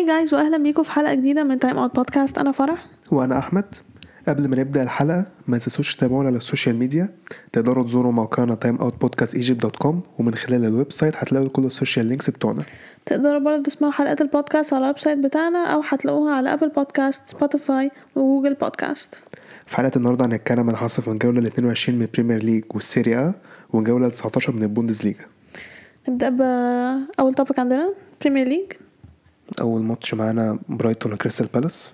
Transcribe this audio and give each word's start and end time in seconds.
Hi 0.00 0.06
guys 0.06 0.34
واهلا 0.34 0.56
بيكم 0.58 0.82
في 0.82 0.92
حلقة 0.92 1.14
جديدة 1.14 1.44
من 1.44 1.56
Time 1.56 1.78
Out 1.78 1.94
Podcast 1.94 2.38
أنا 2.38 2.52
فرح. 2.52 2.86
وأنا 3.12 3.38
أحمد. 3.38 3.64
قبل 4.28 4.48
ما 4.48 4.56
نبدأ 4.56 4.82
الحلقة 4.82 5.26
ما 5.46 5.58
تنسوش 5.58 5.96
تتابعونا 5.96 6.28
على 6.28 6.36
ال 6.36 6.42
social 6.42 6.76
media. 6.76 7.08
تقدروا 7.52 7.84
تزوروا 7.84 8.12
موقعنا 8.12 8.58
timeoutpodcastegypt.com 8.64 9.94
ومن 10.18 10.34
خلال 10.34 10.64
ال 10.64 10.92
website 10.92 11.14
هتلاقوا 11.16 11.48
كل 11.48 11.64
ال 11.64 11.70
social 11.70 12.06
links 12.06 12.30
بتوعنا. 12.30 12.62
تقدروا 13.06 13.38
برضه 13.38 13.62
تسمعوا 13.62 13.92
حلقات 13.92 14.20
البودكاست 14.20 14.72
على 14.72 14.82
ال 14.82 14.98
website 14.98 15.18
بتاعنا 15.18 15.64
أو 15.66 15.82
هتلاقوها 15.88 16.34
على 16.34 16.52
Apple 16.52 16.68
Podcast 16.68 17.22
Spotify 17.26 17.90
و 18.16 18.21
Google 18.21 18.54
Podcast 18.54 19.22
في 19.66 19.76
حلقة 19.76 19.92
النهارده 19.96 20.24
هنتكلم 20.24 20.60
عن 20.60 20.70
اللي 20.70 20.89
حصل 20.89 21.08
في 21.08 21.14
الجوله 21.14 21.38
ال 21.38 21.46
22 21.46 21.98
من 21.98 22.04
ال 22.04 22.09
Premier 22.09 22.42
League 22.42 22.64
وال 22.74 22.89
Serie 22.89 23.27
A 23.27 23.34
والجوله 23.72 24.06
ال 24.06 24.10
19 24.12 24.52
من 24.52 24.62
ال 24.62 24.68
Bundesliga 24.68 25.24
نبدأ 26.08 26.28
بأول 26.28 27.34
topic 27.34 27.58
عندنا 27.58 27.94
Premier 28.20 28.48
League 28.48 28.72
أول 29.60 29.82
ماتش 29.82 30.14
معانا 30.14 30.58
برايتون 30.68 31.12
وكريستال 31.12 31.46
بالاس. 31.54 31.92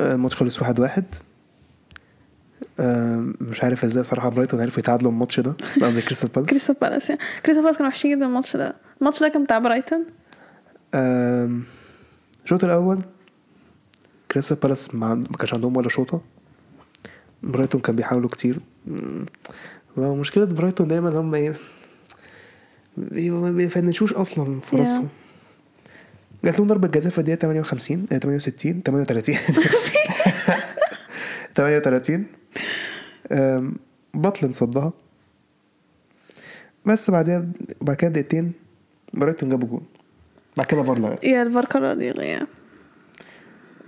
آه، 0.00 0.14
الماتش 0.14 0.36
خلص 0.36 0.60
واحد 0.62 0.80
واحد. 0.80 1.04
آه، 2.80 3.32
مش 3.40 3.64
عارف 3.64 3.84
إزاي 3.84 4.02
صراحة 4.02 4.28
برايتون 4.28 4.60
عرفوا 4.60 4.78
يتعادلوا 4.78 5.10
الماتش 5.10 5.40
ده. 5.40 5.54
قصدي 5.82 6.02
كريستال 6.02 6.28
بالاس. 6.28 6.50
كريستال 6.50 6.76
بالاس 6.80 7.10
يعني 7.10 7.20
كريستال 7.44 7.62
بالاس 7.62 7.76
كانوا 7.76 7.90
وحشين 7.90 8.16
جدا 8.16 8.26
الماتش 8.26 8.56
ده. 8.56 8.76
الماتش 9.00 9.20
ده 9.20 9.28
كان 9.28 9.44
بتاع 9.44 9.58
برايتون؟ 9.58 10.06
الشوط 12.44 12.64
الأول 12.64 12.98
كريستال 14.30 14.56
بالاس 14.56 14.94
ما 14.94 15.24
كانش 15.38 15.54
عندهم 15.54 15.76
ولا 15.76 15.88
شوطة. 15.88 16.20
برايتون 17.42 17.80
كان 17.80 17.96
بيحاولوا 17.96 18.28
كتير. 18.28 18.58
مم. 18.86 19.26
ومشكلة 19.96 20.44
برايتون 20.44 20.88
دايما 20.88 21.20
هم 21.20 21.34
إيه 21.34 21.54
ما 23.30 23.50
بيفنشوش 23.50 24.12
أصلا 24.12 24.60
فرصهم. 24.60 25.08
جات 26.46 26.58
لهم 26.58 26.68
ضربة 26.68 26.88
جزاء 26.88 27.12
في 27.12 27.18
الدقيقة 27.18 27.38
58 27.38 28.06
آه، 28.12 28.18
68 28.18 28.82
38 28.82 29.36
38 31.54 32.26
آم، 33.32 33.76
بتلاند 34.14 34.52
صدها 34.52 34.92
بس 36.86 37.10
بعدها 37.10 37.46
بعد 37.80 37.96
كده 37.96 38.10
بدقيقتين 38.10 38.52
برايتون 39.14 39.48
جابوا 39.50 39.68
جول 39.68 39.82
بعد 40.56 40.66
كده 40.66 40.82
فار 40.82 40.98
لغى 40.98 41.16
yeah 41.22 41.42
الفار 41.42 41.64
قرر 41.64 42.02
يلغي 42.02 42.40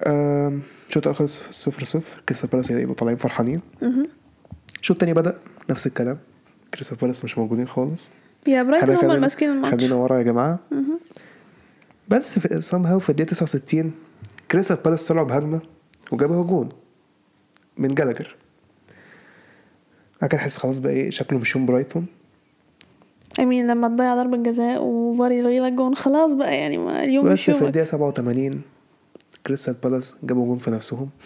الشوط 0.06 0.96
الأول 1.02 1.14
خلص 1.16 1.42
صفر 1.50 1.84
صفر. 1.84 2.22
كريستال 2.28 2.48
بالاس 2.50 2.70
يبقوا 2.70 2.94
طالعين 2.94 3.16
فرحانين. 3.16 3.60
الشوط 4.80 4.96
التاني 4.96 5.14
بدأ 5.14 5.38
نفس 5.70 5.86
الكلام. 5.86 6.18
كريستال 6.74 6.96
بالاس 6.98 7.24
مش 7.24 7.38
موجودين 7.38 7.68
خالص. 7.68 8.10
yeah 8.46 8.62
برايتون 8.62 8.88
هم 8.90 8.94
اللي 8.96 9.08
خلينا- 9.08 9.20
ماسكين 9.20 9.50
الماتش. 9.50 9.80
خلينا 9.80 9.94
ورا 9.94 10.18
يا 10.18 10.22
جماعة. 10.22 10.58
بس 12.08 12.38
في 12.38 12.60
somehow 12.60 12.98
في 12.98 13.10
الدقيقة 13.10 13.30
69 13.30 13.92
كريستال 14.50 14.76
بالاس 14.76 15.08
طلعوا 15.08 15.26
بهجمة 15.26 15.60
وجابوا 16.12 16.44
جون 16.44 16.68
من 17.76 17.94
جالاجر. 17.94 18.36
كان 20.30 20.40
حس 20.40 20.56
خلاص 20.56 20.78
بقى 20.78 20.92
إيه 20.92 21.10
شكله 21.10 21.38
مش 21.38 21.56
يوم 21.56 21.66
برايتون. 21.66 22.06
I 23.40 23.45
mean 23.45 23.66
لما 23.66 23.88
تضيع 23.88 24.14
ضربة 24.14 24.36
جزاء 24.36 24.84
وفار 24.84 25.32
يلغي 25.32 25.60
لك 25.60 25.72
جون 25.72 25.94
خلاص 25.94 26.32
بقى 26.32 26.56
يعني 26.56 26.78
ما 26.78 27.02
اليوم 27.04 27.28
بس 27.28 27.50
في 27.50 27.66
الدقيقة 27.66 27.84
87 27.84 28.62
كريستال 29.46 29.74
بالاس 29.74 30.14
جابوا 30.22 30.46
جون 30.46 30.58
في 30.58 30.70
نفسهم. 30.70 31.08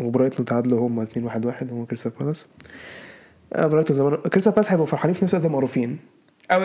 وبرايتون 0.00 0.44
تعادلوا 0.44 0.86
هم 0.86 1.00
2 1.00 1.26
1 1.26 1.46
1 1.46 1.70
هم 1.72 1.84
كريستال 1.84 2.12
بالاس. 2.20 2.48
آه، 3.52 3.66
برايتون 3.66 3.96
زمان 3.96 4.16
كريستال 4.16 4.52
بالاس 4.52 4.70
هيبقوا 4.70 4.86
فرحانين 4.86 5.14
في 5.14 5.24
نفس 5.24 5.34
الوقت 5.34 5.50
مقروفين 5.50 5.98
أو 6.50 6.60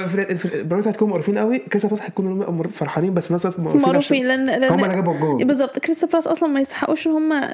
برايتون 0.63 0.91
هتكون 0.91 1.09
مقروفين 1.09 1.37
قوي. 1.37 1.59
كريستال 1.59 1.89
بالاس 1.89 2.05
هيكونوا 2.05 2.63
فرحانين 2.63 3.13
بس 3.13 3.27
في 3.27 3.33
نفس 3.33 3.45
الوقت 3.45 3.95
عشان 3.95 4.17
لأن 4.17 4.45
لأن 4.45 4.71
هم 4.71 4.83
اللي 4.83 4.95
جابوا 4.95 5.13
الجول 5.13 5.45
بالظبط. 5.45 5.79
كريستال 5.79 6.09
بالاس 6.09 6.27
أصلا 6.27 6.49
ما 6.49 6.59
يستحقوش 6.59 7.07
إن 7.07 7.11
هم 7.11 7.53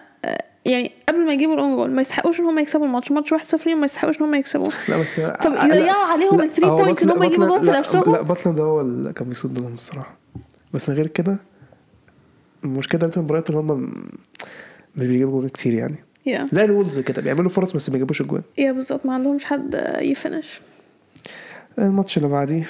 يعني 0.66 0.92
قبل 1.10 1.26
ما 1.26 1.34
يجيبوا 1.34 1.54
ال 1.54 1.59
own 1.59 1.76
goal 1.76 1.92
ما 1.92 2.02
يستحقوش 2.02 2.40
إن 2.40 2.46
هم 2.46 2.60
يكسبوا 2.60 2.86
الماتش. 2.86 3.12
ماتش 3.12 3.34
1-0 3.34 3.68
ما 3.68 3.86
يستحقوش 3.86 4.22
إن 4.22 4.26
هم 4.26 4.36
يكسبوا. 4.36 4.70
لا 4.90 4.98
بس 4.98 5.20
طب 5.20 5.54
يضيعوا 5.54 6.06
عليهم 6.06 6.42
ال 6.42 6.50
3 6.50 6.76
points 6.76 7.04
إن 7.04 7.10
هم 7.10 7.24
يجيبوا 7.24 7.48
جول 7.48 7.66
في 7.66 7.72
نفسهم 7.72 8.14
لا 8.14 8.22
بتلاند 8.22 8.56
ده 8.56 8.64
هو 8.64 8.82
اللي 8.82 9.14
كان 9.14 9.30
بيصد 9.30 9.60
لهم 9.60 9.74
الصراحة. 9.74 10.18
بس 10.74 10.90
غير 10.90 11.08
كده 11.08 11.38
المشكلة 12.64 13.08
بتاعت 13.08 13.26
برايتون 13.26 13.56
هم 13.56 13.94
مش 14.96 15.08
بيجيبوا 15.08 15.42
جول 15.42 15.50
كتير 15.50 15.74
يعني. 15.74 15.96
yeah 16.26 16.46
زي 16.52 16.66
الوولفز 16.66 17.00
كده 17.00 17.22
بيعملوا 17.22 17.50
فرص 17.50 17.72
بس 17.72 17.90
ما 17.90 17.94
بيجيبوش 17.94 18.22
الجوان 18.22 18.42
yeah 18.58 18.72
بالظبط. 18.72 19.06
ما 19.06 19.14
عندهمش 19.14 19.46
حد 19.46 19.98
يفنش. 20.02 20.62
الماتش 21.80 22.18
اللي 22.18 22.28
بعديه. 22.30 22.70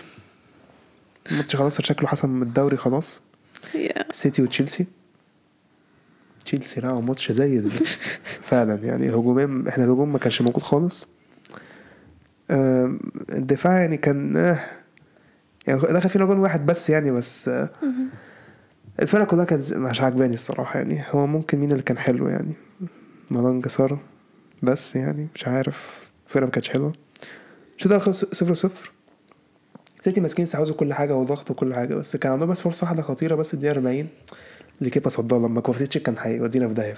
الماتش 1.31 1.55
خلاص 1.55 1.81
شكله 1.81 2.07
حسم 2.07 2.41
الدوري 2.41 2.77
خلاص. 2.77 3.21
سيتي 4.11 4.41
وتشيلسي. 4.41 4.85
تشيلسي 6.45 6.81
لعبوا 6.81 7.01
ماتش 7.01 7.31
زي 7.31 7.57
الزفت 7.57 7.85
فعلا 8.49 8.75
يعني 8.75 9.09
الهجومين 9.09 9.67
إحنا 9.67 9.83
الهجوم 9.83 10.13
ما 10.13 10.19
كانش 10.19 10.41
موجود 10.41 10.63
خالص. 10.63 11.07
الدفاع 13.31 13.79
يعني 13.79 13.97
كان 13.97 14.37
آه، 14.37 14.59
يعني 15.67 15.81
دخل 15.81 16.09
فينا 16.09 16.25
جول 16.25 16.39
واحد 16.39 16.65
بس 16.65 16.89
يعني 16.89 17.11
بس 17.11 17.47
آه، 17.49 17.69
الفرقة 19.01 19.25
كلها 19.25 19.45
كانت 19.45 19.73
مش 19.73 20.01
عاجباني 20.01 20.33
الصراحة 20.33 20.79
يعني. 20.79 21.03
هو 21.11 21.27
ممكن 21.27 21.57
مين 21.59 21.71
اللي 21.71 21.83
كان 21.83 21.97
حلو 21.97 22.27
يعني؟ 22.27 22.53
مالانج 23.31 23.67
سار. 23.67 23.99
بس 24.63 24.95
يعني 24.95 25.27
مش 25.35 25.47
عارف. 25.47 26.05
الفرقة 26.27 26.45
ما 26.45 26.51
كانتش 26.51 26.69
حلوة. 26.69 26.93
الشوط 27.77 27.89
ده 27.89 27.99
خلص 27.99 28.25
صفر 28.25 28.53
صفر. 28.53 28.91
سيتي 30.01 30.21
ماسكين 30.21 30.43
استحوذوا 30.43 30.75
كل 30.75 30.93
حاجة 30.93 31.15
وضغط 31.15 31.51
وكل 31.51 31.73
حاجة 31.73 31.95
بس 31.95 32.15
كان 32.17 32.31
عندهم 32.31 32.49
بس 32.49 32.61
فرصة 32.61 32.85
واحدة 32.85 33.01
خطيرة 33.01 33.35
بس 33.35 33.53
الدقيقة 33.53 33.73
40 33.73 34.07
اللي 34.79 34.89
كيبا 34.89 35.09
صدها. 35.09 35.39
لما 35.39 35.61
كوفاسيتش 35.61 35.97
كان 35.97 36.15
هيودينا 36.19 36.67
في 36.67 36.73
داهية. 36.73 36.97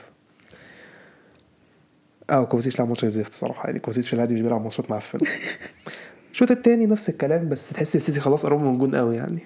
آه 2.30 2.44
كوفاسيتش 2.44 2.80
لعب 2.80 2.88
ماتش 2.90 3.02
زي 3.02 3.08
الزفت 3.08 3.32
الصراحة 3.32 3.66
يعني 3.68 3.80
كوفاسيتش 3.80 4.08
في 4.08 4.14
العادي 4.14 4.34
مش 4.34 4.42
بيلعب 4.42 4.62
ماتشات 4.62 4.92
معفنة 4.92 5.22
الشوط 6.32 6.52
التاني 6.52 6.86
نفس 6.86 7.10
الكلام 7.10 7.50
بس 7.50 7.70
تحس 7.70 7.96
السيتي 7.96 8.20
خلاص 8.20 8.46
قربوا 8.46 8.68
من 8.68 8.74
الجون 8.74 8.96
قوي 8.96 9.16
يعني. 9.16 9.42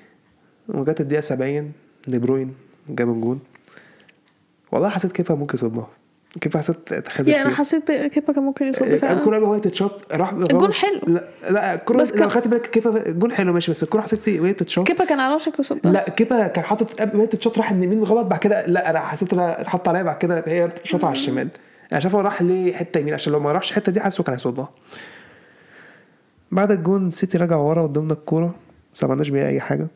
وجت 0.67 1.01
الدقيقة 1.01 1.21
70 1.21 1.71
دي 2.07 2.19
بروين 2.19 2.53
جاب 2.89 3.09
الجون. 3.09 3.39
والله 4.71 4.89
حسيت 4.89 5.11
كيبا 5.11 5.35
ممكن 5.35 5.53
يصدها. 5.55 5.89
كيبا 6.41 6.57
حسيت 6.57 6.91
اتخاذل 6.93 7.29
yeah 7.29 7.41
أنا. 7.41 7.55
حسيت 7.55 7.91
كيبا 7.91 8.33
كان 8.33 8.43
ممكن 8.43 8.67
يصد 8.67 8.95
فعلا 8.95 9.19
الكرة 9.19 9.39
بقى 9.39 9.49
وهي 9.49 9.59
تتشاط 9.59 10.01
راح 10.13 10.31
الجون 10.33 10.73
حلو. 10.73 10.99
لا 11.07 11.27
لا 11.51 11.75
كان- 11.75 11.97
لو 12.15 12.29
خدت 12.29 12.47
بالك 12.47 12.61
كيبا 12.69 13.07
الجون 13.09 13.31
حلو 13.31 13.53
ماشي 13.53 13.71
بس 13.71 13.83
الكرة 13.83 14.01
حسيت 14.01 14.29
وهي 14.29 14.53
تتشاط. 14.53 14.87
كيبا 14.87 15.05
كان 15.05 15.19
على 15.19 15.35
وشك 15.35 15.59
يصدها 15.59 15.91
لا 15.91 16.09
كيبا 16.09 16.47
كان 16.47 16.63
حاطط 16.63 17.15
وهي 17.15 17.27
تتشاط 17.27 17.57
راح 17.57 17.71
اليمين 17.71 18.03
غلط 18.03 18.27
بعد 18.27 18.39
كده 18.39 18.65
لا 18.65 18.89
أنا 18.89 18.99
حسيت 18.99 19.33
إنها 19.33 19.61
اتحط 19.61 19.87
عليا 19.87 20.03
بعد 20.03 20.17
كده 20.17 20.43
هي 20.47 20.71
شاطها 20.83 21.07
على 21.07 21.15
الشمال. 21.17 21.47
أنا 21.91 21.99
شايفه 21.99 22.21
راح 22.21 22.41
ليه 22.41 22.73
حتة 22.75 22.99
يمين 22.99 23.13
عشان 23.13 23.33
لو 23.33 23.39
ما 23.39 23.51
راحش 23.51 23.69
الحتة 23.71 23.91
دي 23.91 23.99
حاسه 24.01 24.23
كان 24.23 24.33
هيصدها. 24.33 24.69
بعد 26.51 26.71
الجون 26.71 27.11
سيتي 27.11 27.37
رجع 27.37 27.55
ورا 27.55 27.83
قدامنا 27.83 28.13
الكورة 28.13 28.55
بس 28.95 29.03
ما 29.03 29.09
عملناش 29.09 29.29
بيها 29.29 29.47
أي 29.47 29.59
حاجة. 29.59 29.87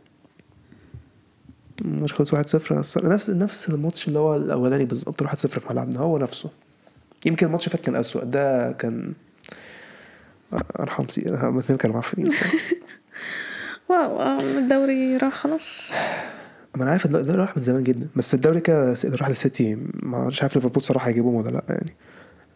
الماتش 1.81 2.13
خلص 2.13 2.36
1-0 2.36 2.74
بس 2.74 2.97
نفس 2.97 3.30
نفس 3.30 3.69
الماتش 3.69 4.08
اللي 4.08 4.19
هو 4.19 4.36
الأولاني 4.36 4.86
بالظبط 4.86 5.24
1-0 5.24 5.36
في 5.36 5.59
ملعبنا 5.69 6.00
هو 6.00 6.18
نفسه. 6.18 6.50
يمكن 7.25 7.46
الماتش 7.47 7.68
اللي 7.68 7.78
فات 7.78 7.86
كان 7.86 7.96
اسوء 7.96 8.24
ده 8.24 8.72
كان 8.72 9.13
أرحم 10.80 11.08
بس 11.07 11.22
الاثنين 11.22 11.78
كانوا 11.78 11.96
معفنين 11.96 12.31
wow 13.89 14.22
آه، 14.22 14.40
الدوري 14.40 15.18
راح 15.18 15.34
خلاص. 15.34 15.91
ما 16.75 16.84
أنا 16.84 16.91
عارف 16.91 17.06
الدوري 17.06 17.40
راح 17.40 17.58
من 17.58 17.63
زمان 17.63 17.84
جدا 17.84 18.07
بس 18.16 18.34
الدوري 18.34 18.62
كده 18.62 18.96
راح 19.06 19.30
للسيتي 19.30 19.78
ما 19.94 20.25
مش 20.25 20.42
عارف 20.42 20.56
ليفربول 20.56 20.84
صراحة 20.84 21.07
هيجيبوهم 21.09 21.36
ولا 21.36 21.50
لأ 21.50 21.63
يعني. 21.69 21.96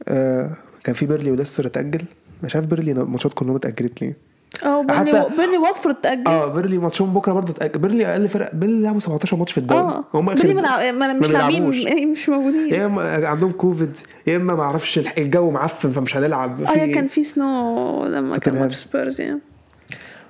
آه 0.08 0.56
كان 0.84 0.96
في 0.96 1.06
بيرنلي 1.06 1.32
وليستر 1.32 1.68
اتأجل. 1.68 2.02
مش 2.44 2.56
عارف 2.56 2.68
بيرنلي 2.68 2.94
ماتشات 2.94 3.34
كلهم 3.34 3.56
اتأجلت 3.56 4.02
ليه؟ 4.02 4.18
آه 4.66 4.82
بيرنلي 4.84 5.12
حتى- 5.24 5.38
بيرنلي 5.38 5.58
واتفورد 5.58 5.96
تأجل. 5.96 6.28
آه 6.28 6.46
بيرنلي 6.48 6.78
ماتشهم 6.78 7.14
بكرة 7.14 7.34
برضه 7.34 7.52
اتاجل 7.54 7.80
بيرنلي 7.80 8.06
أقل 8.06 8.30
فرق 8.30 8.56
بيرنلي 8.56 8.82
لعبوا 8.82 9.00
17 9.00 9.38
ماتش 9.38 9.52
في 9.52 9.58
الدوري. 9.58 9.82
آه 9.82 10.04
هم 10.14 10.34
بيرنلي 10.36 10.54
ما 10.54 10.62
لعب- 10.62 10.94
ما- 10.96 11.14
مش 11.14 11.30
لاعبين. 11.30 12.12
مش 12.12 12.30
موجودين. 12.30 12.74
يا 12.74 12.86
إما 12.86 13.28
عندهم 13.28 13.52
كوفيد 13.52 13.98
يا 14.28 14.38
إما 14.38 14.56
ما 14.56 14.64
أعرفش 14.64 14.98
الجو 15.18 15.52
معفن 15.52 15.92
فمش 15.92 16.18
هنلعب. 16.18 16.62
آه 16.62 16.86
كان 16.86 17.08
في 17.08 17.24
snow 17.24 18.06
لما 18.06 18.38
كان. 18.38 18.60
ماتش 18.60 18.76
سبيرز 18.76 19.22
يعني 19.22 19.40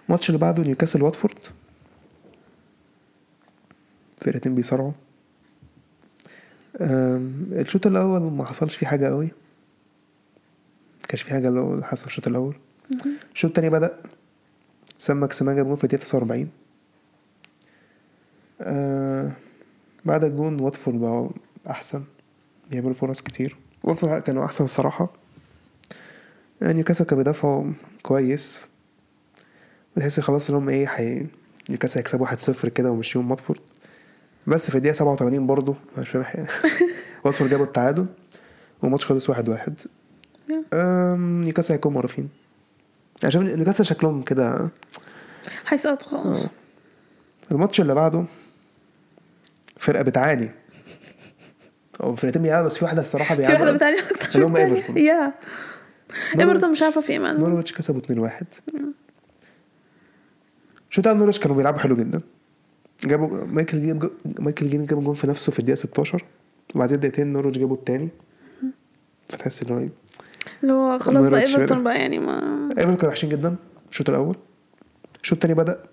الماتش 0.09 0.29
اللي 0.29 0.39
بعده 0.39 0.63
نيوكاسل 0.63 1.03
واتفورد. 1.03 1.35
فرقتين 4.17 4.55
بيصارعوا. 4.55 4.91
الشوط 6.81 7.87
الأول 7.87 8.21
ما 8.21 8.45
حصلش 8.45 8.75
فيه 8.75 8.87
حاجة 8.87 9.07
قوي. 9.07 9.25
ما 11.01 11.07
كانش 11.07 11.21
في 11.21 11.29
حاجة 11.31 11.47
اللي 11.47 11.85
حصل 11.85 12.01
في 12.01 12.07
الشوط 12.07 12.27
الأول. 12.27 12.55
الشوط 13.33 13.49
التاني 13.49 13.69
بدأ. 13.69 13.97
سان 14.97 15.17
ماكسيمان 15.19 15.55
جاب 15.55 15.67
جون 15.67 15.75
في 15.75 15.83
الدقيقة 15.83 16.01
49 16.03 16.49
آه 18.61 19.31
بعد 20.05 20.23
الجون 20.23 20.59
واتفورد 20.61 20.99
بقى 20.99 21.29
أحسن. 21.69 22.03
بيعملوا 22.71 22.93
فرص 22.93 23.21
كتير. 23.21 23.55
واتفورد 23.83 24.21
كانوا 24.21 24.45
أحسن 24.45 24.63
الصراحه 24.65 25.13
يعني 26.61 26.73
نيوكاسل 26.73 27.05
كانوا 27.05 27.23
بيدافعوا 27.23 27.71
كويس. 28.03 28.65
بتحس 29.95 30.19
خلاص 30.19 30.49
إن 30.49 30.55
هم 30.55 30.69
إيه 30.69 30.87
حي... 30.87 31.25
نيوكاسل 31.69 31.99
هيكسبوا 31.99 32.27
1-0 32.27 32.67
كده 32.67 32.91
ومشيهم 32.91 33.31
واتفورد. 33.31 33.59
بس 34.47 34.69
في 34.69 34.75
الدقيقة 34.77 34.93
87 34.93 35.47
برضه 35.47 35.75
مش 35.97 36.09
فاهم 36.09 36.45
واتفورد 37.25 37.49
جابوا 37.49 37.65
التعادل 37.65 38.05
والماتش 38.81 39.05
خلص 39.05 39.31
1-1 39.31 39.35
أم، 40.73 41.41
نيوكاسل 41.41 41.73
هيكونوا 41.73 41.95
مقروفين 41.95 42.29
يعني 43.23 43.31
شايف 43.33 43.43
نيوكاسل 43.55 43.85
شكلهم 43.85 44.21
كده 44.21 44.69
هيسقط 45.67 46.01
خالص. 46.01 46.43
آه. 46.43 46.49
الماتش 47.51 47.81
اللي 47.81 47.93
بعده 47.93 48.25
فرقة 49.77 50.03
بتعاني. 50.03 50.51
أو 52.03 52.15
فرقتين 52.15 52.41
بيلعبوا 52.41 52.65
بس 52.65 52.77
في 52.77 52.85
واحدة 52.85 52.99
الصراحة 52.99 53.35
في 53.35 53.41
واحدة 53.41 53.57
بيلعبوا 53.57 53.77
بتعاني 53.77 53.99
أكتر 53.99 54.29
اللي 54.35 54.45
هم. 54.45 54.55
إيفرتون. 54.55 54.97
yeah. 54.97 55.33
إيفرتون 56.39 56.71
مش 56.71 56.81
عارفة 56.81 57.01
في 57.01 57.13
إيه 57.13 57.19
مالهم 57.19 57.39
نورويتش 57.39 57.73
كسبوا 57.73 58.01
2-1 58.29 58.31
شوط 60.89 61.07
اول 61.07 61.17
نورويتش 61.17 61.39
كانوا 61.39 61.55
بيلعبوا 61.55 61.79
حلو 61.79 61.95
جدا. 61.95 62.19
جابوا 63.03 63.45
مايكل 63.45 63.81
كين. 63.81 64.09
مايكل 64.39 64.69
كين 64.69 64.85
جاب 64.85 65.03
جون 65.03 65.13
في 65.13 65.27
نفسه 65.27 65.51
في 65.51 65.59
الدقيقة 65.59 65.75
16 65.77 66.23
وبعدين 66.75 66.99
دقيقتين 66.99 67.33
نورويتش 67.33 67.57
جابوا 67.59 67.75
الثاني 67.75 68.09
فتحس 69.29 69.63
إن 69.63 69.77
هو 69.77 69.87
اللي 70.63 70.73
هو 70.73 70.99
خلاص 70.99 71.27
بقى 71.27 71.41
ايفرتون 71.41 71.83
بقى. 71.83 71.99
يعني 71.99 72.19
ما 72.19 72.69
ايفرتون 72.71 72.95
كانوا 72.95 73.09
وحشين 73.09 73.29
جدا 73.29 73.55
الشوط 73.91 74.09
الأول. 74.09 74.35
الشوط 75.23 75.37
الثاني 75.37 75.53
بدأ. 75.53 75.83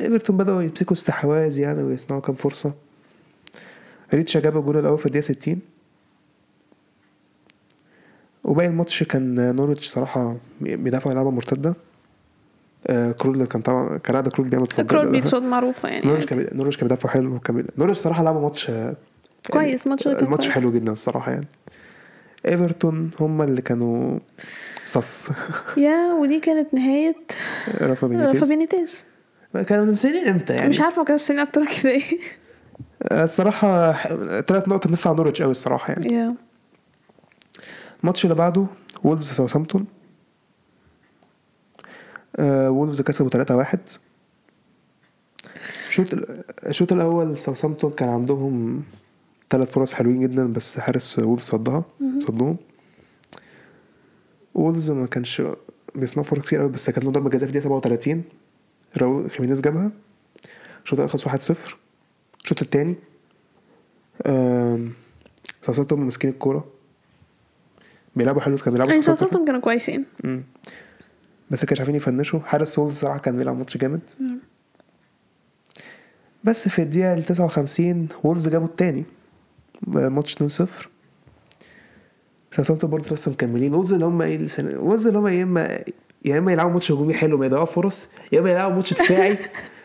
ايفرتون 0.00 0.36
بدأوا 0.36 0.62
يمسكوا 0.62 0.92
استحواذ 0.92 1.58
يعني 1.58 1.82
ويصنعوا 1.82 2.20
كام 2.20 2.34
فرصة. 2.34 2.72
ريتشا 4.14 4.40
جاب 4.40 4.56
الجول 4.56 4.76
الأول 4.78 4.98
في 4.98 5.06
الدقيقة 5.06 5.22
60 5.24 5.60
وباقي 8.44 8.68
الماتش 8.68 9.02
كان 9.02 9.56
نورويتش 9.56 9.86
صراحة 9.88 10.36
بيدافعوا 10.60 11.14
لعبه 11.14 11.30
مرتدة. 11.30 11.74
آه 12.86 13.12
كرول 13.12 13.46
كان 13.46 13.62
طبعا 13.62 13.98
كان 13.98 14.12
قاعد 14.16 14.28
كرول 14.28 14.48
بيعمل 14.48 14.66
تصدي 14.66 14.86
كرول 14.88 15.10
بيتصد 15.10 15.42
معروفة 15.42 15.88
يعني. 15.88 16.02
نورwich 16.02 16.24
كان 16.24 16.46
نورwich 16.46 16.76
كان 16.76 16.88
بيدافعوا 16.88 17.14
حلو 17.14 17.34
وكان 17.34 17.66
نورwich 17.80 17.92
صراحة 17.92 18.22
لعبوا 18.24 18.40
ماتش 18.40 18.70
آه، 18.70 18.96
كويس، 19.50 19.86
ماتش 19.86 20.04
كان 20.04 20.16
الماتش. 20.16 20.48
حلو 20.48 20.72
جدا 20.72 20.92
الصراحة 20.92 21.32
يعني. 21.32 21.46
إيفرتون 22.46 23.10
هم 23.20 23.42
اللي 23.42 23.62
كانوا 23.62 24.18
صص. 24.86 25.30
يا 25.76 26.12
ودي 26.12 26.40
كانت 26.40 26.74
نهاية 26.74 27.16
رافا 27.68 27.86
رافا 27.86 28.06
بينيتيز. 28.06 28.48
بينيتيز 28.48 29.02
كانوا 29.66 29.84
منزلين 29.84 30.28
إمتى 30.28 30.52
يعني؟ 30.52 30.68
مش 30.68 30.80
عارفة 30.80 30.98
ما 30.98 31.04
كانوا 31.04 31.18
سنين 31.18 31.40
أكتر 31.40 31.60
من 31.60 31.66
كده. 31.66 31.90
إيه 31.90 32.02
الصراحة 33.12 33.92
ثلاث 34.40 34.68
نقط 34.68 34.86
نفع 34.86 35.16
نورwich 35.16 35.40
قوي 35.42 35.50
الصراحة 35.50 35.92
يعني. 35.92 36.14
يا. 36.14 36.34
الماتش 38.02 38.24
اللي 38.24 38.34
بعده 38.34 38.66
وولفز 39.04 39.30
ساوثهامبتون 39.32 39.86
آه 42.36 42.70
وولفز 42.70 43.02
كسبوا 43.02 43.30
3-1 43.64 43.78
الشوط 45.88 46.06
الشوط 46.66 46.92
الأول 46.92 47.38
ساوثهامبتون 47.38 47.90
كان 47.90 48.08
عندهم 48.08 48.82
ثلاث 49.50 49.70
فرص 49.70 49.94
حلوين 49.94 50.20
جدا 50.20 50.52
بس 50.52 50.78
حارس 50.78 51.18
وولفز 51.18 51.44
صدها 51.44 51.84
صدهم. 52.20 52.56
وولفز 54.54 54.90
ما 54.90 55.06
كانش 55.06 55.42
بيصنعوا 55.94 56.26
فرص 56.26 56.46
كتير 56.46 56.60
قوي 56.60 56.68
بس 56.68 56.90
كانت 56.90 57.04
له 57.04 57.10
ضربة 57.10 57.30
جزاء 57.30 57.50
في 57.50 57.56
الدقيقة 57.56 57.80
37 57.80 58.22
راؤول 58.96 59.30
خيمينيز 59.30 59.60
جابها. 59.60 59.90
الشوط 60.84 61.00
الأول 61.00 61.10
خلص 61.10 61.28
1-0 61.28 61.56
الشوط 62.44 62.62
الثاني 62.62 62.94
ساوثهامبتون 65.62 66.00
ماسكين 66.00 66.30
الكورة. 66.30 66.64
بيلعبوا 68.16 68.40
حلو 68.40 68.56
كانوا 68.56 68.72
بيلعبوا 68.72 68.90
يعني 68.90 69.02
ساوثهامبتون 69.02 69.44
كانوا 69.44 69.60
كويسين. 69.60 70.04
بس 71.50 71.64
كانش 71.64 71.80
عارفين 71.80 71.94
يفنشوا. 71.94 72.40
حارس 72.40 72.78
وولفز 72.78 72.94
صراحة 72.94 73.18
كان 73.18 73.36
بيلعب 73.36 73.58
ماتش 73.58 73.76
جامد. 73.76 74.00
بس 76.44 76.68
في 76.68 76.82
الدقيقة 76.82 77.14
ال 77.14 77.22
59 77.22 78.08
وولفز 78.24 78.48
جابوا 78.48 78.66
التاني. 78.66 79.04
ماتش 79.86 80.34
2-0 80.34 80.66
ساوثهامبتون 82.52 82.90
برضه 82.90 83.14
لسه 83.14 83.30
مكملين. 83.30 83.74
وولفز 83.74 83.92
اللي 83.92 84.04
هم 84.04 84.22
إيه 84.22 84.46
وولفز 84.60 85.06
اللي 85.06 85.18
هم 85.18 85.26
يا 85.26 85.42
اما 85.42 85.78
يا 86.24 86.38
إما 86.38 86.52
يلعبوا 86.52 86.72
ماتش 86.72 86.92
هجومي 86.92 87.14
حلو 87.14 87.38
ما 87.38 87.46
يضيعوا 87.46 87.64
فرص 87.64 88.08
يا 88.32 88.40
إما 88.40 88.50
يلعبوا 88.50 88.76
ماتش 88.76 88.92
دفاعي 88.94 89.38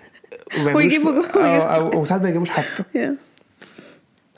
ويجيبوا 0.76 1.12
جول. 1.12 1.26
أو, 1.42 1.62
أو, 1.62 1.94
أو 1.94 2.06
ساعات 2.06 2.22
ما 2.22 2.30
يجيبوش 2.30 2.50
حتى. 2.50 2.84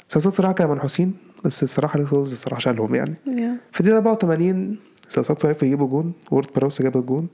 ساوثهامبتون 0.08 0.32
صراحة 0.32 0.54
كانوا 0.54 0.74
منحوسين 0.74 1.14
بس 1.46 1.64
الصراحة 1.64 2.06
وولفز 2.12 2.32
الصراحة 2.32 2.60
شالهم 2.60 2.96
يعني. 2.96 3.16
في 3.72 3.80
الدقيقة 3.80 3.98
84 3.98 4.78
ساوثهامبتون 5.10 5.50
عرفوا 5.50 5.68
يجيبوا 5.68 5.88
جون. 5.88 6.14
وورد 6.32 6.48
براوس 6.56 6.82
جاب 6.82 6.98
الجون. 6.98 7.28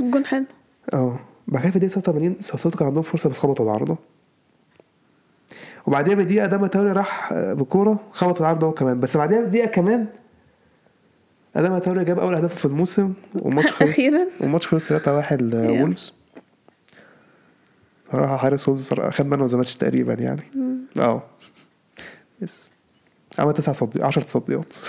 الجون 0.00 0.26
حلو. 0.26 0.44
آه 0.94 1.18
بعد 1.48 1.62
كده 1.62 1.70
في 1.70 1.76
الدقيقة 1.76 1.92
86 1.92 2.36
ساوثهامبتون 2.40 2.78
كان 2.78 2.88
عندهم 2.88 3.02
فرصة 3.02 3.30
بس 3.30 3.38
خبطوا 3.38 3.64
العارضة. 3.64 3.96
وبعديها 5.86 6.14
بدقيقة 6.14 6.44
أداما 6.44 6.66
تراوري 6.66 6.92
راح 6.92 7.32
آه، 7.32 7.52
بكورة 7.52 8.00
خبط 8.12 8.40
العارضة 8.40 8.66
هو 8.66 8.72
كمان. 8.72 9.00
بس 9.00 9.16
بعديها 9.16 9.40
بدقيقة 9.40 9.66
كمان 9.66 10.06
أداما 11.56 11.78
تراوري 11.78 12.04
جاب 12.04 12.18
أول 12.18 12.34
هدف 12.34 12.54
في 12.54 12.64
الموسم 12.64 13.12
والماتش 13.42 13.72
خلص. 13.72 13.90
أخيراً. 13.90 14.26
والماتش 14.40 14.68
خلص 14.68 14.92
3-1 14.92 15.32
لولفز 15.42 16.12
صراحة 18.12 18.36
حارس 18.36 18.68
وولفز 18.68 18.94
خد 18.94 19.26
man 19.26 19.44
of 19.44 19.49
the 19.49 19.56
match 19.58 19.76
تقريبا 19.76 20.14
يعني. 20.14 20.42
آه 20.98 21.22
yes 22.42 22.70
عمل 23.38 23.54
تسع 23.54 23.72
صدي 23.72 24.02
10 24.02 24.22
تصديات. 24.22 24.76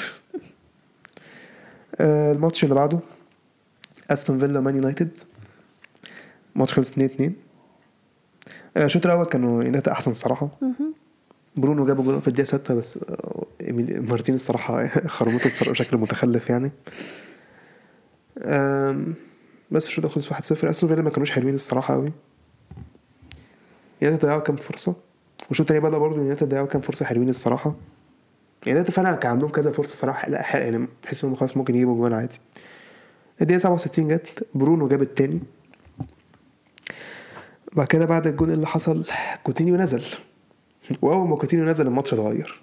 آه، 1.99 2.31
الماتش 2.31 2.63
اللي 2.63 2.75
بعده 2.75 2.99
أستون 4.11 4.39
فيلا 4.39 4.59
مان 4.59 4.75
يونايتد. 4.75 5.19
الماتش 6.55 6.73
خلص 6.73 6.91
2 6.91 7.05
2 7.09 7.33
الشوط 8.77 9.05
الأول 9.05 9.25
كانوا 9.25 9.63
يونايتد 9.63 9.89
أحسن 9.89 10.11
الصراحه 10.11 10.47
برونو 11.57 11.85
جاب 11.85 12.03
جول 12.03 12.21
في 12.21 12.27
الدقيقة 12.27 12.45
6 12.47 12.73
بس 12.75 12.99
آه، 13.09 13.45
مارتينيز 14.09 14.35
الصراحه 14.35 14.89
الصراحة 15.45 15.71
بشكل 15.71 15.97
متخلف 15.97 16.49
يعني. 16.49 16.71
بس 19.71 19.87
الشوط 19.87 20.05
خلص 20.05 20.33
1-0 20.33 20.35
أستون 20.69 20.89
فيلا 20.89 21.01
ما 21.01 21.09
كانوش 21.09 21.31
حلوين 21.31 21.53
الصراحة 21.53 21.93
قوي 21.93 22.11
يونايتد 24.01 24.25
ضيعوا 24.25 24.39
كام 24.41 24.55
فرصة؟ 24.55 24.95
والشوط 25.49 25.71
التاني 25.71 25.79
بدأ 25.89 25.97
برضه 25.97 26.17
يونايتد 26.17 26.49
ضيعوا 26.49 26.67
كام 26.67 26.81
فرصة 26.81 27.05
حلوين 27.05 27.29
الصراحة. 27.29 27.75
يونايتد 28.67 28.91
فعلا 28.91 29.15
كان 29.15 29.31
عندهم 29.31 29.49
كذا 29.49 29.71
فرصة 29.71 29.95
صراحة 29.95 30.29
لا 30.29 30.41
حق- 30.43 30.59
يعني 30.59 30.87
تحس 31.01 31.23
إنهم 31.23 31.35
خلاص 31.35 31.57
ممكن 31.57 31.75
يجيبوا 31.75 31.95
جوان 31.95 32.13
عادي. 32.13 32.39
الدقيقة 33.41 33.59
67 33.59 34.07
جت 34.07 34.47
برونو 34.55 34.87
جاب 34.87 35.01
التاني. 35.01 35.39
بعد 37.73 37.87
كده 37.87 38.05
بعد 38.05 38.27
الجون 38.27 38.51
اللي 38.51 38.67
حصل 38.67 39.05
كوتينيو 39.43 39.75
نزل. 39.75 40.03
واول 41.01 41.27
ما 41.27 41.35
كوتينيو 41.35 41.65
نزل 41.65 41.87
الماتش 41.87 42.13
اتغير. 42.13 42.61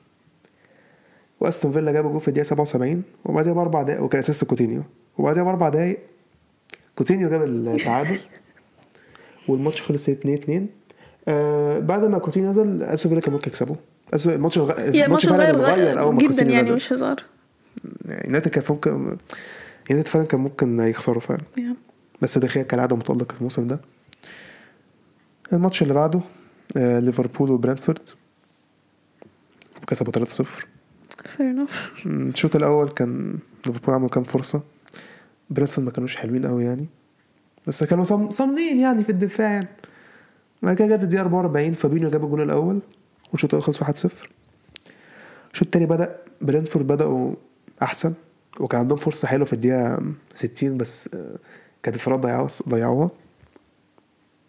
وأستون 1.41 1.73
فيلا 1.73 1.93
جاب 1.93 2.13
جول 2.13 2.21
في 2.21 2.29
الدقيقة 2.29 2.45
77 2.47 3.03
وبعدها 3.25 3.53
بأربع 3.53 3.83
دقايق 3.83 4.03
وكان 4.03 4.19
أساس 4.19 4.45
كوتينيو. 4.45 4.83
وبعدها 5.19 5.43
بأربع 5.43 5.69
دقايق 5.69 5.99
كوتينيو 6.97 7.31
جاب 7.31 7.43
التعادل 7.45 8.19
والماتش 9.49 9.83
خلص 9.83 10.09
2 10.09 10.35
2 10.35 10.67
آه 11.29 11.79
بعد 11.79 12.05
ما 12.05 12.19
كوتينيو 12.19 12.51
نزل 12.51 12.83
أستون 12.83 13.11
فيلا 13.11 13.21
كان 13.21 13.33
ممكن 13.33 13.49
يكسبوا 13.49 13.77
الماتش. 14.27 14.57
yeah 14.57 15.07
الماتش 15.07 15.27
فعلا 15.27 15.51
اتغير 15.51 15.75
اتغير 15.75 16.01
أول 16.01 16.15
ما 16.15 16.21
جدا 16.21 16.29
كوتينيو 16.29 16.53
يعني 16.53 16.63
نزل. 16.63 16.75
مش 16.75 16.93
هزار. 16.93 17.17
يعني 18.05 18.25
يونايتد 18.25 18.49
كان 18.49 18.65
ممكن 18.71 19.17
يونايتد 19.91 20.09
فعلا 20.09 20.27
كان 20.27 20.41
ممكن 20.41 20.81
يخسروا 20.81 21.21
فعلا. 21.21 21.41
yeah. 21.59 21.77
بس 22.23 22.39
دي 22.39 22.48
خيا 22.48 22.63
كالعادة 22.63 22.97
متألق 22.97 23.35
الموسم 23.37 23.67
ده. 23.67 23.81
الماتش 25.53 25.83
اللي 25.83 25.95
بعده 25.95 26.21
ليفربول 26.77 27.51
وبرنتفورد. 27.51 28.09
كسبوا 29.87 30.13
3-0 30.13 30.45
fair 31.25 31.39
enough. 31.41 32.07
مم، 32.07 32.29
الشوط 32.29 32.57
الأول 32.57 32.89
كان 32.89 33.39
ليفربول 33.67 33.95
عملوا 33.95 34.09
كام 34.09 34.25
فرصة؟ 34.25 34.63
برنتفورد 35.51 35.87
ما 35.87 35.93
كانوش 35.93 36.17
حلوين 36.17 36.47
قوي 36.47 36.65
يعني. 36.65 36.87
بس 37.67 37.85
كانوا 37.85 38.05
صام- 38.05 38.31
صامدين 38.31 38.79
يعني 38.81 39.05
في 39.05 39.11
الدفاع 39.11 39.51
يعني. 39.51 39.69
بعد 40.63 40.77
كده 40.77 40.97
جت 40.97 41.03
الدقيقة 41.03 41.21
44 41.23 41.73
فابينيو 41.73 42.11
جاب 42.11 42.25
الجول 42.25 42.41
الأول 42.43 42.81
والشوط 43.33 43.55
الأول 43.55 43.65
خلص 43.65 43.83
1-0 43.83 44.29
الشوط 45.53 45.63
التاني 45.63 45.87
بدأ 45.87 46.17
برنتفورد 46.41 46.87
بدأوا 46.87 47.35
أحسن 47.83 48.15
وكان 48.61 48.81
عندهم 48.81 48.99
فرصة 48.99 49.29
حلوة 49.29 49.45
في 49.45 49.53
الدقيقة 49.53 50.03
60 50.35 50.77
بس 50.77 51.15
آه، 51.15 51.37
كانت 51.83 51.97
الفراد 51.97 52.21
ضيعوها 52.21 52.49
ضيعوها. 52.69 53.11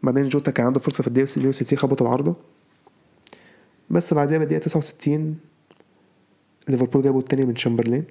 بعدين 0.06 0.30
جوتا 0.30 0.52
كان 0.52 0.66
عنده 0.66 0.80
فرصة 0.80 1.02
في 1.02 1.08
الدقيقة 1.08 1.26
62 1.26 1.80
خبط 1.80 2.02
العارضة. 2.02 2.36
بس 3.90 4.14
بعدها 4.14 4.38
بالدقيقة 4.38 4.62
69 4.64 5.38
ليفربول 6.70 7.04
جابوا 7.04 7.20
التاني 7.20 7.46
من 7.46 7.56
شامبرلين. 7.56 8.04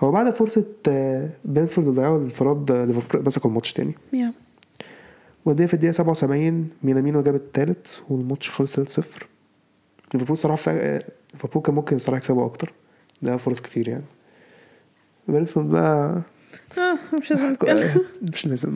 هو 0.00 0.10
بعد 0.12 0.34
فرصة 0.34 0.66
آه، 0.88 1.28
برنتفورد 1.44 1.86
ضيعوا 1.88 2.18
الانفراد 2.18 2.70
آه، 2.70 2.84
ليفربول 2.84 3.26
مسكوا 3.26 3.50
الماتش 3.50 3.72
تاني. 3.72 3.94
yeah. 4.12 4.32
ودي 5.44 5.66
في 5.66 5.74
الدقيقة 5.74 5.92
77 5.92 6.70
مينامينو 6.82 7.22
جاب 7.22 7.34
التالت 7.34 8.02
والماتش 8.08 8.50
خلص 8.50 8.80
3-0 8.80 9.04
ليفربول 10.14 10.38
صراحة 10.38 10.56
فا- 10.56 10.98
ليفربول 11.34 11.62
كان 11.62 11.74
ممكن 11.74 11.98
صراحة 11.98 12.18
يكسبوا 12.18 12.46
أكتر. 12.46 12.72
ده 13.22 13.36
فرص 13.36 13.60
كتير 13.60 13.88
يعني. 13.88 14.04
برنتفورد 15.28 15.68
بقى 15.70 16.22
آه 16.78 17.16
مش 17.18 17.30
لازم 17.30 17.56
مش 18.32 18.46
لازم. 18.46 18.74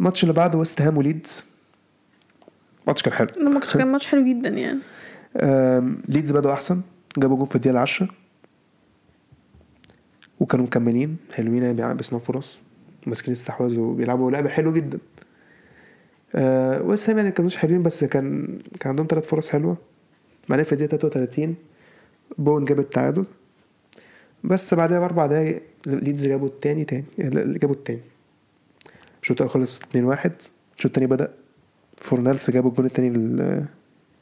الماتش 0.00 0.22
اللي 0.22 0.34
بعده 0.34 0.58
ويست 0.58 0.82
هام 0.82 0.98
وليدز. 0.98 1.44
الماتش 2.82 3.02
كان 3.02 3.12
حلو. 3.12 3.28
لما 3.36 3.60
كان 3.60 3.86
ماتش 3.86 4.06
حلو 4.06 4.24
جدا 4.24 4.48
يعني. 4.48 4.78
ليدز 6.08 6.32
بدأوا 6.32 6.54
أحسن. 6.54 6.80
جابوا 7.18 7.36
جول 7.36 7.46
في 7.46 7.56
الدقيقة 7.56 7.72
العاشرة. 7.72 8.08
وكانوا 10.40 10.66
مكملين 10.66 11.16
حلوين 11.34 11.62
يعني 11.62 11.94
بيصنعوا 11.94 12.24
فرص. 12.24 12.58
ماسكين 13.06 13.32
استحواذ 13.32 13.78
وبيلعبوا 13.78 14.30
لعبة 14.30 14.48
حلوة 14.48 14.72
جدا. 14.72 14.98
آه 16.34 16.82
ويست 16.82 17.10
هام 17.10 17.18
يعني 17.18 17.30
كانوش 17.30 17.56
حلوين 17.56 17.82
بس 17.82 18.04
كان 18.04 18.58
كان 18.80 18.90
عندهم 18.90 19.06
ثلاث 19.10 19.26
فرص 19.26 19.50
حلوة. 19.50 19.76
بعدين 20.48 20.64
في 20.64 20.72
الدقيقة 20.72 20.90
33 20.90 21.54
بون 22.38 22.64
جاب 22.64 22.78
التعادل. 22.78 23.24
بس 24.44 24.74
بعدها 24.74 24.98
بأربع 24.98 25.26
دقايق 25.26 25.62
ليدز 25.86 26.26
جابوا 26.26 26.48
التاني 26.48 26.84
تاني 26.84 27.04
جابوا 27.58 27.74
التاني. 27.74 28.00
الشوط 29.30 29.42
الأول 29.42 29.54
خلص 29.54 29.80
2-1 29.80 30.30
الشوط 30.76 30.86
التاني 30.86 31.06
بدأ. 31.06 31.30
فورنالس 31.96 32.50
جابوا 32.50 32.70
الجون 32.70 32.86
التاني 32.86 33.10
لل- 33.10 33.64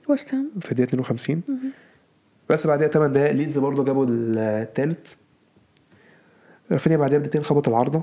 ويست 0.08 0.34
هام. 0.34 0.50
في 0.60 0.72
الدقيقة 0.72 0.88
52 0.88 1.42
بس 2.50 2.66
بعدها 2.66 2.88
8 2.88 3.12
دقايق 3.14 3.32
ليدز 3.32 3.58
برضه 3.58 3.84
جابوا 3.84 4.06
التالت. 4.08 5.16
رافينيا 6.72 6.96
بعدها 6.96 7.18
بدقيقتين 7.18 7.42
خبط 7.42 7.68
العارضة. 7.68 8.02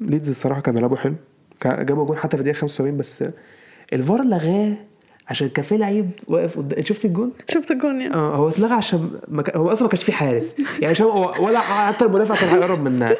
ليدز 0.00 0.28
الصراحة 0.28 0.60
كانوا 0.60 0.76
بيلعبوا 0.80 0.96
حلو. 0.96 1.14
جابوا 1.64 2.04
جون 2.04 2.16
حتى 2.16 2.36
في 2.36 2.40
الدقيقة 2.40 2.56
75 2.58 2.96
بس 2.96 3.24
الفار 3.92 4.22
لغاه 4.24 4.76
عشان 5.28 5.48
كان 5.48 5.64
في 5.64 5.76
لعيب 5.76 6.10
واقف 6.26 6.58
قدام 6.58 6.84
شفت 6.84 7.04
الجون؟ 7.04 7.32
شفت 7.48 7.70
الجون 7.70 8.00
يعني 8.00 8.14
آه 8.14 8.36
هو 8.36 8.48
اتلغى 8.48 8.74
عشان 8.74 9.10
كان... 9.46 9.60
هو 9.60 9.72
أصلا 9.72 9.82
ما 9.82 9.88
كانش 9.88 10.04
فيه 10.04 10.12
حارس. 10.12 10.56
يعني 10.58 10.86
عشان 10.86 11.06
هو 11.06 11.34
ولا 11.46 11.58
حتى 11.58 12.04
المدافع 12.04 12.34
كان 12.34 12.48
هيقرب 12.48 12.82
منها. 12.82 13.16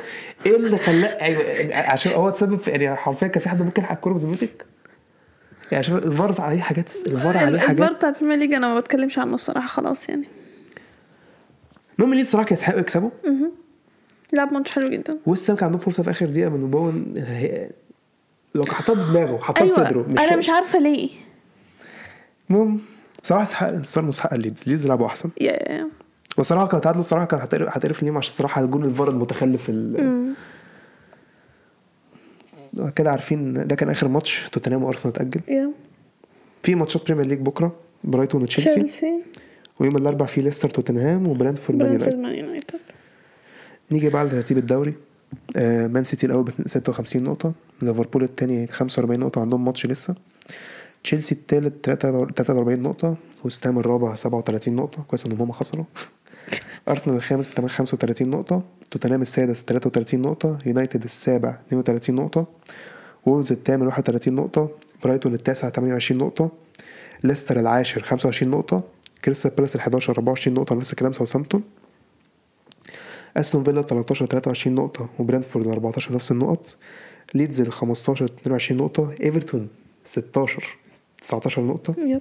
إيه 0.46 0.56
اللي 0.56 0.78
خلاه 0.78 1.08
أيوه 1.08 1.76
عشان 1.76 2.12
هو 2.12 2.30
تسبب 2.30 2.58
في 2.58 2.70
يعني 2.70 2.96
حرفيا 2.96 3.28
كان 3.28 3.42
في 3.42 3.48
حد 3.48 3.62
ممكن 3.62 3.82
يلحق 3.82 3.94
الكوره 3.94 4.14
بذمتك 4.14 4.66
يعني 5.72 5.84
عشان 5.84 5.96
الفار 5.96 6.34
عليه 6.38 6.60
حاجات 6.60 6.92
الفار 7.06 7.36
عليه 7.36 7.58
حاجات. 7.58 7.80
الفار 7.80 7.92
بتاع 7.92 8.08
البريمير 8.08 8.36
ليج 8.38 8.52
أنا 8.52 8.74
ما 8.74 8.80
بتكلمش 8.80 9.18
عنه 9.18 9.34
الصراحة 9.34 9.66
خلاص 9.68 10.08
يعني. 10.08 10.24
المهم 11.98 12.14
ليدز 12.14 12.28
صراحة 12.30 12.52
يستحقوا 12.52 12.80
يكسبوا. 12.80 13.10
لعب 14.32 14.52
ماتش 14.52 14.70
حلو 14.70 14.88
جدا. 14.88 15.18
ويست 15.26 15.50
هام 15.50 15.56
كان 15.56 15.64
عندهم 15.64 15.80
فرصة 15.80 16.02
في 16.02 16.10
آخر 16.10 16.26
دقيقة 16.26 16.50
من 16.50 16.70
بون 16.70 17.14
لو 18.54 18.64
حطها 18.64 18.94
بدماغه 18.94 19.38
حطها 19.38 19.62
أيوه. 19.62 19.72
بصدره 19.72 20.06
أنا 20.18 20.36
مش 20.36 20.48
عارفة 20.48 20.78
ليه. 20.78 21.27
المهم 22.50 22.78
صراحة 23.22 23.42
استحق 23.42 23.68
انتصار 23.68 24.04
مستحق 24.04 24.34
ليدز 24.34 24.62
ليدز 24.66 24.86
لعبوا 24.86 25.06
أحسن. 25.06 25.30
yeah 25.40 25.88
وصراحة 26.38 26.66
كانوا 26.66 26.82
تعادلوا 26.82 27.00
الصراحه 27.00 27.24
كان 27.24 27.40
هتقرف 27.40 27.76
هتقرف 27.76 28.02
ليهم 28.02 28.16
عشان 28.18 28.28
الصراحه 28.30 28.64
الجون 28.64 28.84
الفار 28.84 29.10
المتخلف 29.10 29.66
ال... 29.68 30.34
كده 32.96 33.10
عارفين 33.10 33.66
ده 33.66 33.76
كان 33.76 33.90
آخر 33.90 34.08
ماتش 34.08 34.48
توتنهام 34.52 34.82
وأرسنال 34.82 35.14
اتاجل 35.14 35.40
yeah 35.48 35.70
في 36.62 36.74
ماتشات 36.74 37.06
بريمير 37.06 37.26
ليج 37.26 37.38
بكرة 37.38 37.76
برايتون 38.04 38.42
وتشيلسي 38.42 38.74
تشيلسي 38.74 39.22
ويوم 39.80 39.96
الاربعاء 39.96 40.28
في 40.30 40.40
ليستر 40.40 40.70
توتنهام 40.70 41.26
يونايتد. 41.70 42.16
مان 42.16 42.34
يونايتد. 42.34 42.78
نيجي 43.90 44.08
بقى 44.08 44.24
لترتيب 44.24 44.58
الدوري. 44.58 44.94
آه 45.56 45.86
مان 45.86 46.04
سيتي 46.04 46.26
الأول 46.26 46.44
ب 46.44 46.50
56 46.68 47.22
نقطة. 47.22 47.52
ليفربول 47.82 48.22
الثاني 48.24 48.66
45 48.66 49.20
نقطة. 49.20 49.40
عندهم 49.40 49.64
ماتش 49.64 49.86
لسه. 49.86 50.14
تشيلسي 51.04 51.34
الثالث 51.34 51.74
43 51.84 52.82
نقطة 52.82 53.16
وست 53.44 53.66
هام 53.66 53.78
الرابع 53.78 54.14
37 54.14 54.76
نقطة. 54.76 55.02
كويس 55.02 55.26
إن 55.26 55.32
هم 55.32 55.52
خسروا. 55.52 55.84
أرسنال 56.88 57.16
الخامس 57.16 57.50
35 57.50 58.30
نقطة. 58.30 58.62
توتنهام 58.90 59.22
السادس 59.22 59.62
33 59.62 60.22
نقطة. 60.22 60.58
يونايتد 60.66 61.04
السابع 61.04 61.58
32 61.68 62.16
نقطة. 62.16 62.46
وولفز 63.26 63.52
الثامن 63.52 63.86
31 63.86 64.34
نقطة. 64.34 64.70
برايتون 65.04 65.34
التاسع 65.34 65.70
28 65.70 66.20
نقطة. 66.20 66.50
ليستر 67.24 67.60
العاشر 67.60 68.02
25 68.02 68.50
نقطة. 68.50 68.82
كريستال 69.24 69.50
بالاس 69.50 69.76
ال 69.76 69.80
11 69.80 70.12
24 70.12 70.54
نقطة. 70.54 70.74
نفس 70.74 70.92
الكلام 70.92 71.12
ساوثهامبتون 71.12 71.62
أستون 73.36 73.64
فيلا 73.64 73.82
13 73.82 74.26
23 74.26 74.74
نقطة. 74.74 75.08
وبرنتفورد 75.18 75.66
14 75.66 76.14
نفس 76.14 76.32
النقط. 76.32 76.76
ليدز 77.34 77.60
ال 77.60 77.72
15 77.72 78.24
22 78.24 78.80
نقطة. 78.80 79.14
إيفرتون 79.22 79.68
16 80.04 80.78
19 81.20 81.62
نقطة. 81.62 81.94
yep. 81.98 82.20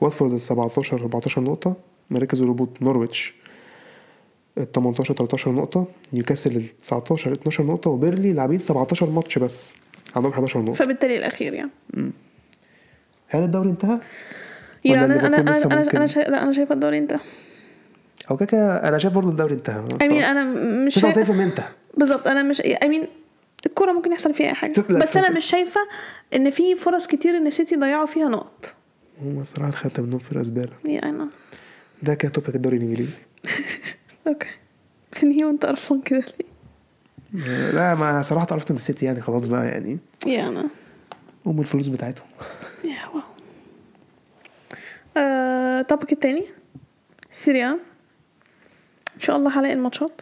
واتفورد 0.00 0.32
ال 0.32 0.40
17 0.40 0.96
14 0.96 1.40
نقطة. 1.40 1.76
مراكز 2.10 2.42
الهبوط 2.42 2.68
نورويتش 2.82 3.34
ال 4.58 4.72
18 4.72 5.14
13 5.14 5.52
نقطة. 5.52 5.86
نيوكاسل 6.12 6.56
ال 6.56 6.78
19 6.78 7.32
12 7.32 7.64
نقطة. 7.64 7.90
وبيرنلي 7.90 8.32
لاعبين 8.32 8.58
17 8.58 9.10
ماتش 9.10 9.38
بس. 9.38 9.76
عندهم 10.16 10.32
11 10.32 10.62
نقطة. 10.62 10.72
فبالتالي 10.72 11.18
الأخير 11.18 11.54
يعني. 11.54 11.70
هل 13.28 13.42
الدوري 13.42 13.70
انتهى؟ 13.70 13.98
يعني 14.84 15.04
أنا 15.04 15.26
أنا 15.26 15.40
أنا 15.40 15.84
ممكن؟ 15.84 15.96
أنا 15.96 16.06
شايف 16.06 16.28
لا 16.28 16.42
أنا 16.42 16.52
شايفه 16.52 16.74
الدوري 16.74 16.98
انتهى. 16.98 17.20
أو 18.30 18.36
كده 18.36 18.88
أنا 18.88 18.98
شايف 18.98 19.14
برضه 19.14 19.28
الدوري 19.28 19.54
انتهى. 19.54 19.84
I 19.88 20.02
mean 20.02 20.12
أنا 20.12 20.44
مش 20.86 20.94
شايف 20.94 21.30
99% 21.30 21.30
انتهى. 21.30 21.68
بالظبط. 21.96 22.26
أنا 22.26 22.42
مش 22.42 22.62
I 22.62 22.84
mean 22.84 23.06
الكورة 23.66 23.92
ممكن 23.92 24.12
يحصل 24.12 24.34
فيها 24.34 24.46
أي 24.46 24.54
حاجة. 24.54 24.80
بس 24.90 25.16
أنا. 25.16 25.30
مش 25.36 25.44
شايفة 25.44 25.80
إن 26.34 26.50
في 26.50 26.74
فرص 26.74 27.06
كتير 27.06 27.36
إن 27.36 27.50
سيتي 27.50 27.76
ضيعوا 27.76 28.06
فيها 28.06 28.28
نقط. 28.28 28.74
هم 29.22 29.40
الصراحة 29.40 29.70
خدت 29.70 30.00
منهم 30.00 30.18
فرقة 30.18 30.42
زبالة 30.42 30.72
يعني 30.84 31.08
أنا 31.10 31.28
ده 32.02 32.14
كده 32.14 32.32
topic 32.32 32.54
الدوري 32.54 32.76
الإنجليزي. 32.76 33.20
okay 34.26 34.48
تنهي 35.12 35.44
وانت 35.44 35.66
قرفان 35.66 36.00
كده 36.00 36.22
ليه 37.32 37.70
لا 37.70 37.94
ما 37.94 38.22
صراحة 38.22 38.46
عرفت 38.50 38.70
من 38.70 38.76
السيتي 38.76 39.06
يعني 39.06 39.20
خلاص 39.20 39.46
بقى 39.46 39.66
يعني. 39.66 39.98
يا 40.26 40.48
أنا 40.48 40.68
um 41.46 41.60
الفلوس 41.60 41.88
بتاعتهم. 41.88 42.26
yeah 42.84 43.08
wow 43.14 43.22
آه، 45.16 45.86
التاني. 46.12 46.44
سيريا 47.30 47.78
إن 49.16 49.20
شاء 49.20 49.36
الله 49.36 49.58
هلاقي 49.60 49.74
الماتشات 49.74 50.20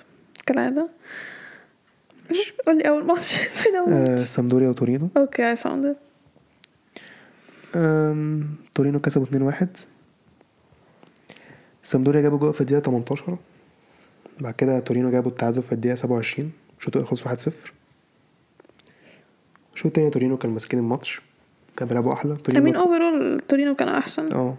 كالعادة 2.32 2.64
قولي 2.66 2.88
اول 2.88 3.06
ماتش 3.06 3.34
فين 3.34 3.76
اول 3.76 3.90
ماتش 3.90 4.28
سامدوريا 4.28 4.68
وتورينو 4.68 5.08
okay 5.16 5.50
I 5.50 5.56
found 5.56 5.86
it 5.86 5.96
تورينو 8.74 9.00
كسبوا 9.00 9.52
2-1 9.52 9.66
سامدوريا 11.82 12.20
جابوا 12.20 12.38
جول 12.38 12.54
في 12.54 12.60
الدقيقة 12.60 12.80
18 12.80 13.36
بعد 14.40 14.54
كده 14.54 14.78
تورينو 14.78 15.10
جابوا 15.10 15.30
التعادل 15.30 15.62
في 15.62 15.72
الدقيقة 15.72 15.94
27 15.94 16.52
الشوط 16.78 16.96
الأول 16.96 17.08
خلص 17.08 17.28
1-0 17.28 17.72
الشوط 19.74 19.86
التاني 19.86 20.10
تورينو 20.10 20.36
كان 20.36 20.50
ماسكين 20.50 20.78
الماتش. 20.78 21.20
كان 21.76 21.88
بيلعبوا 21.88 22.12
أحلى. 22.12 22.36
تورينو 22.36 22.84
overall 22.84 23.42
تورينو 23.48 23.74
كان 23.74 23.88
أحسن. 23.88 24.32
آه. 24.32 24.56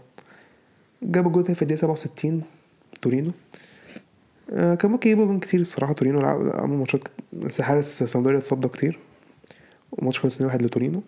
جابوا 1.01 1.31
جول 1.31 1.43
تاني 1.43 1.55
في 1.55 1.61
الدقيقة 1.61 1.79
67 1.79 2.43
تورينو. 3.01 3.31
كان 4.50 4.91
ممكن 4.91 5.09
يجيبوا 5.09 5.25
جول 5.25 5.39
كتير 5.39 5.59
الصراحة. 5.59 5.93
تورينو 5.93 6.21
لعب- 6.21 6.51
عملوا 6.55 6.77
ماتشات 6.77 7.01
بس 7.33 7.62
حارس 7.62 8.03
سامدوريا 8.03 8.38
اتصدى 8.38 8.67
كتير. 8.67 9.00
وماتش 9.91 10.19
خلص 10.19 10.41
2-1 10.41 10.62
لتورينو. 10.62 11.01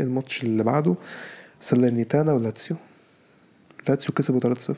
الماتش 0.00 0.42
اللي 0.44 0.62
بعده 0.64 0.94
سالرنيتانا 1.60 2.32
ولاتسيو. 2.32 2.76
لاتسيو 3.88 4.14
كسبوا 4.14 4.40
3-0 4.40 4.74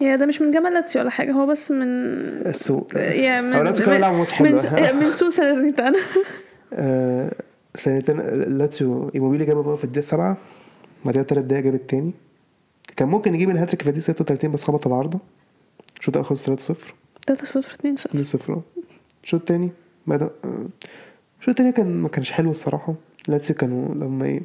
yeah 0.00 0.16
ده 0.16 0.26
مش 0.26 0.42
من 0.42 0.50
جمال 0.50 0.72
لاتسيو 0.74 1.02
ولا 1.02 1.10
حاجة 1.10 1.32
هو 1.32 1.46
بس 1.46 1.70
من 1.70 1.82
السوء 2.46 2.94
yeah 2.96 3.40
من 3.40 3.50
لاتسيو 3.50 3.84
كانوا 3.84 3.94
بيلعبوا 3.94 4.18
ماتش 4.18 4.32
حلو. 4.32 4.98
من, 4.98 5.04
من 5.06 5.12
سوء 5.12 5.30
سالرنيتانا. 5.30 5.98
آه، 6.72 7.32
سالرنيتانا 7.74 8.16
لاتسيو 8.58 9.10
إيموبيلي 9.14 9.44
جاب 9.44 9.64
جول 9.64 9.78
في 9.78 9.84
الدقيقة 9.84 10.04
7 10.04 10.36
بعدها 11.04 11.22
تلات 11.22 11.44
دقايق 11.44 11.64
جاب 11.64 11.74
التاني. 11.74 12.12
كان 12.96 13.08
ممكن 13.08 13.34
يجيب 13.34 13.50
الهاتريك 13.50 13.82
في 13.82 13.88
الدقيقة 13.88 14.04
36 14.06 14.50
بس 14.52 14.64
خبط 14.64 14.86
العارضة. 14.86 15.18
الشوط 16.04 16.16
الأول 16.16 16.26
خلص 16.28 16.50
3-0 16.50 16.74
3 17.26 17.44
0 17.44 17.74
2 17.74 17.96
0 17.96 18.10
2 18.10 18.24
0 18.24 18.62
الشوط 19.24 19.40
التاني 19.40 19.70
بدأ 20.06 20.30
آه، 20.44 20.66
الشوط 21.40 21.48
التاني 21.48 21.72
كان 21.72 22.02
ما 22.02 22.08
كانش 22.08 22.32
حلو 22.32 22.50
الصراحة 22.50 22.94
لاتسيو 23.28 23.56
كانوا 23.56 23.94
لما 23.94 24.24
إيه 24.24 24.42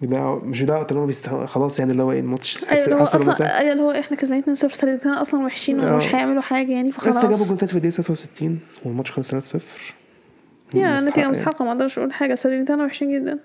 بيضيعوا 0.00 0.40
مش 0.44 0.60
بيضيعوا 0.60 0.86
اللي 0.88 1.00
هم 1.00 1.06
بيستحقوا 1.06 1.46
خلاص 1.46 1.78
يعني 1.78 1.92
اللي 1.92 2.02
هو 2.02 2.12
إيه 2.12 2.20
الماتش 2.20 2.64
أيوه 2.64 2.84
اللي 2.84 2.94
هو. 2.94 3.02
أصلا 3.02 3.58
أيوه 3.58 3.72
اللي 3.72 3.82
هو 3.82 3.90
إحنا 3.90 4.16
كسبانين 4.16 4.38
2 4.40 4.54
0 4.54 4.74
سالرنيتانا 4.74 5.22
أصلا 5.22 5.44
وحشين 5.44 5.80
ومش. 5.80 6.14
هيعملوا 6.14 6.42
حاجة 6.42 6.72
يعني 6.72 6.92
فخلاص 6.92 7.16
لسه 7.16 7.30
جابوا 7.30 7.46
جولتين 7.46 7.68
في 7.68 7.74
الدقيقة 7.74 7.94
69 7.94 8.58
والماتش 8.84 9.12
خلص 9.12 9.30
3 9.30 9.46
0 9.58 9.94
yeah 10.74 11.00
نتيجة 11.00 11.26
مستحقة 11.26 11.64
ما 11.64 11.72
أقدرش 11.72 11.98
أقول 11.98 12.12
حاجة 12.12 12.34
سالرنيتانا 12.34 12.84
وحشين 12.84 13.12
جدا 13.12 13.38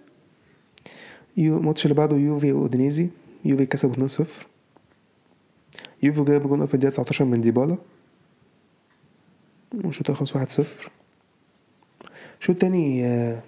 yeah 1.38 1.57
الماتش 1.57 1.85
اللي 1.85 1.95
بعده 1.95 2.17
يوفي 2.17 2.51
واودينيزي 2.51 3.09
يوفي 3.45 3.65
كسبوا 3.65 4.07
2-0 4.07 4.24
يوفي 6.05 6.24
جاب 6.24 6.47
جون 6.47 6.65
في 6.65 6.74
الدقيقة 6.74 6.91
19 6.91 7.25
من 7.25 7.41
ديبالا. 7.41 7.77
والشوط 9.74 10.12
خلص 10.12 10.38
1-0 10.38 10.39
الشوط 12.39 12.50
التاني 12.50 13.05
آه، 13.05 13.43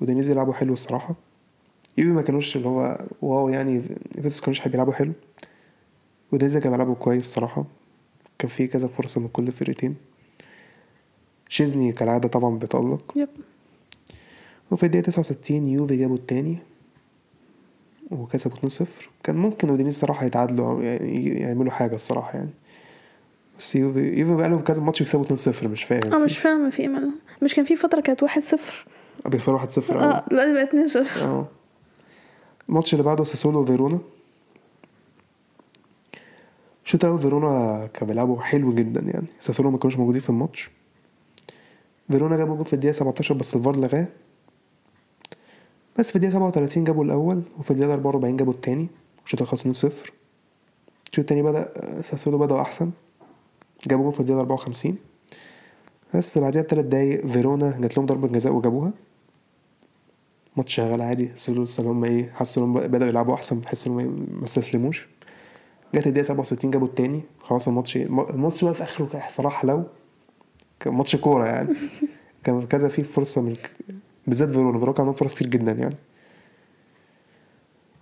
اودينيزي 0.00 0.34
لعبوا 0.34 0.52
حلو 0.52 0.72
الصراحة. 0.72 1.14
يوفي 1.98 2.10
ما 2.10 2.22
كانوش 2.22 2.56
اللي 2.56 2.68
هو 2.68 2.98
wow 3.22 3.48
يعني 3.48 3.82
ما 4.22 4.40
كانوش 4.40 4.68
بيلعبوا 4.68 4.92
حلو. 4.92 5.12
اودينيزي 6.32 6.60
كانوا 6.60 6.76
بيلعبوا 6.76 6.94
كويس 6.94 7.26
الصراحة. 7.26 7.64
كان 8.38 8.48
في 8.48 8.66
كذا 8.66 8.88
فرصة 8.88 9.20
من 9.20 9.28
كل 9.28 9.52
فرقتين 9.52 9.96
شيزني 11.48 11.92
كالعادة 11.92 12.28
طبعا 12.28 12.58
بيتألق. 12.58 13.12
yep. 13.16 13.28
وفي 14.70 14.86
الدقيقة 14.86 15.06
69 15.06 15.66
يوفي 15.66 15.96
جابوا 15.96 16.16
التاني. 16.16 16.58
وكسبوا 18.10 18.56
2-0 18.70 18.84
كان 19.22 19.36
ممكن 19.36 19.68
اودينيزي 19.68 19.94
الصراحة 19.94 20.26
يتعادلوا 20.26 20.82
يعني 20.82 21.24
يعملوا 21.24 21.72
حاجة 21.72 21.94
الصراحة 21.94 22.32
يعني. 22.38 22.50
بس 23.58 23.76
يوفي 23.76 24.00
يوفي 24.00 24.36
بقى 24.36 24.48
لهم 24.48 24.60
كذا 24.60 24.82
ماتش 24.82 25.00
يكسبوا 25.00 25.24
2-0 25.24 25.64
مش 25.64 25.84
فاهم. 25.84 26.12
آه 26.14 26.18
مش 26.18 26.38
فاهمة 26.38 26.70
في 26.70 26.82
إيه 26.82 26.88
مالها 26.88 27.12
مش 27.42 27.54
كان 27.54 27.64
في 27.64 27.76
فترة 27.76 28.00
كانت 28.00 28.22
واحد 28.22 28.42
صفر. 28.42 28.86
بيخسروا 29.26 29.58
1-0 29.58 29.90
أوي. 29.92 30.02
آه 30.02 30.24
دلوقتي 30.30 30.52
بقت 30.52 30.68
اتنين 30.68 30.86
صفر. 30.88 31.24
آه. 31.24 31.46
الماتش 32.68 32.92
اللي 32.94 33.04
بعده 33.04 33.24
ساسولو 33.24 33.60
وفيرونا. 33.60 33.98
شوط 36.84 37.04
اول 37.04 37.18
فيرونا 37.18 37.86
كانوا 37.94 38.08
بيلعبوا 38.08 38.40
حلو 38.40 38.74
جدا 38.74 39.00
يعني. 39.00 39.26
ساسولو 39.40 39.70
ما 39.70 39.78
كانوش 39.78 39.96
موجودين 39.96 40.20
في 40.20 40.30
الماتش. 40.30 40.70
فيرونا 42.10 42.36
جابوا 42.36 42.56
جول 42.56 42.64
في 42.64 42.72
الدقيقة 42.72 42.92
17 42.92 43.34
بس 43.34 43.56
الفار 43.56 43.76
لغاه. 43.76 44.06
بس 46.00 46.10
في 46.10 46.16
الدقيقة 46.16 46.32
37 46.32 46.84
جابوا 46.84 47.04
الأول 47.04 47.42
وفي 47.58 47.70
الدقيقة 47.70 47.94
44 47.94 48.36
جابوا 48.36 48.52
التاني 48.52 48.88
الشوط 49.26 49.42
خلص 49.42 49.62
2-0 49.62 49.68
الشوط 49.68 51.18
التاني 51.18 51.42
بدأ 51.42 51.72
ساسولو 52.02 52.38
بدأوا 52.38 52.60
أحسن 52.60 52.90
جابوا 53.86 54.04
جول 54.04 54.12
في 54.12 54.20
الدقيقة 54.20 54.40
54 54.40 54.96
بس 56.14 56.38
بعدها 56.38 56.62
بثلاث 56.62 56.86
دقايق 56.86 57.26
فيرونا 57.26 57.78
جات 57.80 57.96
لهم 57.96 58.06
ضربة 58.06 58.28
جزاء 58.28 58.52
وجابوها. 58.52 58.92
ماتش 60.56 60.74
شغال 60.74 61.02
عادي 61.02 61.30
ساسولو 61.36 61.62
لسه 61.62 61.80
اللي 61.80 61.92
هم 61.92 62.04
إيه 62.04 62.30
حسوا 62.30 62.62
انهم 62.62 62.80
بدأوا 62.80 63.10
يلعبوا 63.10 63.34
أحسن 63.34 63.60
بحيث 63.60 63.86
انهم 63.86 64.26
ما 64.32 64.44
استسلموش. 64.44 65.08
جت 65.94 66.06
الدقيقة 66.06 66.26
67 66.26 66.70
جابوا 66.70 66.86
التاني 66.86 67.22
خلاص 67.40 67.68
الماتش 67.68 67.96
الماتش 67.96 68.64
بقى 68.64 68.74
في 68.74 68.82
آخره 68.82 69.28
صراحة 69.28 69.66
لو 69.66 69.84
كان 70.80 70.94
ماتش 70.94 71.16
كورة 71.16 71.46
يعني. 71.46 71.74
كان 72.44 72.66
كذا 72.66 72.88
فيه 72.88 73.02
فرصة 73.02 73.42
من 73.42 73.56
بالذات 74.26 74.48
فيرونا. 74.48 74.78
فيرونا 74.78 74.92
كان 74.92 75.00
عندهم 75.06 75.14
فرص 75.14 75.34
كتير 75.34 75.48
جدا 75.48 75.72
يعني. 75.72 75.96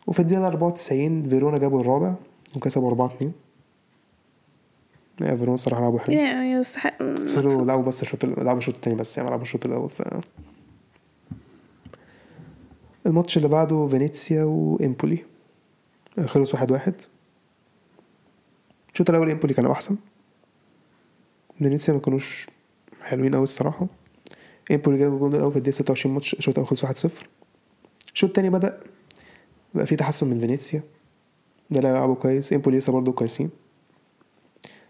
وفي 0.07 0.21
الدقيقة 0.21 0.47
94 0.47 1.23
فيرونا 1.23 1.59
جابوا 1.59 1.81
الرابع 1.81 2.15
وكسبوا 2.57 2.89
4 2.89 3.07
2 3.07 3.33
لا 5.21 5.37
فيرونا 5.37 5.55
الصراحة 5.55 5.83
لعبوا 5.83 5.99
حلو. 5.99 6.15
يستحق. 6.61 7.03
خسروا 7.03 7.65
لعبوا 7.65 7.83
بس 7.83 8.03
الشوط 8.03 8.25
لعبوا 8.25 8.59
الشوط 8.59 8.75
التاني 8.75 8.97
بس 8.97 9.19
يعني 9.19 9.31
لعبوا 9.31 9.43
الشوط 9.43 9.67
الأول. 9.67 9.91
ف 9.91 10.03
الماتش 13.07 13.37
اللي 13.37 13.49
بعده 13.49 13.87
فينيسيا 13.87 14.45
وإمبولي. 14.45 15.25
خلص 16.27 16.55
واحد 16.55 16.73
واحد. 16.73 16.95
الشوط 18.93 19.11
الأول 19.11 19.31
إمبولي 19.31 19.55
كانوا 19.55 19.73
أحسن. 19.73 19.97
فينيسيا 21.59 21.95
ما 21.95 22.01
كانوش 22.01 22.47
حلوين 23.03 23.35
أوي 23.35 23.43
الصراحة. 23.43 23.87
إمبولي 24.71 24.99
جابوا 24.99 25.15
الجول 25.17 25.35
الأول 25.35 25.51
في 25.53 25.57
الدقيقة 25.59 25.75
26 25.75 26.15
ماتش 26.15 26.35
الشوط 26.35 26.55
الأول 26.59 26.67
خلص 26.69 26.85
1-0 26.87 27.11
الشوط 28.15 28.31
التاني 28.31 28.51
بدأ 28.51 28.81
بقى 29.75 29.87
فيه 29.87 29.97
تحسن 29.97 30.27
من 30.27 30.41
فينيسيا. 30.41 30.83
ده 31.71 31.81
لعبوا 31.81 32.15
كويس. 32.15 32.53
إمبولي 32.53 32.79
لسه 32.79 32.93
برضه 32.93 33.13
كويسين. 33.13 33.51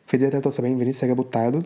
في 0.07 0.15
الدقيقة 0.15 0.31
73 0.31 0.79
فينيسيا 0.79 1.09
جابوا 1.09 1.25
التعادل. 1.25 1.63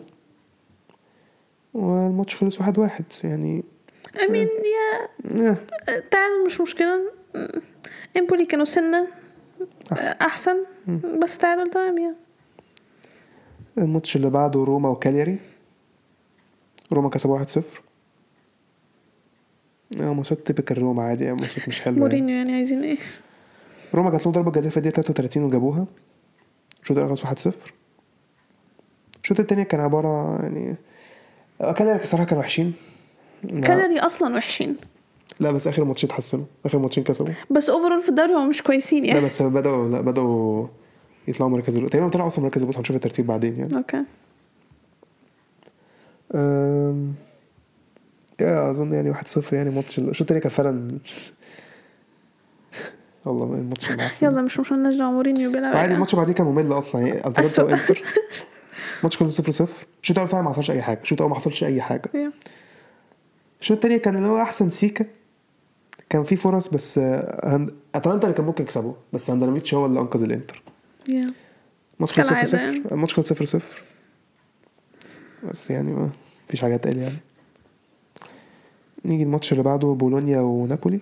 والماتش 1.73 2.35
خلص 2.35 2.59
واحد 2.59 2.79
واحد. 2.79 3.05
يعني 3.23 3.63
mean 4.15 4.31
يا 4.31 5.09
آه، 5.49 5.57
التعادل 5.89 6.45
مش 6.45 6.61
مشكلة. 6.61 7.01
إمبولي 8.17 8.45
كانوا 8.45 8.65
سنة 8.65 9.07
أحسن. 9.91 10.15
أحسن. 10.21 10.57
بس 11.23 11.33
التعادل 11.33 11.69
تمام 11.69 11.97
يعني 11.97 12.15
الماتش 13.77 14.15
اللي 14.15 14.29
بعده 14.29 14.63
روما 14.63 14.89
وكالياري 14.89 15.39
روما 16.93 17.09
كسبوا 17.09 17.33
واحد 17.33 17.49
صفر. 17.49 17.82
آه 20.01 20.13
ماتشات 20.13 20.47
typical 20.47 20.77
روما 20.77 21.03
عادي 21.03 21.23
يعني 21.23 21.35
ماتشات 21.41 21.67
مش 21.67 21.81
حلوة 21.81 21.95
يعني. 21.97 21.99
مورينيو 21.99 22.35
يعني 22.37 22.53
عايزين 22.53 22.81
إيه؟ 22.83 22.97
روما 23.95 24.09
جات 24.11 24.21
لهم 24.21 24.31
ضربة 24.31 24.51
جزاء 24.51 24.71
في 24.71 24.77
الدقيقة 24.77 24.95
33 25.01 25.43
وجابوها. 25.43 25.85
الشوط 26.81 26.97
الأول 26.97 27.09
خلص 27.17 27.23
1 27.23 27.39
0 27.39 27.73
الشوط 29.23 29.39
التاني 29.39 29.63
كان 29.65 29.79
عبارة 29.81 30.41
يعني 30.41 30.75
كالياري 31.59 31.99
الصراحة 32.03 32.25
كانوا 32.25 32.41
وحشين. 32.43 32.73
لا- 33.43 33.61
كالاري 33.61 33.99
أصلا 33.99 34.35
وحشين. 34.37 34.75
لا 35.39 35.51
بس 35.51 35.67
آخر 35.67 35.83
ماتشين 35.83 36.09
اتحسنوا. 36.09 36.45
آخر 36.65 36.79
ماتشين 36.79 37.03
كسبوا. 37.03 37.33
بس 37.51 37.69
overall 37.69 38.01
في 38.01 38.09
الدوري 38.09 38.33
هم 38.33 38.49
مش 38.49 38.61
كويسين 38.63 39.03
لا 39.03 39.07
يعني 39.09 39.25
بس 39.25 39.41
بدأوا 39.41 39.89
لا 39.89 40.01
بدأوا 40.01 40.67
يطلعوا 41.27 41.51
مركز 41.51 41.75
الأول. 41.75 41.89
تقريبا 41.89 42.09
طلعوا 42.09 42.27
أصلا 42.27 42.45
مركز 42.45 42.61
الأول 42.61 42.77
هنشوف 42.77 42.95
الترتيب 42.95 43.27
بعدين 43.27 43.55
يعني. 43.59 43.75
okay. 43.77 44.03
um... 46.35 47.13
yeah 48.41 48.69
أظن 48.69 48.93
يعني 48.93 49.09
واحد 49.09 49.27
صفر 49.27 49.55
يعني 49.55 49.69
ماتش 49.69 49.99
الشوط 49.99 50.21
التاني 50.21 50.39
كان 50.39 50.49
فعلا 50.51 50.87
والله 53.25 53.45
الماتش. 53.45 53.89
يلا 54.21 54.41
مش 54.41 54.59
مش 54.59 54.95
دعوة 54.95 55.11
مورينيو 55.11 55.51
بيلعب 55.51 55.65
عادي 55.67 55.77
يعني. 55.79 55.93
الماتش 55.93 56.15
بعديه 56.15 56.33
كان 56.33 56.47
ممل 56.47 56.73
أصلا 56.73 57.07
يعني 57.07 57.39
أسوأ. 57.39 57.63
وانتر 57.63 58.01
الماتش 58.99 59.17
كله 59.17 59.27
صفر 59.27 59.51
صفر 59.51 59.85
الشوط 60.01 60.17
الأول 60.17 60.29
فعلا 60.29 60.43
ما 60.43 60.49
حصلش 60.49 60.71
أي 60.71 60.81
حاجة 60.81 60.99
الشوط 61.01 61.17
الأول 61.17 61.29
ما 61.29 61.35
حصلش 61.35 61.63
أي 61.63 61.81
حاجة 61.81 62.01
Yeah. 62.13 62.33
الشوط 63.61 63.77
التاني 63.77 63.99
كان 63.99 64.15
اللي 64.15 64.27
هو 64.27 64.41
أحسن 64.41 64.69
سيكة 64.69 65.05
كان 66.09 66.23
في 66.23 66.35
فرص 66.35 66.67
بس 66.67 66.97
آه، 66.97 67.55
هند... 67.55 67.73
أتلانتا 67.95 68.27
اللي 68.27 68.37
كان 68.37 68.45
ممكن 68.45 68.63
يكسبه 68.63 68.95
بس 69.13 69.29
هاندانوفيتش 69.29 69.73
هو 69.73 69.85
اللي 69.85 69.99
أنقذ 69.99 70.23
الإنتر. 70.23 70.61
الماتش 71.09 72.13
كان 72.15 72.23
صفر 72.23 72.29
كالعادة 72.29 72.45
صفر 72.49 72.57
يعني. 72.57 72.83
الماتش 72.91 73.13
كان 73.13 73.23
صفر 73.23 73.45
صفر 73.45 73.81
بس 75.49 75.71
يعني 75.71 75.91
ما 75.93 76.09
فيش 76.49 76.61
حاجة 76.61 76.75
تقل 76.75 76.97
يعني 76.97 77.15
نيجي 79.05 79.23
الماتش 79.23 79.51
اللي 79.51 79.63
بعده 79.63 79.87
بولونيا 79.87 80.39
ونابولي. 80.39 80.99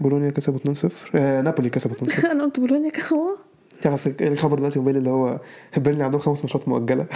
بولونيا 0.00 0.30
كسبوا 0.30 0.58
2-0 0.74 0.92
آه 1.14 1.42
نابولي 1.42 1.70
كسبوا 1.70 1.96
2-0 1.96 2.24
أنا 2.30 2.44
قلت 2.44 2.60
بولونيا 2.60 2.90
هو؟ 3.12 3.36
يعني 3.84 3.94
بس 3.94 4.06
الخبر 4.06 4.56
دلوقتي 4.56 4.78
موبايل 4.78 4.96
اللي 4.96 5.10
هو 5.10 5.40
بيقولي 5.76 6.04
عندهم 6.04 6.20
خمس 6.20 6.40
ماتشات 6.40 6.68
مؤجلة. 6.68 7.06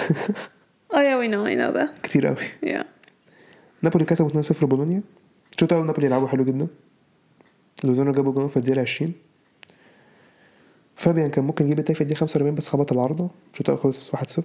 آه 0.94 1.03
yeah 1.03 1.16
we 1.16 1.29
know 1.29 1.46
I 1.46 1.55
know 1.55 1.73
that 1.73 1.90
كتير 2.03 2.27
قوي 2.27 2.37
yeah 2.62 2.85
نابولي 3.83 4.05
كسبوا 4.05 4.42
2-0 4.42 4.64
بولونيا. 4.64 5.03
الشوط 5.55 5.73
الأول 5.73 5.87
نابولي 5.87 6.09
لعبوا 6.09 6.29
حلو 6.29 6.44
جدا. 6.44 6.66
لوزانو 7.85 8.12
جابوا 8.12 8.33
جول 8.33 8.51
في 8.51 8.57
الدقيقة 8.57 8.81
20 8.81 9.12
فابيان 10.96 11.31
كان 11.31 11.44
ممكن 11.44 11.64
يجيب 11.64 11.79
التاني 11.79 11.94
في 11.94 12.01
الدقيقة 12.01 12.18
45 12.20 12.55
بس 12.55 12.68
خبط 12.68 12.92
العارضة. 12.92 13.31
الشوط 13.53 13.70
الأول 13.70 13.83
خلص 13.83 14.16
1-0 14.16 14.42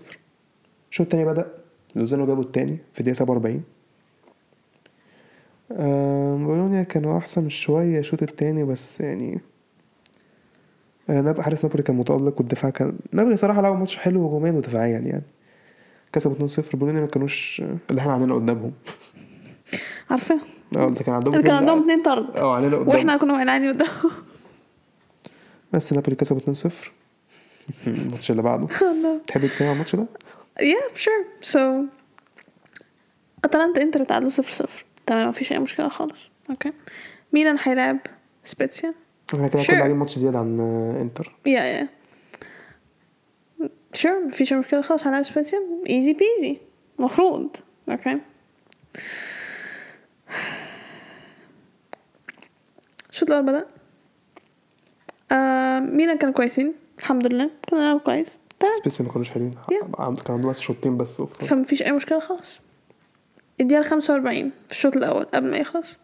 الشوط 0.92 1.02
التاني 1.08 1.26
بدأ 1.26 1.52
لوزانو 1.96 2.26
جابوا 2.26 2.44
التاني 2.44 2.78
في 2.94 3.00
الدقيقة 3.00 3.16
47 3.18 3.64
um، 5.72 6.46
بولونيا 6.46 6.84
كانوا 6.84 7.18
أحسن 7.18 7.50
شوية 7.50 8.00
الشوط 8.00 8.22
التاني 8.24 8.64
بس 8.64 9.02
يعني 9.02 9.42
آه، 11.10 11.22
ناب- 11.22 11.42
حارس 11.42 11.66
نابولي 11.66 11.84
كان 11.84 11.96
متألق 11.96 12.38
والدفاع 12.40 12.70
كان 12.70 12.98
نابولي 13.12 13.36
صراحة 13.38 13.62
لعبوا 13.62 13.78
ماتش 13.78 13.98
حلو 13.98 14.28
هجوميا 14.28 14.52
ودفاعيا 14.52 15.00
يعني. 15.00 15.24
كسبوا 16.14 16.36
2-0 16.48 16.76
بولونيا 16.76 17.02
ما 17.02 17.08
كانوش 17.08 17.62
اللي 17.90 18.02
إحنا 18.02 18.14
عندنا 18.14 18.34
قدامهم. 18.34 18.72
عارفة؟ 20.10 20.40
آه 20.78 20.90
كان 20.90 21.14
عندهم 21.14 21.42
كان 21.42 21.56
عندهم 21.56 21.80
اتنين 21.82 22.02
طرد. 22.02 22.38
آه 22.38 22.56
علينا 22.56 22.76
قدام 22.78 22.88
وإحنا 22.90 23.18
كنا 23.18 23.34
واقعين 23.34 23.68
قدام 23.74 23.88
بس 25.74 25.94
نابولي 25.94 26.16
كسبوا 26.16 26.42
2-0 26.42 26.72
الماتش 27.88 28.32
اللي 28.32 28.42
بعده. 28.42 28.68
تحبي 29.28 29.48
تتكلم 29.48 29.68
عن 29.68 29.74
الماتش 29.74 29.96
ده؟ 29.96 30.06
Yeah 30.60 30.96
sure. 30.96 31.26
So 31.54 31.60
أتلانتا 33.46 33.82
إنتر 33.82 34.04
تعادلوا 34.04 34.30
صفر 34.32 34.54
صفر. 34.54 34.86
تمام 35.06 35.30
مفيش 35.30 35.52
أي 35.52 35.60
مشكلة 35.60 35.88
خالص. 35.90 36.32
okay 36.50 36.72
ميلان 37.34 37.58
هيلعب 37.64 37.98
سبيتسيا. 38.44 38.94
إحنا 39.34 39.48
كده 39.48 39.64
Sure. 39.64 39.68
كنا 39.68 39.76
لاعبين 39.78 39.96
ماتش 39.96 40.16
زيادة 40.16 40.40
عن 40.40 40.60
آه، 40.60 41.02
إنتر. 41.02 41.36
yeah 41.46 41.62
yeah 41.62 41.88
sure 43.94 44.26
مفيش 44.26 44.54
أي 44.54 44.60
مشكلة 44.60 44.82
خالص 44.82 45.08
هنلعب 45.08 45.24
سبيتسيا. 45.24 45.60
easy 45.90 46.14
peasy 46.14 46.58
مفروض. 47.00 47.56
okay 47.92 48.22
الشوط 53.10 53.30
الأول 53.32 53.46
بدأ. 53.46 53.66
آه 55.32 55.80
ميلان 55.80 56.18
كانوا 56.18 56.34
كويسين. 56.34 56.74
الحمد 57.00 57.26
لله 57.28 57.50
كانوا 57.68 57.84
بيلعبوا 57.84 58.00
كويس. 58.00 58.40
تمام 58.66 58.80
سبيتسيا 58.80 59.06
ما 59.06 59.12
كانوش 59.12 59.30
حلوين. 59.30 59.52
Yeah. 59.54 60.00
عند- 60.00 60.20
كان 60.20 60.36
عندهم 60.36 60.50
بس 60.50 60.60
شوطين 60.60 60.98
بس 60.98 61.20
وف- 61.20 61.44
فمفيش 61.44 61.84
أي 61.84 61.92
مشكلة 61.92 62.20
خالص. 62.20 62.60
خمسة 63.82 64.14
وأربعين 64.14 64.52
في 64.68 64.72
الشوط 64.76 64.98
الأول 64.98 65.24
قبل 65.26 65.52
ما 65.52 65.58
يخلص. 65.58 65.98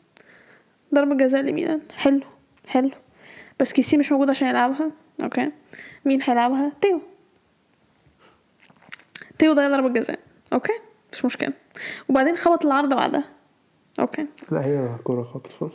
ضربة 0.95 1.15
جزاء 1.15 1.41
لميلان. 1.41 1.81
حلو 1.95 2.21
حلو. 2.67 2.91
بس 3.59 3.73
كيسي 3.73 3.97
مش 3.97 4.11
موجود 4.11 4.29
عشان 4.29 4.47
يلعبها. 4.47 4.91
okay. 5.23 5.51
مين 6.05 6.21
هيلعبها؟ 6.23 6.71
تيو. 6.81 7.01
تيو 9.39 9.53
ضيع 9.53 9.69
ضربة 9.69 9.89
جزاء. 9.99 10.19
okay? 10.53 10.73
مش 11.13 11.25
مشكلة. 11.25 11.53
وبعدين 12.09 12.35
خبط 12.35 12.65
العارضة 12.65 12.95
بعدها. 12.95 13.23
okay. 13.99 14.27
لا 14.51 14.65
هي 14.65 14.89
كورة 15.03 15.23
خاطر 15.23 15.71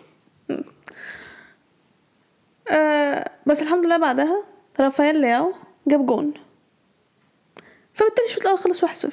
آه 2.71 3.31
بس 3.47 3.63
الحمد 3.63 3.87
لله 3.87 3.97
بعدها 3.97 4.43
رافائيل 4.81 5.21
لياو 5.21 5.53
جاب 5.89 6.07
جون. 6.07 6.35
فبالتالي 7.97 8.27
الشوط 8.27 8.43
الأول 8.43 8.59
خلص 8.59 8.85
1-0 8.85 9.09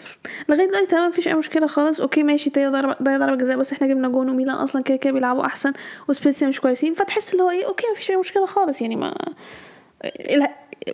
لغاية 0.50 0.68
دلوقتي 0.68 0.86
تمام 0.86 1.08
مفيش 1.08 1.28
أي 1.28 1.34
مشكلة 1.34 1.68
خالص. 1.68 2.02
okay 2.02 2.24
ماشي 2.24 2.50
تيو 2.50 2.72
ضرب 2.72 3.04
ضيع 3.04 3.18
ضربه 3.18 3.36
جزاء 3.36 3.58
بس 3.58 3.74
إحنا 3.74 3.88
جبنا 3.88 4.08
جون 4.10 4.30
وميلان 4.30 4.56
أصلا 4.56 4.84
كده 4.84 4.98
كده 4.98 5.14
بيلعبوا 5.14 5.46
أحسن 5.46 5.74
وسبيتسيا 6.08 6.48
مش 6.48 6.62
كويسين. 6.62 6.94
فتحس 6.94 7.32
اللي 7.32 7.44
هو 7.44 7.50
إيه 7.50 7.66
okay 7.66 7.86
مفيش 7.92 8.12
أي 8.12 8.18
مشكلة 8.18 8.46
خالص. 8.46 8.82
يعني 8.82 8.96
ما 8.96 9.16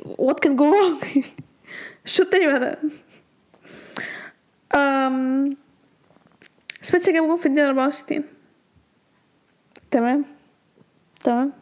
what 0.05 0.39
can 0.39 0.55
go 0.55 0.73
wrong 0.73 1.05
الشوط 2.05 2.25
التاني 2.25 2.47
بدأ. 2.47 2.77
أم... 4.75 5.57
سبيتسيا 6.81 7.13
جاب 7.13 7.23
جون 7.23 7.37
في 7.37 7.45
الدقيقة 7.45 7.67
64 7.69 8.23
تمام؟ 9.91 10.25
تمام. 11.23 11.53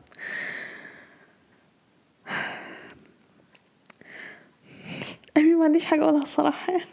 I 5.38 5.41
mean 5.41 5.56
ما 5.56 5.65
عنديش 5.65 5.86
حاجة 5.86 6.04
أقولها 6.04 6.23
الصراحة 6.23 6.71
يعني. 6.71 6.84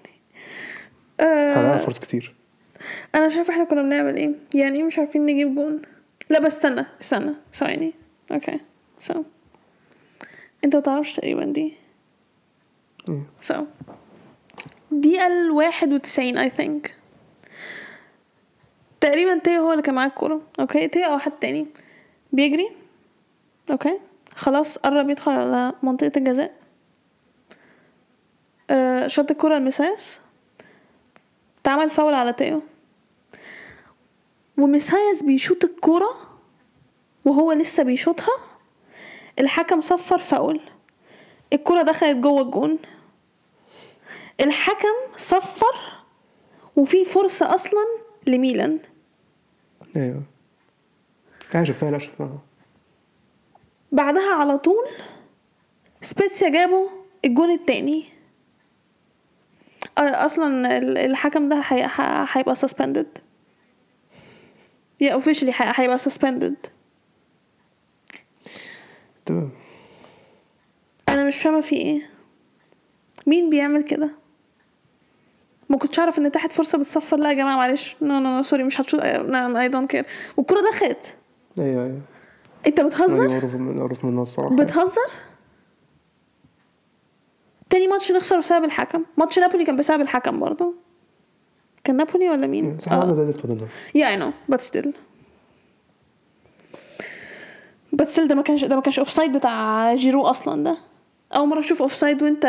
أه 1.20 1.76
فرص 1.76 1.98
كتير. 1.98 2.34
أنا 3.14 3.26
مش 3.26 3.34
عارفة 3.34 3.52
إحنا 3.52 3.64
كنا 3.64 3.82
بنعمل 3.82 4.16
إيه. 4.16 4.34
يعني 4.54 4.78
إيه 4.78 4.84
مش 4.84 4.98
عارفين 4.98 5.26
نجيب 5.26 5.54
جون. 5.54 5.82
لا 6.30 6.40
بس 6.40 6.56
استنى 6.56 6.86
استنى 7.00 7.34
ثواني. 7.52 7.92
okay. 8.32 8.60
so 8.98 9.22
أنت 10.64 10.76
متعرفش 10.76 11.16
تقريبا 11.16 11.44
دي. 11.44 11.72
إيه. 13.08 13.22
so 13.40 13.64
دي 14.90 15.26
الواحد 15.26 15.92
وتسعين 15.92 16.38
I 16.38 16.50
think 16.50 16.96
تقريبا 19.00 19.38
تيو 19.38 19.62
هو 19.62 19.72
اللي 19.72 19.82
كان 19.82 19.94
معاه 19.94 20.06
الكورة. 20.06 20.42
okay. 20.60 20.88
تيو 20.88 21.04
أو 21.04 21.18
حد 21.18 21.32
تاني. 21.32 21.66
بيجري. 22.32 22.68
okay. 23.70 23.98
خلاص 24.36 24.78
قرب 24.78 25.10
يدخل 25.10 25.32
على 25.32 25.72
منطقة 25.82 26.12
الجزاء. 26.16 26.63
آه 28.74 29.06
شاط 29.06 29.30
الكرة 29.30 29.56
ميسياس. 29.56 30.20
اتعمل 31.60 31.90
فاول 31.90 32.14
على 32.14 32.32
تيو. 32.32 32.62
وميسياس 34.58 35.22
بيشوط 35.22 35.64
الكرة 35.64 36.40
وهو 37.24 37.52
لسه 37.52 37.82
بيشوطها. 37.82 38.38
الحكم 39.38 39.80
صفر 39.80 40.18
فاول. 40.18 40.60
الكرة 41.52 41.82
دخلت 41.82 42.16
جوه 42.16 42.42
الجون. 42.42 42.78
الحكم 44.40 44.94
صفر 45.16 45.74
وفي 46.76 47.04
فرصة 47.04 47.54
أصلا 47.54 47.84
لميلان. 48.26 48.78
أيوه. 49.96 50.22
أنا 51.54 51.64
شفتها 51.64 51.90
لا 51.90 51.98
شفتها 51.98 52.38
بعدها 53.92 54.34
على 54.34 54.58
طول 54.58 54.86
سبيتسيا 56.02 56.48
جابوا 56.48 56.88
الجون 57.24 57.50
التاني. 57.50 58.13
أصلا 59.98 60.78
ال- 60.78 60.98
الحكم 60.98 61.48
ده 61.48 61.62
هيبقى 62.32 62.54
suspended. 62.56 63.06
يا 65.00 65.12
اوفيشلي 65.12 65.52
هيبقى 65.56 65.98
suspended. 65.98 66.68
تمام. 69.26 69.50
أنا 71.08 71.24
مش 71.24 71.36
فاهمة 71.36 71.60
في 71.60 71.76
إيه. 71.76 72.02
مين 73.26 73.50
بيعمل 73.50 73.82
كده؟ 73.82 74.10
ما 75.68 75.76
كنتش 75.78 75.98
أعرف 75.98 76.18
إن 76.18 76.32
تحت 76.32 76.52
فرصة 76.52 76.78
بتصفر. 76.78 77.16
لا 77.16 77.28
يا 77.28 77.34
جماعة 77.34 77.56
معلش. 77.56 77.96
no 78.02 78.18
no 78.18 78.36
no 78.36 78.42
sorry 78.42 78.64
مش 78.64 78.80
هتشوط 78.80 79.00
I 79.02 79.68
don't 79.68 79.90
care 79.90 80.06
والكرة 80.36 80.60
دخلت. 80.72 81.14
أيوه 81.58 81.84
أيوه. 81.84 82.00
أنت 82.66 82.80
بتهزر؟ 82.80 83.28
معروف 83.28 83.54
من 83.54 83.76
معروف 83.76 84.04
منها 84.04 84.22
الصراحة. 84.22 84.56
بتهزر؟ 84.56 85.10
تاني 87.74 87.86
ماتش 87.86 88.12
نخسر 88.12 88.38
بسبب 88.38 88.64
الحكم؟ 88.64 89.04
ماتش 89.16 89.38
نابولي 89.38 89.64
كان 89.64 89.76
بسبب 89.76 90.00
الحكم 90.00 90.40
برضه. 90.40 90.74
كان 91.84 91.96
نابولي 91.96 92.30
ولا 92.30 92.46
مين؟ 92.46 92.78
صح 92.78 93.12
زي 93.12 93.32
قدامنا 93.32 93.66
yeah 93.94 94.08
I 94.08 94.16
know 94.16 94.32
but 94.48 94.60
still 94.60 94.94
but 97.92 98.08
still 98.08 98.28
ده 98.28 98.34
ما 98.34 98.42
كانش 98.42 98.64
ده 98.64 98.76
ما 98.76 98.82
كانش 98.82 98.98
offside 98.98 99.36
بتاع 99.36 99.94
جيرو 99.94 100.22
أصلا 100.26 100.64
ده. 100.64 100.76
أول 101.36 101.48
مرة 101.48 101.60
أشوف 101.60 101.82
offside 101.82 102.22
وأنت 102.22 102.44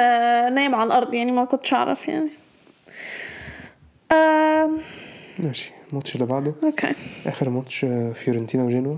نايم 0.53 0.75
على 0.75 0.87
الأرض 0.87 1.13
يعني 1.13 1.31
ما 1.31 1.45
كنتش 1.45 1.73
أعرف 1.73 2.07
يعني. 2.07 2.29
آم، 4.11 4.77
ماشي 5.39 5.71
الماتش 5.91 6.15
اللي 6.15 6.25
بعده. 6.25 6.53
okay 6.63 6.93
آخر 7.27 7.49
ماتش 7.49 7.85
آه، 7.85 8.11
فيورنتينا 8.13 8.63
وجينوا 8.63 8.97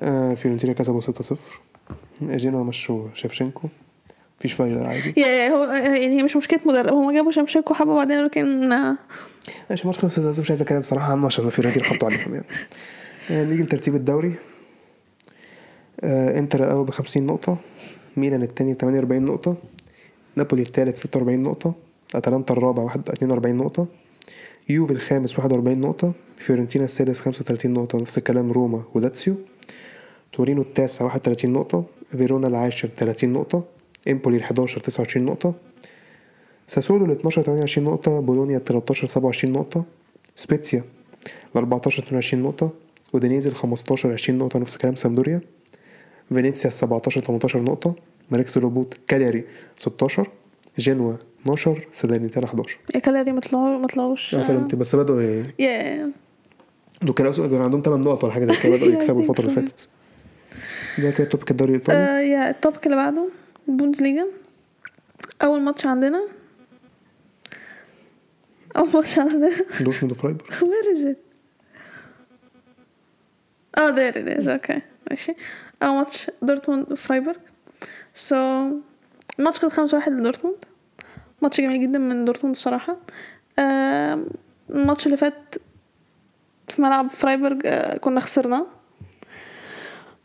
آه، 0.00 0.34
فيورنتينا 0.34 0.72
كسبوا 0.72 1.00
6-0 1.00 1.34
جينوا 2.22 2.64
مشوا 2.64 3.08
شيفشينكو. 3.14 3.68
مفيش 4.40 4.52
فايدة 4.52 4.88
عادي. 4.88 5.20
yeah 5.20 5.26
yeah 5.26 5.48
هو 5.48 5.64
يعني 5.72 6.18
هي 6.18 6.22
مش 6.22 6.36
مشكلة 6.36 6.60
مدرب 6.66 6.92
هما 6.92 7.12
جابوا 7.12 7.30
شمشيك 7.30 7.70
وحبوا 7.70 7.94
بعدين 7.94 8.24
لكن 8.24 8.72
الماتش 9.70 9.98
خلص 9.98 10.18
بس 10.20 10.38
مش 10.38 10.50
عايز 10.50 10.62
أتكلم 10.62 10.80
بصراحة 10.80 11.12
عنه 11.12 11.26
عشان 11.26 11.50
فيورنتينا 11.50 11.84
حطوا 11.84 12.08
عليهم 12.08 12.34
يعني. 12.34 12.46
آه، 13.30 13.44
نيجي 13.44 13.62
لترتيب 13.62 13.94
الدوري. 13.94 14.34
آه، 16.00 16.38
إنتر 16.38 16.64
الأول 16.64 16.86
ب 16.86 16.90
50 16.90 17.26
نقطة 17.26 17.56
ميلان 18.16 18.42
التاني 18.42 18.74
ب 18.74 18.76
48 18.76 19.22
نقطة 19.24 19.56
نابولي 20.36 20.62
التالت 20.62 20.96
46 20.98 21.42
نقطة 21.42 21.74
أتلانتا 22.14 22.54
الرابع 22.54 22.82
واحد 22.82 23.10
42 23.10 23.56
نقطة 23.56 23.86
يوفي 24.68 24.92
الخامس 24.92 25.38
41 25.38 25.80
نقطة 25.80 26.12
فيورنتينا 26.36 26.84
السادس 26.84 27.20
35 27.20 27.72
نقطة 27.72 27.98
نفس 27.98 28.18
الكلام 28.18 28.52
روما 28.52 28.82
ولاتسيو 28.94 29.34
تورينو 30.32 30.62
التاسع 30.62 31.04
31 31.04 31.52
نقطة 31.52 31.84
فيرونا 32.06 32.48
العاشر 32.48 32.88
30 32.98 33.32
نقطة 33.32 33.64
امبولي 34.08 34.36
ال 34.36 34.42
11 34.42 34.80
29 34.80 35.26
نقطة 35.26 35.54
ساسولو 36.68 37.04
ال 37.04 37.10
12 37.10 37.42
28 37.42 37.86
نقطة 37.88 38.20
بولونيا 38.20 38.56
ال 38.56 38.64
13 38.64 39.06
27 39.06 39.52
نقطة 39.54 39.84
سبيتسيا 40.34 40.84
ال 41.26 41.56
14 41.56 42.02
22 42.02 42.42
نقطة 42.42 42.70
أودينيزي 43.12 43.50
ال 43.50 43.54
15 43.54 44.12
20 44.12 44.38
نقطة 44.38 44.58
نفس 44.58 44.76
الكلام 44.76 44.94
سامبدوريا 44.94 45.40
فينيسيا 46.28 46.66
ال 46.70 46.72
17 46.74 47.20
18 47.20 47.62
نقطة 47.62 47.94
مراكز 48.30 48.58
الهبوط 48.58 48.96
كالياري 49.08 49.44
16 49.76 50.26
جنوا 50.78 51.14
12 51.42 51.88
ساليرنيتانا 51.92 52.46
11 52.46 52.78
كالاري 53.02 53.32
ما 53.32 53.40
طلعوا 53.40 53.78
ما 53.78 53.86
طلعوش 53.86 54.34
آه 54.34 54.42
فهمت 54.42 54.74
بس 54.74 54.96
بدأوا 54.96 55.22
yeah 55.58 56.10
دول 57.02 57.14
كانوا 57.14 57.64
عندهم 57.64 57.82
8 57.82 58.04
نقط 58.04 58.24
ولا 58.24 58.32
حاجة 58.32 58.44
زي 58.44 58.56
كده 58.62 58.76
بدأوا 58.76 58.92
يكسبوا 58.92 59.20
الفترة 59.20 59.44
اللي. 59.44 59.54
فاتت 59.54 59.88
ده 60.98 61.10
كده 61.10 61.26
topic 61.26 61.50
الدوري 61.50 61.70
الإيطالي 61.74 61.98
آه 61.98 62.20
yeah 62.20 62.50
ال 62.50 62.56
topic 62.56 62.86
اللي 62.86 62.96
بعده 62.96 63.28
البوندسليجا 63.68 64.26
أول 65.42 65.60
ماتش 65.62 65.86
عندنا. 65.86 66.28
أول 68.76 68.88
ماتش 68.94 69.18
عندنا. 69.18 69.50
دورتموند 69.80 70.12
وفرايبورغ. 70.12 70.50
Where 70.70 70.96
is 70.96 71.04
it? 71.14 71.18
آه 73.78 73.90
there 73.90 74.14
it 74.14 74.42
is. 74.42 74.48
okay 74.48 74.80
ماشي. 75.10 75.34
أول 75.82 75.94
ماتش 75.94 76.30
دورتموند 76.42 76.92
وفرايبورغ. 76.92 77.36
so 78.14 78.70
الماتش 79.38 79.60
كان 79.60 79.70
خمسة 79.70 79.96
واحد 79.96 80.12
لدورتموند. 80.12 80.56
ماتش 81.42 81.60
جميل 81.60 81.80
جدا 81.80 81.98
من 81.98 82.24
دورتموند 82.24 82.56
الصراحة. 82.56 82.96
الماتش 84.70 85.06
اللي 85.06 85.16
فات 85.16 85.54
في 86.68 86.82
ملعب 86.82 87.10
فرايبورغ 87.10 87.58
آه، 87.64 87.98
كنا 87.98 88.20
خسرناه. 88.20 88.66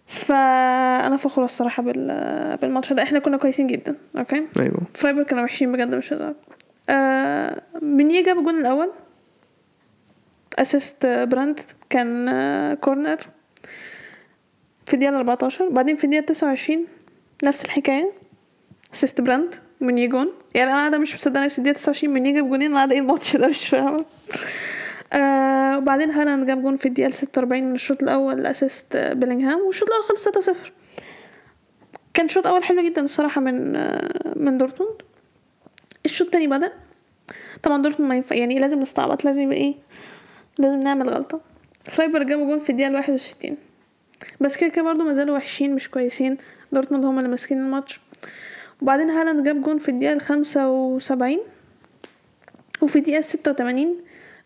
فأنا 0.08 1.18
فخورة 1.18 1.46
الصراحة 1.46 1.84
بال- 1.84 2.58
بالماتش 2.62 2.94
ده 2.94 3.04
إحنا 3.04 3.20
كنا 3.20 3.38
كويسين 3.38 3.68
جدا 3.68 3.96
okay؟ 4.18 4.48
أيوه. 4.60 4.82
فرايبورغ 4.94 5.26
كانوا 5.26 5.44
وحشين 5.44 5.72
بجد 5.72 5.96
مش 5.96 6.14
هزار. 6.14 6.34
آه 6.90 7.62
منيه 7.82 8.24
جاب 8.24 8.40
الجون 8.40 8.60
الأول 8.60 8.92
assist 10.60 11.06
براند 11.06 11.60
كان 11.90 12.28
آه 12.30 12.74
كورنر 12.74 13.18
في 14.88 14.94
الدقيقة 14.94 15.18
14 15.18 15.70
بعدين 15.70 15.96
في 15.96 16.04
الدقيقة 16.04 16.26
29 16.26 16.86
نفس 17.44 17.66
الحكاية 17.66 18.12
assist 18.94 19.22
براند 19.22 19.56
منيه 19.82 20.08
جون 20.10 20.28
يعني 20.56 20.72
أنا 20.72 20.80
قاعدة 20.80 20.98
مش 20.98 21.16
مصدقة 21.16 21.46
نفسي 21.46 21.58
الدقيقة 21.58 21.76
29 21.78 22.14
منيه 22.14 22.34
جاب 22.34 22.50
جونين 22.50 22.68
أنا 22.70 22.76
قاعدة 22.78 22.94
إيه 22.96 23.00
الماتش 23.02 23.36
ده؟ 23.38 23.48
مش 23.48 23.68
فاهمة. 23.68 24.06
آه 25.16 25.78
وبعدين 25.78 26.12
هالاند 26.12 26.48
جاب 26.48 26.62
جون 26.62 26.76
في 26.78 26.86
الدقيقة 26.86 27.10
46 27.10 27.64
من 27.64 27.76
الشوط 27.76 28.04
الأول 28.04 28.46
assist 28.46 28.98
بيلينغهام 28.98 29.60
والشوط 29.60 29.90
الأول 29.90 30.04
خلص 30.04 30.28
3-0 30.28 30.52
كان 32.14 32.28
شوط 32.28 32.48
أول 32.48 32.64
حلو 32.64 32.82
جدا 32.84 33.02
الصراحة 33.02 33.42
من 33.42 33.76
آه 33.76 34.34
من 34.36 34.58
دورتموند. 34.58 34.94
الشوط 36.06 36.28
التاني 36.28 36.48
بدأ. 36.48 36.72
طبعا 37.64 37.82
دورتموند 37.82 38.10
ما 38.10 38.16
ينفع 38.16 38.36
يعني 38.36 38.60
لازم 38.60 38.80
نستعبط 38.80 39.26
لازم 39.26 39.40
يبقى 39.42 39.58
إيه 39.58 39.76
لازم 40.60 40.80
نعمل 40.84 41.10
غلطة. 41.10 41.42
فرايبورغ 41.84 42.24
جابوا 42.24 42.46
جون 42.46 42.60
في 42.60 42.88
الواحد 42.88 43.14
وستين. 43.14 43.58
بس 44.42 44.58
كده 44.58 44.70
كده 44.70 44.84
برضه 44.84 45.04
ما 45.04 45.14
زالوا 45.14 45.36
وحشين 45.36 45.76
مش 45.76 45.90
كويسين. 45.90 46.38
دورتموند 46.72 47.06
هما 47.06 47.20
اللي 47.20 47.30
ماسكين 47.30 47.58
الماتش. 47.58 48.00
وبعدين 48.82 49.10
هالاند 49.10 49.44
جاب 49.44 49.62
جون 49.62 49.78
في 49.78 49.90
الدقيقة 49.90 50.14
الخامسة 50.14 50.70
وسبعين. 50.72 51.40
وفي 52.82 52.96
الدقيقة 52.96 53.22
ستة 53.22 53.52
وتمانين 53.52 53.96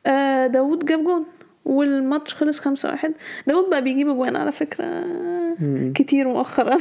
آه 0.05 0.47
داوود 0.47 0.85
جاب 0.85 1.03
جون 1.03 1.25
والماتش 1.65 2.33
خلص 2.33 2.59
خمسة 2.59 2.89
واحد. 2.89 3.13
داوود 3.47 3.69
بقى 3.69 3.81
بيجيب 3.81 4.07
جوان 4.07 4.35
على 4.35 4.51
فكرة 4.51 4.85
مم. 4.85 5.93
كتير 5.95 6.27
مؤخرا. 6.27 6.77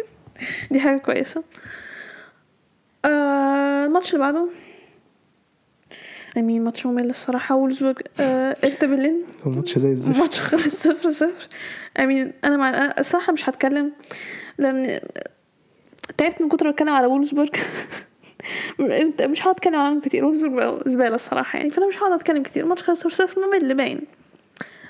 دي 0.72 0.80
حاجة 0.80 0.98
كويسة. 0.98 1.42
آه 3.04 3.86
الماتش 3.86 4.08
اللي 4.14 4.24
بعده. 4.24 4.48
I 6.36 6.42
mean 6.42 6.64
ماتش 6.64 6.86
ممل 6.86 7.10
الصراحة 7.10 7.54
وولفسبورج 7.54 7.98
آه 8.20 8.56
هيرتا 8.64 8.86
برلين. 8.86 9.22
الماتش 9.46 9.78
زي 9.78 9.92
الزفت. 9.92 10.18
ماتش 10.18 10.40
خلص 10.40 10.82
صفر 10.82 11.10
صفر. 11.10 11.48
I 12.00 12.06
mean 12.06 12.32
أنا 12.44 12.56
مع 12.56 12.68
أنا 12.68 13.00
الصراحة 13.00 13.32
مش 13.32 13.48
هتكلم 13.48 13.92
لأن 14.58 15.00
تعبت 16.18 16.42
من 16.42 16.48
كتر 16.48 16.64
ما 16.64 16.70
اتكلم 16.70 16.88
على 16.88 17.06
وولفسبورج 17.06 17.50
مش 19.20 19.42
هقعد 19.42 19.54
اتكلم 19.54 19.74
عنهم 19.74 20.00
كتير 20.00 20.34
زبالة 20.86 21.14
الصراحة. 21.14 21.58
يعني 21.58 21.70
فأنا 21.70 21.88
مش 21.88 21.98
هقعد 21.98 22.12
أتكلم 22.12 22.42
كتير. 22.42 22.66
ماتش 22.66 22.82
خلص 22.82 23.00
صفر 23.00 23.10
صفر 23.10 23.40
ممل 23.40 23.74
باين 23.74 24.00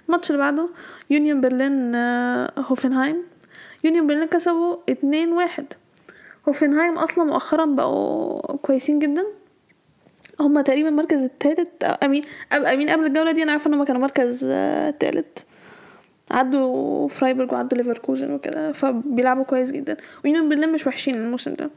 الماتش 0.08 0.30
اللي 0.30 0.38
بعده 0.42 0.68
يونيون 1.10 1.40
برلين 1.40 1.94
آه، 1.94 2.52
هوفنهايم. 2.58 3.22
يونيون 3.84 4.06
برلين 4.06 4.24
كسبوا 4.24 4.76
اتنين 4.88 5.32
واحد. 5.32 5.66
هوفنهايم 6.48 6.98
أصلا 6.98 7.24
مؤخرا 7.24 7.64
بقوا 7.64 8.56
كويسين 8.56 8.98
جدا. 8.98 9.24
هما 10.40 10.62
تقريبا 10.62 10.88
المركز 10.88 11.22
التالت 11.22 11.84
أو 11.84 11.94
I 12.02 12.06
mean 12.06 12.22
I 12.52 12.60
mean 12.60 12.90
قبل 12.90 13.06
الجولة 13.06 13.32
دي. 13.32 13.42
أنا 13.42 13.52
عارفة 13.52 13.68
إن 13.68 13.74
هما 13.74 13.84
كانوا 13.84 14.00
مركز 14.00 14.48
آه، 14.50 14.90
تالت. 14.90 15.44
عدوا 16.30 17.08
فرايبورج 17.08 17.52
وعدوا 17.52 17.78
ليفركوزن 17.78 18.30
وكده 18.30 18.72
فبيلعبوا 18.72 19.44
كويس 19.44 19.72
جدا. 19.72 19.96
ويونيون 20.24 20.48
برلين 20.48 20.72
مش 20.72 20.86
وحشين 20.86 21.14
الموسم 21.14 21.54
ده. 21.54 21.70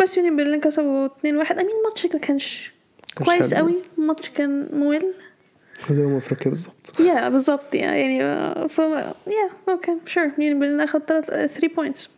بس 0.00 0.16
يونيون 0.16 0.36
برلين 0.36 0.60
كسبوا 0.60 1.06
2 1.06 1.36
1 1.36 1.58
I 1.58 1.60
mean 1.60 1.70
الماتش 1.78 2.06
ما 2.06 2.18
كانش 2.18 2.72
كويس. 3.24 3.54
قوي 3.54 3.74
الماتش 3.98 4.30
كان 4.30 4.68
ممل 4.72 5.14
زي 5.90 6.02
ما 6.02 6.18
أفريقيا 6.18 6.48
بالظبط 6.50 7.00
yeah 7.00 7.28
بالظبط 7.28 7.74
يعني 7.74 8.16
يعني 8.16 8.68
ف 8.68 8.78
yeah 8.78 9.50
okay 9.68 9.96
sure 10.06 10.24
يونيون 10.38 10.60
برلين 10.60 10.80
اخد 10.80 11.00
3 11.04 11.46
3 11.46 11.68
points 11.68 12.08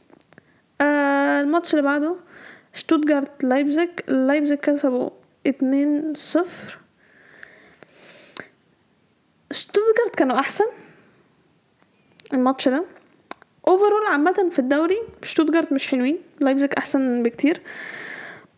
الماتش 0.81 1.70
اللي 1.75 1.83
بعده 1.83 2.16
شتوتجارت 2.73 3.44
لايبزيج 3.44 3.88
لايبزيج 4.09 4.59
كسبوا 4.59 5.11
2 5.47 6.14
0 6.14 6.79
شتوتجارت 9.53 10.16
كانوا 10.16 10.38
أحسن. 10.38 10.64
الماتش 12.33 12.68
ده. 12.68 12.85
overall 13.68 14.07
عامة 14.11 14.48
في 14.50 14.59
الدوري 14.59 14.96
شتوتجارت 15.22 15.72
مش 15.72 15.88
حلوين 15.88 16.16
لايبزيج 16.40 16.70
أحسن 16.79 17.22
بكتير. 17.22 17.61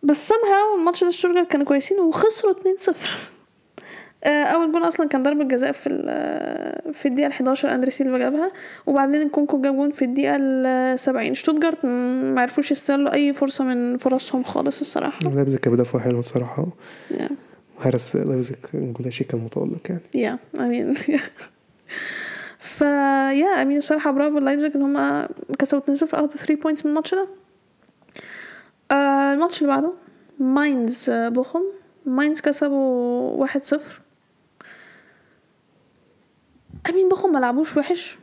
بس 0.02 0.32
somehow 0.32 0.78
الماتش 0.78 1.04
ده 1.04 1.10
شتوتجارت 1.10 1.50
كانوا 1.50 1.66
كويسين 1.66 1.98
وخسروا 2.00 2.54
2-0 2.54 2.92
آه، 4.24 4.28
أول 4.42 4.72
جول 4.72 4.88
أصلا 4.88 5.08
كان 5.08 5.22
ضربة 5.22 5.44
جزاء 5.44 5.72
في 5.72 5.88
ال- 5.88 6.94
في 6.94 7.06
الدقيقة 7.08 7.28
11 7.28 7.74
أندري 7.74 7.90
سيلفا 7.90 8.18
جابها. 8.18 8.52
وبعدين 8.86 9.22
نكونكو 9.22 9.60
جاب 9.60 9.74
جون 9.76 9.90
في 9.90 10.04
الدقيقة 10.04 10.36
ال 10.40 10.98
70 10.98 11.34
شتوتجارت 11.34 11.84
ما 11.84 12.40
عرفوش 12.40 12.70
يستغلوا 12.70 13.12
أي 13.14 13.32
فرصة 13.32 13.64
من 13.64 13.96
فرصهم 13.98 14.42
خالص 14.42 14.80
الصراحة. 14.80 15.18
لايبزيج 15.30 15.60
كان 15.60 15.70
بيدافعوا 15.70 16.02
حلو 16.04 16.18
الصراحة. 16.18 16.66
Yeah. 17.12 17.32
وحارس 17.78 18.16
لايبزيج 18.16 18.56
جولاشي 18.74 19.24
كان 19.24 19.40
متألق 19.40 19.80
يعني. 19.90 20.36
Yeah 20.36 20.58
I 20.58 20.60
mean 20.60 20.98
ف 22.66 22.80
yeah 23.40 23.62
I 23.62 23.65
mean 23.65 23.78
الصراحة 23.78 24.10
برافو 24.10 24.38
لايبزيج 24.38 24.76
إن 24.76 24.82
هما 24.82 25.28
كسبوا 25.58 25.96
2-0 25.96 26.02
اخدوا 26.02 26.28
3 26.28 26.54
points 26.54 26.84
من 26.84 26.90
الماتش 26.90 27.14
ده. 27.14 27.28
آه 28.90 29.32
الماتش 29.32 29.62
اللي 29.62 29.72
بعده 29.74 29.92
ماينز 30.40 31.10
آه، 31.10 31.28
بوخم 31.28 31.62
ماينز 32.06 32.40
كسبوا 32.40 33.46
1-0 33.46 33.80
I 36.90 36.94
mean 36.94 37.08
بوخم 37.08 37.32
ما 37.32 37.38
لعبوش 37.38 37.76
وحش. 37.76 38.18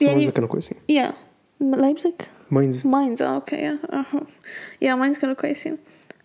يعني- 0.00 0.30
كانوا 0.30 0.48
كويسين. 0.48 0.78
yeah 0.88 1.12
لايبزيج؟ 1.60 2.14
ماينز. 2.50 2.86
ماينز 2.86 3.22
آه 3.22 3.34
okay 3.34 3.56
yeah. 3.56 3.78
Yeah 4.82 4.94
ماينز 4.94 5.18
كانوا 5.18 5.34
كويسين. 5.34 5.78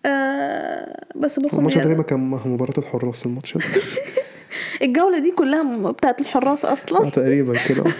آه 0.06 1.04
بس 1.16 1.38
بوخم 1.40 1.56
الماتش 1.58 1.74
ده 1.74 1.80
يعني- 1.80 1.92
تقريبا 1.94 2.08
كان 2.08 2.20
مباراة 2.52 2.74
الحراس 2.78 3.26
الماتش 3.26 3.56
ده. 3.56 3.64
الجولة 4.82 5.18
دي 5.18 5.30
كلها 5.30 5.90
بتاعت 5.90 6.20
الحراس 6.20 6.64
آه، 6.64 6.72
أصلا 6.72 7.10
تقريبا 7.10 7.54
كده. 7.68 7.84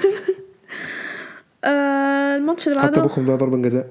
آه 1.64 2.36
الماتش 2.36 2.68
اللي 2.68 2.80
حتى 2.80 2.90
بعده. 2.90 3.02
بوخم 3.02 3.24
ده 3.24 3.34
ضربة 3.36 3.56
جزاء. 3.56 3.86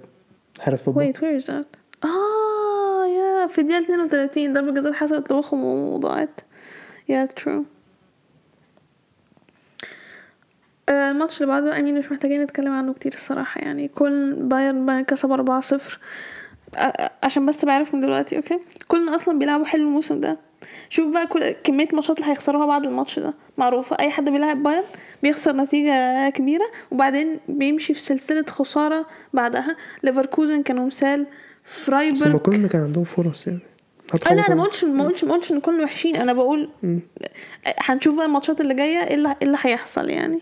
حارس 0.59 0.89
ضده 0.89 1.11
wait 1.11 1.15
where 1.15 1.41
is 1.43 1.45
that? 1.47 1.65
آه 2.05 3.05
yeah 3.07 3.47
في 3.47 3.61
الدقيقة 3.61 3.83
32 3.83 4.53
ضربة 4.53 4.71
جزاء 4.71 4.91
اتحسبت 4.91 5.31
لبوخم 5.31 5.63
وضاعت 5.63 6.29
yeah 7.09 7.27
true. 7.39 7.63
آه، 10.89 11.11
الماتش 11.11 11.41
اللي 11.41 11.53
بعده 11.53 11.79
I 11.79 11.83
mean 11.83 11.99
مش 11.99 12.11
محتاجين 12.11 12.41
نتكلم 12.43 12.73
عنه 12.73 12.93
كتير 12.93 13.13
الصراحة 13.13 13.61
يعني 13.61 13.87
كولن 13.87 14.33
بايرن 14.33 14.85
بايرن 14.85 15.03
كسب 15.03 15.31
4 15.31 15.61
0 15.61 15.99
عشان 17.23 17.45
بس 17.45 17.57
تبقى 17.57 17.75
عارف 17.75 17.93
من 17.95 17.99
دلوقتي 18.01 18.37
okay؟ 18.37 18.59
كولن 18.87 19.15
أصلا 19.15 19.39
بيلعبوا 19.39 19.65
حلو 19.65 19.83
الموسم 19.87 20.19
ده. 20.19 20.37
شوف 20.89 21.13
بقى 21.13 21.27
كل 21.27 21.51
كمية 21.51 21.87
الماتشات 21.89 22.19
اللي 22.19 22.31
هيخسروها 22.31 22.65
بعد 22.65 22.85
الماتش 22.85 23.19
ده. 23.19 23.33
معروفة 23.57 23.97
أي 23.99 24.09
حد 24.09 24.29
بيلعب 24.29 24.63
بايرن 24.63 24.83
بيخسر 25.23 25.55
نتيجة 25.55 26.29
كبيرة 26.29 26.65
وبعدين 26.91 27.39
بيمشي 27.49 27.93
في 27.93 27.99
سلسلة 27.99 28.43
خسارة 28.47 29.05
بعدها. 29.33 29.75
ليفركوزن 30.03 30.63
كانوا 30.63 30.85
مثال. 30.85 31.21
بس 31.21 31.89
هما 31.89 31.99
فرايبورغ 31.99 32.37
كولن 32.37 32.67
كان 32.67 32.81
عندهم 32.83 33.03
فرص 33.03 33.47
يعني. 33.47 33.59
آه، 34.29 34.33
لا 34.33 34.47
أنا 34.47 34.55
ما 34.55 34.63
قلتش 34.63 34.83
ما 34.85 35.03
قلتش 35.03 35.23
ما 35.23 35.33
قلتش 35.33 35.51
إن 35.51 35.59
كلهم 35.59 35.83
وحشين. 35.83 36.15
أنا 36.15 36.33
بقول. 36.33 36.69
هنشوف 37.79 38.17
بقى 38.17 38.25
الماتشات 38.25 38.61
اللي 38.61 38.73
جاية 38.73 39.03
إيه 39.03 39.15
اللي 39.15 39.29
إيه 39.29 39.35
اللي 39.47 39.57
هيحصل 39.61 40.09
يعني. 40.09 40.41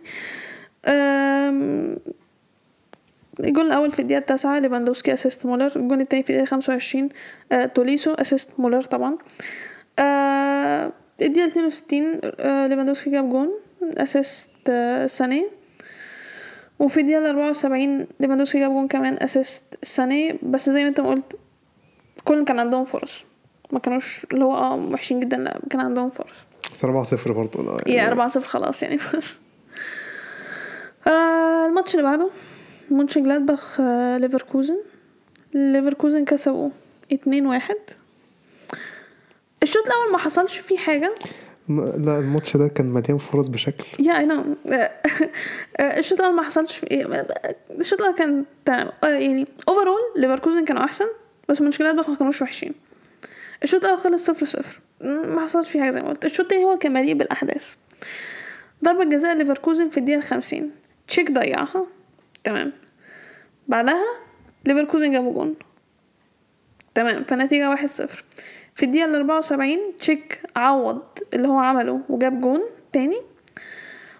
أم، 3.39 3.45
الجول 3.45 3.65
الأول 3.67 3.91
في 3.91 3.99
الدقيقة 3.99 4.19
التاسعة 4.19 4.59
ليفاندوسكي 4.59 5.13
assist 5.13 5.45
مولر. 5.45 5.71
الجول 5.75 6.01
التاني 6.01 6.23
في 6.23 6.29
الدقيقة 6.29 6.49
25 6.49 7.09
آه، 7.51 7.65
توليسو 7.65 8.13
assist 8.13 8.49
مولر 8.57 8.81
طبعا. 8.81 9.17
آه، 9.99 10.91
الدقيقة 11.21 11.47
62 11.47 12.19
آه، 12.23 12.67
ليفاندوسكي 12.67 13.09
جاب 13.11 13.29
جون 13.29 13.49
assist 13.83 14.49
آه، 14.69 15.07
ساني 15.07 15.45
وفي 16.79 16.99
الدقيقة 16.99 17.29
74 17.29 18.07
ليفاندوسكي 18.19 18.59
جاب 18.59 18.71
جون 18.71 18.87
كمان 18.87 19.17
assist 19.21 19.63
ساني 19.83 20.39
بس 20.43 20.69
زي 20.69 20.83
ما 20.83 20.89
انت 20.89 20.99
ما 20.99 21.09
قلت 21.09 21.35
كولن 22.23 22.43
كان 22.45 22.59
عندهم 22.59 22.83
فرص. 22.83 23.25
ما 23.71 23.79
كانوش 23.79 24.25
اللي 24.33 24.45
هو 24.45 24.55
آه 24.57 24.75
وحشين 24.75 25.19
جدا 25.19 25.37
لا 25.37 25.59
كان 25.69 25.81
عندهم 25.81 26.09
فرص. 26.09 26.33
بس 26.71 26.83
4 26.83 27.03
0 27.03 27.31
برضه 27.31 27.77
يعني 27.87 28.07
4 28.11 28.27
0 28.27 28.47
خلاص 28.47 28.83
يعني. 28.83 28.97
آه 31.07 31.65
الماتش 31.65 31.95
اللي 31.95 32.03
بعده. 32.03 32.29
مونشن 32.91 33.23
جلادباخ 33.23 33.79
آه 33.79 34.17
ليفركوزن. 34.17 34.77
ليفركوزن 35.53 36.25
كسبوا 36.25 36.69
2 37.13 37.45
1 37.45 37.75
الشوط 39.63 39.87
الأول 39.87 40.11
ما 40.11 40.17
حصلش 40.17 40.57
فيه 40.57 40.77
حاجة. 40.77 41.15
لا 41.69 42.19
الماتش 42.19 42.57
ده 42.57 42.67
كان 42.67 42.85
مليان 42.85 43.17
فرص 43.17 43.47
بشكل. 43.47 44.03
yeah 44.03 44.17
I 44.19 44.25
know 44.25 44.43
الشوط 45.79 46.19
الأول 46.19 46.35
ما 46.35 46.43
حصلش 46.43 46.75
فيه 46.77 47.25
الشوط 47.79 48.01
الأول 48.01 48.15
كان 48.15 48.45
آه، 48.69 49.07
يعني 49.07 49.47
overall 49.69 49.99
ليفركوزن 50.15 50.65
كانوا 50.65 50.83
أحسن 50.83 51.05
بس 51.49 51.61
مونشن 51.61 51.83
جلادباخ 51.83 52.09
ما 52.09 52.15
كانوش 52.15 52.41
وحشين. 52.41 52.73
الشوط 53.63 53.83
الأول 53.85 53.99
خلص 53.99 54.25
صفر 54.25 54.45
صفر. 54.45 54.81
ما 55.01 55.41
حصلش 55.45 55.69
فيه 55.69 55.81
حاجة 55.81 55.91
زي 55.91 56.01
ما 56.01 56.09
قلت. 56.09 56.25
الشوط 56.25 56.39
التاني 56.39 56.65
هو 56.65 56.77
كان 56.77 56.93
مليء 56.93 57.13
بالأحداث. 57.13 57.75
ضربة 58.83 59.03
جزاء 59.03 59.37
ليفركوزن 59.37 59.89
في 59.89 59.97
الدقيقة 59.97 60.17
الخمسين. 60.17 60.71
شيك 61.07 61.31
ضيعها. 61.31 61.85
تمام. 62.45 62.71
بعدها 63.67 64.03
ليفركوزن 64.65 65.11
جابوا 65.11 65.33
جون. 65.33 65.55
تمام. 66.95 67.23
فالنتيجة 67.23 67.69
واحد 67.69 67.89
صفر. 67.89 68.23
في 68.75 68.85
الدقيقة 68.85 69.05
الأربعة 69.05 69.37
وسبعين 69.37 69.79
شيك 69.99 70.41
عوض 70.55 71.01
اللي 71.33 71.47
هو 71.47 71.57
عمله 71.59 72.01
وجاب 72.09 72.41
جون 72.41 72.61
تاني. 72.93 73.17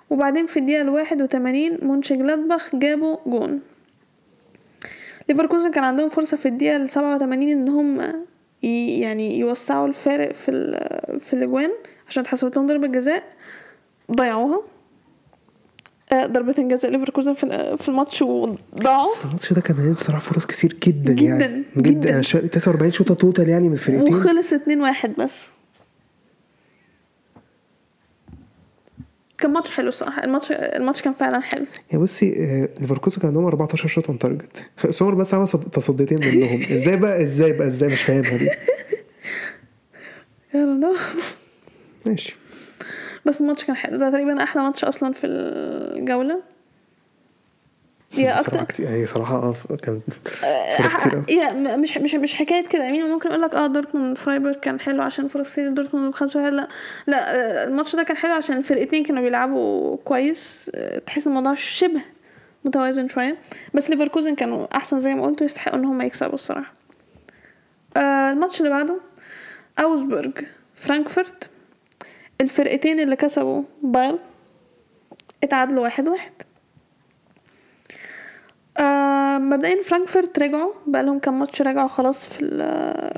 وبعدين 0.09 0.45
في 0.45 0.57
الدقيقة 0.57 0.81
الواحد 0.81 1.21
وتمانين 1.21 1.77
مونشن 1.81 2.17
جلادباخ 2.19 2.75
جابوا 2.75 3.17
جون. 3.25 3.61
ليفركوزن 5.29 5.71
كان 5.71 5.83
عندهم 5.83 6.09
فرصة 6.09 6.38
في 6.38 6.45
الدقيقة 6.45 6.75
السبعة 6.77 7.15
وتمانين 7.15 7.49
إن 7.49 7.69
هم 7.69 8.25
يعني 8.99 9.39
يوسعوا 9.39 9.88
الفارق 9.88 10.31
في 10.31 10.51
ال- 10.51 11.19
في 11.19 11.33
الأجوان 11.33 11.71
عشان 12.07 12.23
اتحسبت 12.23 12.55
لهم 12.55 12.67
ضربة 12.67 12.88
جزاء. 12.88 13.23
ضيعوها. 14.11 14.61
آه، 16.12 16.26
ضربتين 16.26 16.68
جزاء 16.68 16.91
ليفركوزن 16.91 17.34
في 17.34 17.44
ال- 17.44 17.78
في 17.78 17.89
الماتش 17.89 18.22
وضاعوا. 18.22 19.04
الماتش 19.26 19.54
ده 19.54 19.62
كان 19.62 19.78
مليان 19.78 19.94
بصراحة 19.94 20.20
فرص 20.22 20.46
كتير 20.46 20.74
جدا, 20.84 21.13
جداً، 21.13 21.24
يعني 21.26 21.63
جداً. 21.78 21.89
جدا 21.91 22.10
يعني 22.10 22.24
شا- 22.24 22.48
49 22.48 22.91
شوطة 22.91 23.13
total 23.13 23.49
يعني 23.50 23.68
من 23.68 23.74
الفرقتين 23.74 24.15
وخلص 24.15 24.54
اتنين 24.54 24.82
واحد 24.82 25.13
بس. 25.20 25.54
كان 29.38 29.52
ماتش 29.54 29.72
حلو 29.72 29.88
الصراحة. 29.89 30.24
الماتش 30.24 30.52
الماتش 30.52 31.02
كان 31.02 31.13
فعلا 31.13 31.39
حلو. 31.39 31.65
yeah 31.93 31.97
بصي 31.98 32.34
آه، 32.44 32.70
ليفركوزن 32.82 33.18
كان 33.22 33.28
عندهم 33.28 33.46
14 33.46 33.88
شوط 33.88 34.08
اون 34.10 34.20
تارجت 34.20 34.65
سمر 34.89 35.15
بس 35.15 35.34
عمل 35.34 35.48
صد- 35.48 35.70
تصديتين 35.70 36.18
منهم. 36.22 36.62
إزاي 36.76 36.98
بقى 36.98 37.24
إزاي 37.24 37.52
بقى 37.54 37.68
إزاي 37.68 37.89
مش 37.89 38.02
فاهمها 38.02 38.38
دي؟ 38.38 38.50
Don't 40.54 40.82
know. 40.84 41.02
ماشي. 42.06 42.36
بس 43.25 43.41
الماتش 43.41 43.65
كان 43.65 43.75
حلو. 43.75 43.97
ده 43.97 44.09
تقريبا 44.09 44.43
أحلى 44.43 44.63
ماتش 44.63 44.83
أصلا 44.85 45.13
في 45.13 45.27
الجولة. 45.27 46.41
yeah 48.17 48.39
أكتر 48.39 48.63
كتير 48.63 48.85
يعني 48.85 49.07
صراحة 49.07 49.35
آه 49.35 49.75
كان 49.83 50.01
فرص 50.77 50.93
كتير. 50.95 51.13
أوي. 51.13 51.25
yeah 51.30 51.75
مش 51.77 51.97
مش 51.97 52.15
مش 52.15 52.35
حكاية 52.35 52.67
كده. 52.67 52.89
I 52.89 52.93
mean 52.93 53.06
ممكن 53.05 53.29
أقول 53.29 53.41
لك 53.41 53.55
آه 53.55 53.67
دورتموند 53.67 54.17
فرايبورغ 54.17 54.53
كان 54.53 54.79
حلو 54.79 55.01
عشان 55.01 55.27
فرص 55.27 55.51
كتير. 55.51 55.69
دورتموند 55.69 56.11
بخمسة 56.11 56.39
واحد. 56.41 56.53
لا 56.53 56.67
لا 57.07 57.35
آه، 57.35 57.67
الماتش 57.67 57.95
ده 57.95 58.03
كان 58.03 58.17
حلو 58.17 58.33
عشان 58.33 58.57
الفرقتين 58.57 59.03
كانوا 59.03 59.23
بيلعبوا 59.23 59.97
كويس. 59.97 60.71
آه، 60.75 60.99
تحس 60.99 61.27
الموضوع 61.27 61.55
شبه 61.55 62.01
متوازن 62.65 63.07
شوية. 63.07 63.38
بس 63.73 63.89
ليفركوزن 63.89 64.35
كانوا 64.35 64.77
أحسن 64.77 64.99
زي 64.99 65.15
ما 65.15 65.25
قلت 65.25 65.41
ويستحقوا 65.41 65.79
إن 65.79 65.85
هم 65.85 66.01
يكسبوا 66.01 66.33
الصراحة. 66.33 66.73
آه 67.97 68.31
الماتش 68.31 68.59
اللي 68.59 68.69
بعده 68.71 68.99
اوجسبورج 69.80 70.32
فرانكفورت. 70.75 71.49
الفرقتين 72.41 73.00
اللي 73.00 73.15
كسبوا 73.15 73.63
بايرن 73.84 74.19
اتعادلوا 75.43 75.84
واحد 75.84 76.08
واحد. 76.08 76.32
آه 78.78 79.38
مبدئيا 79.38 79.82
فرانكفورت 79.84 80.39
رجعوا 80.39 80.74
بقى 80.88 81.04
لهم 81.04 81.19
كام 81.19 81.39
ماتش 81.39 81.62
رجعوا 81.62 81.88
خلاص 81.88 82.28
في 82.34 82.39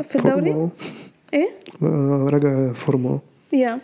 في 0.04 0.16
الدوري. 0.16 0.70
إيه؟ 1.34 1.50
آه، 1.84 2.28
راجع 2.32 2.74
فورمة 2.74 3.20
yeah. 3.54 3.80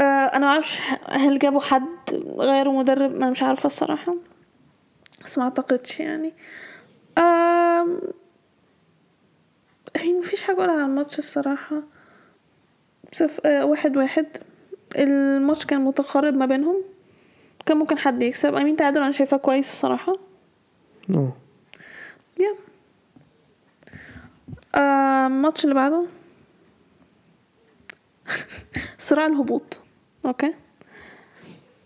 آه 0.00 0.02
أنا 0.04 0.46
معرفش 0.46 0.80
هل 1.08 1.38
جابوا 1.38 1.60
حد 1.60 1.86
غيروا 2.38 2.78
مدرب 2.78 3.14
أنا 3.16 3.30
مش 3.30 3.42
عارفة 3.42 3.66
الصراحة. 3.66 4.14
بس 5.24 5.38
ما 5.38 5.44
أعتقدش 5.44 6.00
يعني. 6.00 6.32
آم، 7.18 8.00
يعني 9.96 10.12
مفيش 10.18 10.42
حاجة 10.42 10.56
أقولها 10.56 10.74
على 10.74 10.84
الماتش 10.86 11.18
الصراحة. 11.18 11.82
صف 13.12 13.40
آه 13.46 13.64
واحد 13.64 13.96
واحد. 13.96 14.26
الماتش 14.96 15.66
كان 15.66 15.80
متقارب 15.80 16.34
ما 16.34 16.46
بينهم. 16.46 16.82
كان 17.66 17.76
ممكن 17.76 17.98
حد 17.98 18.22
يكسب. 18.22 18.54
أمين 18.54 18.76
تعادل 18.76 19.02
أنا 19.02 19.12
شايفاه 19.12 19.36
كويس 19.38 19.68
الصراحة. 19.70 20.12
آه 21.10 21.32
يا. 22.40 22.54
آه، 24.74 25.26
الماتش 25.26 25.64
اللي 25.64 25.74
بعده. 25.74 26.06
صراع 28.98 29.26
الهبوط. 29.26 29.78
okay. 30.26 30.54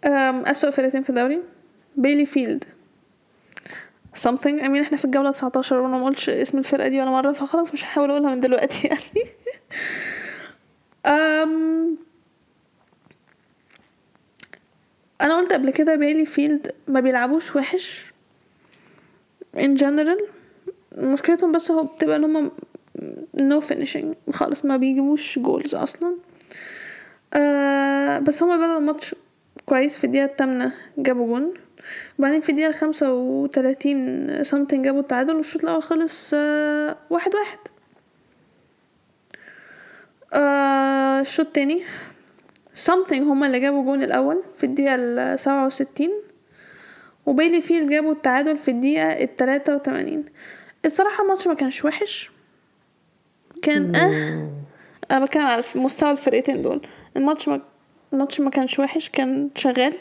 آم، 0.04 0.46
أسوأ 0.46 0.70
فرقتين 0.70 1.02
في 1.02 1.10
الدوري. 1.10 1.40
بيليفيلد 1.96 2.64
something. 4.16 4.60
I 4.62 4.68
mean 4.68 4.80
إحنا 4.80 4.96
في 4.96 5.04
الجولة 5.04 5.30
19 5.30 5.76
وأنا 5.76 5.98
ما 5.98 6.04
قلتش 6.04 6.28
اسم 6.30 6.58
الفرقة 6.58 6.88
دي 6.88 7.00
ولا 7.00 7.10
مرة 7.10 7.32
فخلاص 7.32 7.72
مش 7.72 7.84
هحاول 7.84 8.10
أقولها 8.10 8.34
من 8.34 8.40
دلوقتي 8.40 8.86
يعني. 8.88 9.30
أم 11.06 11.96
أنا 15.20 15.36
قلت 15.36 15.52
قبل 15.52 15.70
كده 15.70 15.94
بيليفيلد 15.96 16.72
ما 16.88 17.00
بيلعبوش 17.00 17.56
وحش 17.56 18.12
in 19.56 19.78
general. 19.78 20.22
مشكلتهم 20.98 21.52
بس 21.52 21.70
هو 21.70 21.84
بتبقى 21.84 22.16
إن 22.16 22.24
هم 22.24 22.50
no 23.36 23.64
finishing 23.64 24.32
خالص 24.32 24.64
ما 24.64 24.76
بيجيبوش 24.76 25.38
goals 25.38 25.74
أصلا. 25.74 26.16
آه 27.34 28.18
بس 28.18 28.42
هما 28.42 28.56
بدأوا 28.56 28.78
الماتش 28.78 29.14
كويس 29.66 29.98
في 29.98 30.04
الدقيقة 30.04 30.24
التامنة 30.24 30.72
جابوا 30.98 31.26
جون. 31.26 31.54
وبعدين 32.18 32.40
في 32.40 32.48
الدقيقة 32.50 32.68
الخمسة 32.68 33.14
وتلاتين 33.14 34.28
something 34.44 34.74
جابوا 34.74 35.00
التعادل 35.00 35.34
والشوط 35.36 35.62
الأول 35.62 35.82
خلص 35.82 36.30
آه 36.34 36.96
واحد 37.10 37.34
واحد. 37.34 37.58
آه 40.36 41.20
الشوط 41.20 41.46
التاني 41.46 41.82
something 42.86 43.12
هما 43.12 43.46
اللي 43.46 43.60
جابوا 43.60 43.84
جون 43.84 44.02
الأول 44.02 44.42
في 44.58 44.64
الدقيقة 44.64 44.94
السبعة 44.94 45.66
وستين. 45.66 46.10
وبيلي 47.26 47.60
فيلد 47.60 47.90
جابوا 47.90 48.12
التعادل 48.12 48.58
في 48.58 48.70
الدقيقة 48.70 49.08
التلاتة 49.08 49.74
وتمانين. 49.74 50.24
الصراحة 50.84 51.22
الماتش 51.24 51.46
ما 51.46 51.54
كانش 51.54 51.84
وحش. 51.84 52.30
كان 53.62 53.96
أه 53.96 54.50
أنا 55.10 55.24
بتكلم 55.24 55.46
على 55.46 55.62
مستوى 55.76 56.10
الفرقتين 56.10 56.62
دول. 56.62 56.80
الماتش 57.16 57.48
ما 57.48 57.60
الماتش 58.12 58.40
ما 58.40 58.50
كانش 58.50 58.78
وحش 58.78 59.08
كان 59.08 59.50
شغال. 59.54 59.92
أم... 59.92 59.94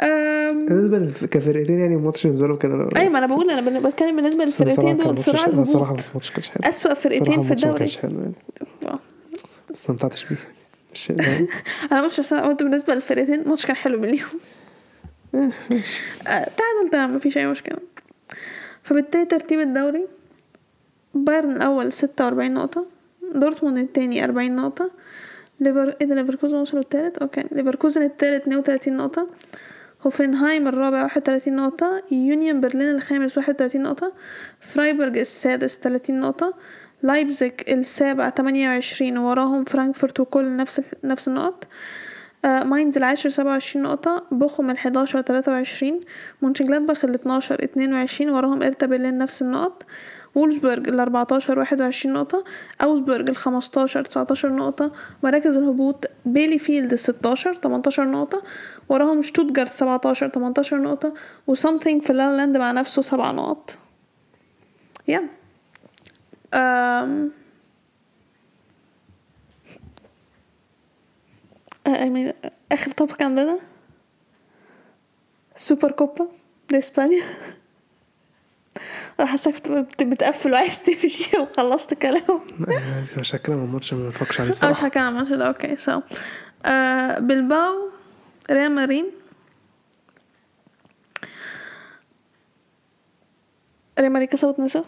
بالنسبة 0.00 0.98
للف- 0.98 1.24
كفرقتين 1.24 1.80
يعني 1.80 1.94
الماتش 1.94 2.22
بالنسبة 2.26 2.46
لهم 2.46 2.56
كان 2.56 2.88
أيوه 2.96 3.08
ما 3.12 3.18
أنا 3.18 3.26
بقول 3.26 3.50
أنا 3.50 3.88
بتكلم 3.88 4.16
بالنسبة 4.16 4.44
للفرقتين 4.44 4.96
دول 4.96 5.18
صراع 5.18 5.36
صراحة 5.36 5.46
الهبوط. 5.48 5.98
بس 5.98 6.08
الماتش 6.08 6.30
كانش 6.30 6.48
حلو. 6.48 6.68
أسوأ 6.68 6.94
فرقتين 6.94 7.42
في 7.42 7.50
الدوري. 7.50 7.78
كانش 7.78 7.96
حلو 7.96 8.18
يعني. 8.20 8.32
ما 8.84 8.98
استمتعتش 9.70 10.24
بيه. 10.24 10.36
مش 10.94 11.12
أنا 11.92 12.06
مش 12.06 12.18
عشان 12.18 12.38
قلت 12.38 12.62
بالنسبة 12.62 12.94
للفرقتين 12.94 13.34
الماتش 13.40 13.66
كان 13.66 13.76
حلو 13.76 13.98
باليوم. 14.00 14.28
إيه، 15.34 15.40
ماشي. 15.70 15.96
آه، 16.26 16.28
تعادل 16.28 16.90
تمام 16.92 17.16
مفيش 17.16 17.38
أي 17.38 17.46
مشكلة. 17.46 17.78
فبالتالي 18.82 19.24
ترتيب 19.24 19.60
الدوري 19.60 20.06
بايرن 21.14 21.56
الأول 21.56 21.92
ستة 21.92 22.24
وأربعين 22.24 22.54
نقطة 22.54 22.86
دورتموند 23.34 23.78
التاني 23.78 24.24
أربعين 24.24 24.56
نقطة 24.56 24.90
ليفر 25.60 25.94
إيه 26.00 26.06
ده 26.06 26.14
ليفركوزن 26.14 26.56
وصلوا 26.56 26.82
التالت؟ 26.82 27.18
okay 27.18 27.44
ليفركوزن 27.52 28.02
التالت 28.02 28.42
اتنين 28.42 28.58
وتلاتين 28.58 28.96
نقطة 28.96 29.26
هوفنهايم 30.06 30.68
الرابع 30.68 31.02
واحد 31.02 31.20
وتلاتين 31.22 31.56
نقطة. 31.56 32.02
يونيون 32.12 32.60
برلين 32.60 32.90
الخامس 32.90 33.38
واحد 33.38 33.54
وتلاتين 33.54 33.82
نقطة. 33.82 34.12
فرايبورج 34.60 35.18
السادس 35.18 35.78
تلاتين 35.78 36.20
نقطة. 36.20 36.54
لايبزيج 37.02 37.52
السابع 37.68 38.28
تمانية 38.28 38.68
وعشرين. 38.68 39.18
وراهم 39.18 39.64
فرانكفورت 39.64 40.20
وكل 40.20 40.56
نفس 40.56 40.80
نفس 41.04 41.28
النقط. 41.28 41.66
آه، 42.44 42.64
ماينز 42.64 42.96
العاشر 42.96 43.28
سبعة 43.28 43.52
وعشرين 43.52 43.84
نقطة. 43.84 44.26
بوخم 44.30 44.70
الحداشر 44.70 45.20
تلاتة 45.20 45.52
وعشرين. 45.52 46.00
مونشنجلادباخ 46.42 47.04
الاتناشر 47.04 47.64
اتنين 47.64 47.94
وعشرين. 47.94 48.30
وراهم 48.30 48.62
هيرتا 48.62 48.86
برلين 48.86 49.18
نفس 49.18 49.42
النقط. 49.42 49.86
وولفسبرج 50.34 50.88
الأربعتاشر 50.88 51.58
واحد 51.58 51.80
وعشرين 51.80 52.14
نقطة 52.14 52.44
أوجسبورج 52.82 53.28
الخمستاشر 53.30 54.04
تسعتاشر 54.04 54.52
نقطة 54.52 54.92
مراكز 55.22 55.56
الهبوط 55.56 56.04
بيلي 56.24 56.58
فيلد 56.58 56.92
الستاشر 56.92 57.54
تمنتاشر 57.54 58.04
نقطة 58.04 58.42
وراهم 58.88 59.22
شتوتجارت 59.22 59.72
سبعتاشر 59.72 60.28
تمنتاشر 60.28 60.76
نقطة 60.76 61.14
و 61.46 61.52
something 61.52 62.02
في 62.02 62.12
لاند 62.12 62.56
مع 62.56 62.72
نفسه 62.72 63.02
سبع 63.02 63.30
نقط. 63.30 63.78
Yeah. 65.08 65.22
Um... 66.54 67.30
I 71.86 72.32
mean, 72.32 72.48
آخر 72.72 72.90
طبق 72.90 73.22
عندنا. 73.22 73.58
سوبر 75.56 75.90
كوبا 75.92 76.28
دي 76.70 76.78
اسبانيا 76.78 77.22
حاسك 79.20 79.68
بت- 79.70 80.02
بتقفل 80.02 80.52
وعايز 80.52 80.82
تمشي 80.82 81.36
وخلصت 81.40 81.94
كلام. 81.94 82.40
مش 83.18 83.34
هتكلم 83.34 83.58
عن 83.58 83.64
الماتش 83.64 83.94
ما 83.94 84.08
بتفرجش 84.08 84.40
عليه 84.40 84.50
آه 84.64 84.70
مش 84.70 84.78
هتكلم 84.80 85.02
عن 85.04 85.12
الماتش 85.12 85.32
ده. 85.32 85.46
okay 85.46 85.76
so 85.76 86.00
آه 86.66 87.18
بلباو 87.18 87.88
ريال 88.50 88.74
مدريد. 88.74 89.04
ريال 93.98 94.12
مدريد 94.12 94.28
كسبوا 94.28 94.68
2-0 94.68 94.78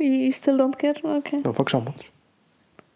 You 0.00 0.32
still 0.34 0.58
don't 0.58 0.76
care 0.82 1.04
okay. 1.06 1.36
ما 1.36 1.42
بتفرجش 1.50 1.74
على 1.74 1.82
الماتش؟ 1.84 2.10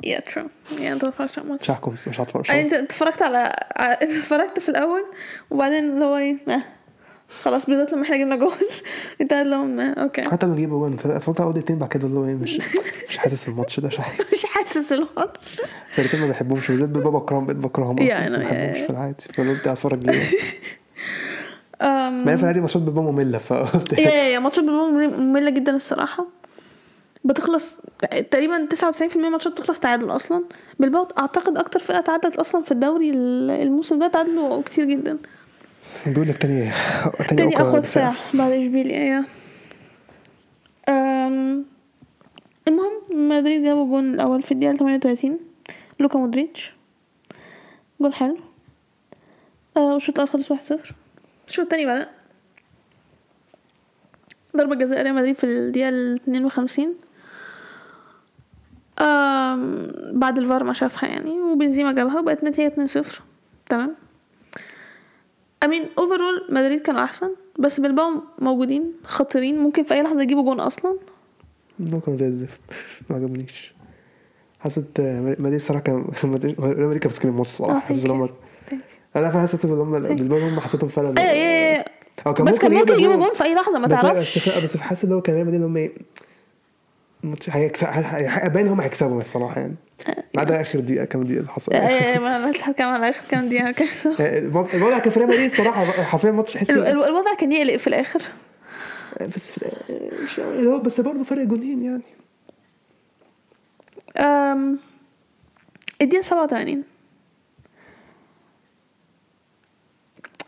Yeah 0.06 0.32
true. 0.32 0.78
Yeah 0.78 0.82
أنت 0.82 1.04
متفرجتش 1.04 1.38
على 1.38 1.44
الماتش. 1.46 1.62
مش 1.62 1.70
هحكم 1.70 1.92
بس 1.92 2.08
مش 2.08 2.20
هتفرج 2.20 2.48
يعني 2.48 2.60
أنت 2.60 2.72
اتفرجت 2.72 3.22
على 3.22 3.52
اتفرجت 3.76 4.58
في 4.58 4.68
الأول 4.68 5.04
وبعدين 5.50 5.84
اللي 5.84 6.04
هو 6.04 6.16
إيه 6.16 6.36
خلاص 7.42 7.66
بالذات 7.66 7.92
لما 7.92 8.02
إحنا 8.02 8.16
جبنا 8.16 8.36
جول. 8.36 8.52
انت 9.20 9.32
قاعد 9.32 9.46
آه، 9.46 10.02
okay. 10.02 10.22
حتى 10.22 10.46
لما 10.46 10.56
جابوا 10.56 10.78
جون 10.78 10.92
اتفرجت 10.92 11.40
على 11.40 11.46
اول 11.46 11.52
دقيقتين 11.54 11.78
بعد 11.78 11.88
كده 11.88 12.06
اللي 12.06 12.18
هو 12.18 12.24
إيه 12.26 12.34
مش 12.34 12.60
مش 13.08 13.18
حاسس 13.18 13.48
الماتش 13.48 13.80
ده 13.80 13.88
مش 13.88 13.96
حاسس. 13.96 14.34
مش 14.34 14.44
حاسس 14.46 14.92
الوضع. 14.92 15.26
فرقتين 15.94 16.20
ما 16.20 16.26
بحبهمش 16.26 16.70
بالذات 16.70 16.88
بلباو 16.88 17.18
بكرههم 17.18 17.46
بقيت 17.46 17.56
بكرههم 17.56 17.96
أصلا 18.06 18.28
ما 18.28 18.38
بحبهمش. 18.38 18.76
في 18.78 18.90
العادي. 18.90 19.24
فقلت 19.34 19.66
اتفرج 19.66 20.04
ليه؟ 20.04 20.22
ما 22.24 22.32
هي 22.32 22.36
في 22.36 22.42
العادي 22.42 22.60
ماتشات 22.60 22.82
بلباو 22.82 23.10
مملة 23.10 23.38
فقلت 23.38 23.92
يا 23.98 24.10
يا 24.10 24.38
ماتشات 24.38 24.64
بلباو 24.64 24.90
مملة 25.20 25.50
جدا 25.50 25.76
الصراحة. 25.76 26.26
بتخلص 27.24 27.78
تقريبا 28.30 28.68
99% 28.74 29.16
من 29.16 29.24
الماتشات 29.24 29.52
بتخلص 29.52 29.78
تعادل 29.80 30.10
أصلا. 30.10 30.44
بالباو 30.80 31.08
أعتقد 31.18 31.58
أكتر 31.58 31.80
فرقة 31.80 32.00
تعادلت 32.00 32.36
أصلا 32.36 32.62
في 32.62 32.72
الدوري 32.72 33.10
ال- 33.10 33.50
الموسم 33.50 33.98
ده 33.98 34.06
تعادلوا 34.08 34.62
كتير 34.62 34.84
جدا. 34.84 35.18
بيقول 36.06 36.28
لك 36.28 36.36
تاني 36.42 36.72
تاني 37.28 37.42
أوكا 37.44 37.62
اخد 37.62 37.78
دفاع. 37.78 38.12
ساعة 38.12 38.16
بعد 38.34 38.52
اشبيليا 38.52 38.96
إيه 38.98 39.24
المهم 42.68 43.28
مدريد 43.28 43.62
جابوا 43.64 43.86
جون 43.86 44.14
الأول 44.14 44.42
في 44.42 44.52
الدقيقة 44.52 44.76
38 44.76 45.38
لوكا 46.00 46.18
مودريتش. 46.18 46.72
جون 48.00 48.12
حلو. 48.14 48.36
آه 49.76 49.92
والشوط 49.92 50.20
الأول 50.20 50.44
خلص 50.44 50.52
1-0 50.72 50.92
الشوط 51.48 51.64
التاني 51.64 51.86
بدأ. 51.86 52.08
ضربة 54.56 54.74
جزاء 54.74 55.02
ريال 55.02 55.14
مدريد 55.14 55.36
في 55.36 55.44
الدقيقة 55.44 55.88
ال 55.88 56.14
52 56.14 56.94
um 58.98 59.88
بعد 60.12 60.38
الفار 60.38 60.64
ما 60.64 60.72
شافها 60.72 61.08
يعني 61.08 61.30
وبنزيما 61.40 61.92
جابها 61.92 62.20
وبقت 62.20 62.44
نتيجة 62.44 62.72
2-0 63.02 63.06
تمام. 63.68 63.94
I 65.64 65.69
mean 65.69 65.86
overall 65.98 66.46
مدريد 66.48 66.80
كانوا 66.80 67.04
أحسن 67.04 67.30
بس 67.58 67.80
بلباو 67.80 68.10
موجودين 68.38 68.92
خطيرين. 69.04 69.58
ممكن 69.58 69.82
في 69.84 69.94
أي 69.94 70.02
لحظة 70.02 70.22
يجيبوا 70.22 70.42
جون 70.44 70.60
أصلا؟ 70.60 70.96
هو 71.92 72.00
كان 72.00 72.16
زي 72.16 72.26
الزفت. 72.26 72.60
ما 73.10 73.16
عجبنيش. 73.16 73.74
حسيت 74.60 75.00
آه، 75.00 75.20
مدريد 75.20 75.54
الصراحه 75.54 75.82
كان 75.82 76.04
مدريد 76.24 76.98
كان 76.98 77.08
مسكين 77.10 77.30
الماتش 77.30 77.48
الصراحه 77.48 77.78
حاسس 77.80 78.04
إن 78.04 78.10
هم 78.10 78.28
أنا 79.16 79.42
حسيت 79.42 79.64
إن 79.64 79.70
هم 79.78 79.92
بالبال 79.92 80.42
هم 80.42 80.60
حسيتهم 80.60 80.88
فعلا 80.88 81.14
إيه 81.18 81.30
إيه 81.30 81.76
إيه 82.26 82.32
كان 82.32 82.46
بس 82.46 82.58
كان 82.58 82.72
ممكن 82.74 82.92
يجيبوا 82.92 83.16
جون. 83.16 83.32
في 83.34 83.44
أي 83.44 83.54
لحظة 83.54 83.78
ما 83.78 83.88
تعرفش. 83.88 84.48
بس 84.64 84.76
حاسس 84.76 85.04
إن 85.04 85.12
هو 85.12 85.20
كان 85.20 85.34
ريال 85.36 85.46
مدريد 85.46 85.60
إن 85.60 85.66
هم 85.66 85.76
إيه 85.76 85.92
الماتش 87.24 87.50
هيكسب 87.50 87.86
هي- 87.86 88.48
باين 88.48 88.68
هم 88.68 88.80
هيكسبوا 88.80 89.20
الصراحة 89.20 89.60
يعني. 89.60 89.74
ما 90.34 90.40
عدا 90.40 90.60
آخر 90.60 90.80
دقيقة 90.80 91.04
كام 91.04 91.22
دقيقة 91.22 91.40
اللي 91.40 91.50
حصل؟ 91.50 91.72
إيه 91.74 92.18
ما 92.18 92.36
أنا 92.36 92.50
لسه 92.52 92.66
هتكلم 92.66 92.88
على 92.88 93.08
آخر 93.08 93.22
كام 93.30 93.46
دقيقة 93.48 93.72
كده 93.72 93.88
الوضع 94.74 94.98
كان 94.98 95.10
في 95.12 95.18
ريال 95.20 95.28
مدريد 95.28 95.50
الصراحة 95.50 95.84
حرفيا 95.84 96.30
ماتش 96.30 96.52
تحس 96.54 96.70
ال- 96.70 96.86
ال- 96.86 97.04
الوضع 97.04 97.34
كان 97.34 97.52
يقلق 97.52 97.76
في 97.76 97.86
الآخر. 97.86 98.22
بس 99.36 99.52
في 99.52 99.66
مش 100.24 100.38
يعني 100.38 100.66
هو 100.66 100.78
بس 100.78 101.00
برضه 101.00 101.22
فرق 101.22 101.44
جونين 101.44 101.82
يعني. 101.84 102.02
Um، 104.18 104.78
الدقيقة 106.02 106.22
87 106.22 106.82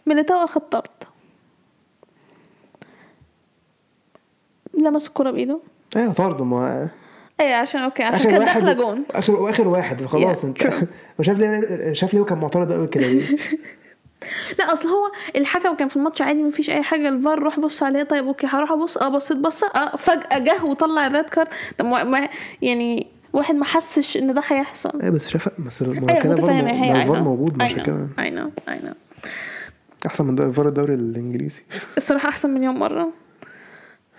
ميليتاو 0.07 0.45
أخد 0.45 0.61
طرد. 0.69 0.91
لمس 4.75 5.09
الكرة 5.09 5.31
بإيده. 5.31 5.61
أيوه 5.97 6.13
طرد 6.13 6.43
ما 6.43 6.91
إيه 7.41 7.55
عشان 7.55 7.81
okay 7.81 8.03
عشان 8.03 8.31
كان 8.31 8.39
داخلة 8.39 8.73
جون 8.73 9.03
اخر 9.11 9.33
واخر 9.37 9.69
واحد 9.69 10.05
خلاص 10.07 10.43
Yeah, 10.43 10.45
أنت. 10.45 10.63
وشاف 11.19 11.39
ليه 11.39 11.93
شاف 11.93 12.15
ليه 12.15 12.21
هو 12.21 12.25
كان 12.25 12.39
معترض 12.39 12.73
قوي 12.73 12.87
كده 12.87 13.07
ليه؟ 13.07 13.25
لا 14.59 14.73
أصل 14.73 14.89
هو 14.89 15.11
الحكم 15.37 15.75
كان 15.77 15.89
في 15.89 15.97
الماتش 15.97 16.23
عادي 16.23 16.43
مفيش 16.43 16.71
أي 16.71 16.83
حاجة. 16.83 17.09
الفار 17.09 17.39
روح 17.39 17.61
بص 17.61 17.83
عليه 17.83 18.03
طيب 18.03 18.27
okay 18.27 18.47
هروح 18.47 18.73
أبص. 18.73 18.97
آه 18.99 19.09
بصيت 19.09 19.37
بصه 19.37 19.67
آه 19.67 19.97
فجأة 19.97 20.39
جه 20.39 20.65
وطلع 20.65 21.07
ال 21.07 21.11
red 21.11 21.25
card. 21.25 21.49
طب 21.79 21.87
ما- 21.87 22.29
يعني 22.63 23.07
واحد 23.33 23.55
ما 23.55 23.65
حسش 23.65 24.17
إن 24.17 24.35
ده 24.35 24.43
هيحصل. 24.49 25.01
إيه 25.03 25.11
بس 25.11 25.29
شاف 25.29 25.49
بس 25.59 25.83
ما 25.83 25.89
أيوه 26.11 26.23
كده 26.23 26.35
برضه 26.35 26.61
الفار. 26.61 27.23
موجود 27.23 27.63
know. 27.63 27.83
كده. 27.87 28.07
I 28.19 28.31
know. 28.31 28.71
I 28.73 28.77
know. 28.85 29.27
أحسن 30.07 30.25
من 30.25 30.35
دوري- 30.35 30.53
فار 30.53 30.69
الدوري 30.69 30.95
الإنجليزي. 30.95 31.63
الصراحة 31.97 32.29
أحسن 32.29 32.51
مليون 32.51 32.75
مرة. 32.79 33.01
آه، 33.03 33.11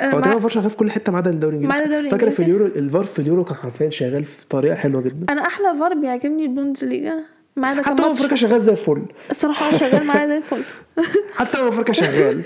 هو 0.01 0.19
تقريبا 0.19 0.35
الفار 0.35 0.49
شغال 0.51 0.69
في 0.69 0.77
كل 0.77 0.91
حتة 0.91 1.11
ما 1.11 1.17
عدا 1.17 1.29
الدوري 1.31 1.57
الإنجليزي. 1.57 1.85
الدوري 1.85 2.09
فاكر 2.09 2.29
في؟ 2.29 2.43
اليورو 2.43 2.65
الفار 2.65 3.03
في 3.03 3.19
اليورو 3.19 3.43
كان 3.43 3.55
حرفيا 3.55 3.89
شغال 3.89 4.23
في 4.25 4.37
طريقة 4.49 4.75
حلوة 4.75 5.01
جدا. 5.01 5.33
أنا 5.33 5.41
أحلى 5.47 5.79
فار 5.79 5.93
بيعجبني 5.93 6.45
البوندسليجا 6.45 7.13
ما 7.55 7.67
عدا 7.67 7.81
حتى 7.83 8.03
هو 8.03 8.11
افريقيا 8.11 8.35
شغال 8.35 8.61
زي 8.61 8.71
الفل 8.71 9.01
الصراحة 9.31 9.69
هو 9.73 9.77
شغال 9.77 10.05
معايا 10.05 10.27
زي 10.27 10.37
الفل 10.37 10.61
حتى 11.39 11.57
هو 11.57 11.67
افريقيا 11.67 11.93
شغال. 11.93 12.43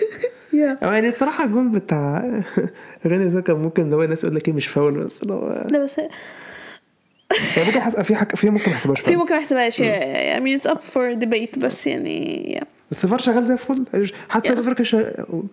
يعني 0.82 1.10
الصراحة 1.10 1.44
الجون 1.46 1.72
بتاع 1.72 2.42
ده 3.06 3.42
كان 3.42 3.56
ممكن 3.56 3.94
هو 3.94 4.04
الناس 4.04 4.24
يقول 4.24 4.36
لك 4.36 4.48
إيه 4.48 4.54
مش 4.54 4.68
فاول 4.68 4.94
بس 4.94 5.26
هو 5.26 5.68
لا 5.72 5.84
بس 5.84 5.98
يعني 5.98 7.68
ممكن 7.68 7.80
حس... 7.82 7.96
في 7.96 8.16
حك... 8.16 8.36
في 8.36 8.50
ممكن 8.50 8.66
ما 8.66 8.72
يحسبهاش 8.72 9.02
في 9.02 9.16
ممكن 9.16 9.36
ما 9.36 9.40
يحسبهاش. 9.42 9.82
I 9.82 10.40
mean 10.40 10.60
it's 10.62 10.72
up 10.72 10.80
for 10.94 11.26
debate 11.26 11.60
بس 11.60 11.88
يعني 11.88 12.60
yeah. 12.60 12.66
بس 12.92 13.04
الفار 13.04 13.20
شغال 13.20 13.46
زي 13.46 13.54
الفل 13.54 13.86
حتى 14.30 14.50
Yeah. 14.50 14.60
افريقيا 14.60 14.86
شغال 14.86 15.44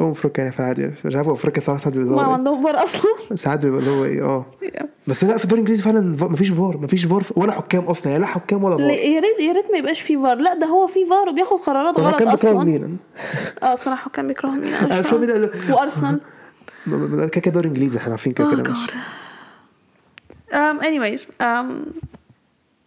أفريقيا 0.00 0.42
يعني 0.44 0.52
في 0.54 0.60
العادي 0.60 0.90
مش 1.04 1.16
عارف 1.16 1.28
أفريقيا 1.28 1.60
صراحة 1.60 1.80
ساعات 1.80 1.96
بيبقى 1.96 2.14
ما 2.16 2.22
هو 2.24 2.30
عندهم 2.32 2.62
فار 2.62 2.82
أصلا. 2.82 3.02
إيه؟ 3.30 3.36
ساعات 3.36 3.58
بيبقى 3.58 3.80
اللي 3.80 3.90
هو 3.90 4.04
إيه 4.04 4.22
آه. 4.24 4.46
بس 5.06 5.24
لا 5.24 5.36
في 5.36 5.44
الدوري 5.44 5.60
الانجليزي 5.62 5.82
فعلا 5.82 6.00
مفيش 6.28 6.48
فار 6.48 6.76
مفيش 6.78 7.04
فار 7.04 7.22
ولا 7.36 7.52
حكام 7.52 7.84
أصلا 7.84 8.12
يعني 8.12 8.22
لا 8.24 8.28
حكام 8.28 8.64
ولا 8.64 8.74
لا، 8.74 8.80
فار 8.88 8.90
يا 8.90 9.20
ريت 9.20 9.40
يا 9.40 9.52
ريت 9.52 9.70
ما 9.72 9.78
يبقاش 9.78 10.00
فيه 10.00 10.22
فار. 10.22 10.36
لا 10.38 10.54
ده 10.54 10.66
هو 10.66 10.86
فيه 10.86 11.04
فار 11.06 11.28
وبياخد 11.28 11.58
قرارات 11.58 11.98
غلط 12.00 12.22
أصلا. 12.22 12.64
ميلان. 12.64 12.96
آه 13.62 13.74
صراحة 13.74 14.10
كان 14.10 14.26
بيكره 14.26 14.48
مين 14.48 14.62
أنا 14.74 14.86
أنا 14.86 15.00
مش 15.00 15.06
مش 15.06 15.10
فاهم 15.10 15.26
فاهم. 15.26 15.50
ده 15.68 15.74
وأرسنال. 15.74 16.20
كده 17.30 17.40
كده 17.40 17.50
دوري 17.54 17.68
إنجليزي 17.68 17.98
إحنا 17.98 18.10
عارفين 18.10 18.32
كده 18.32 18.50
Oh 18.50 18.54
كده 18.54 18.70
ماشي. 18.70 18.86
God. 18.86 18.90
um, 20.52 20.82
anyways 20.84 21.22
um, 21.42 21.72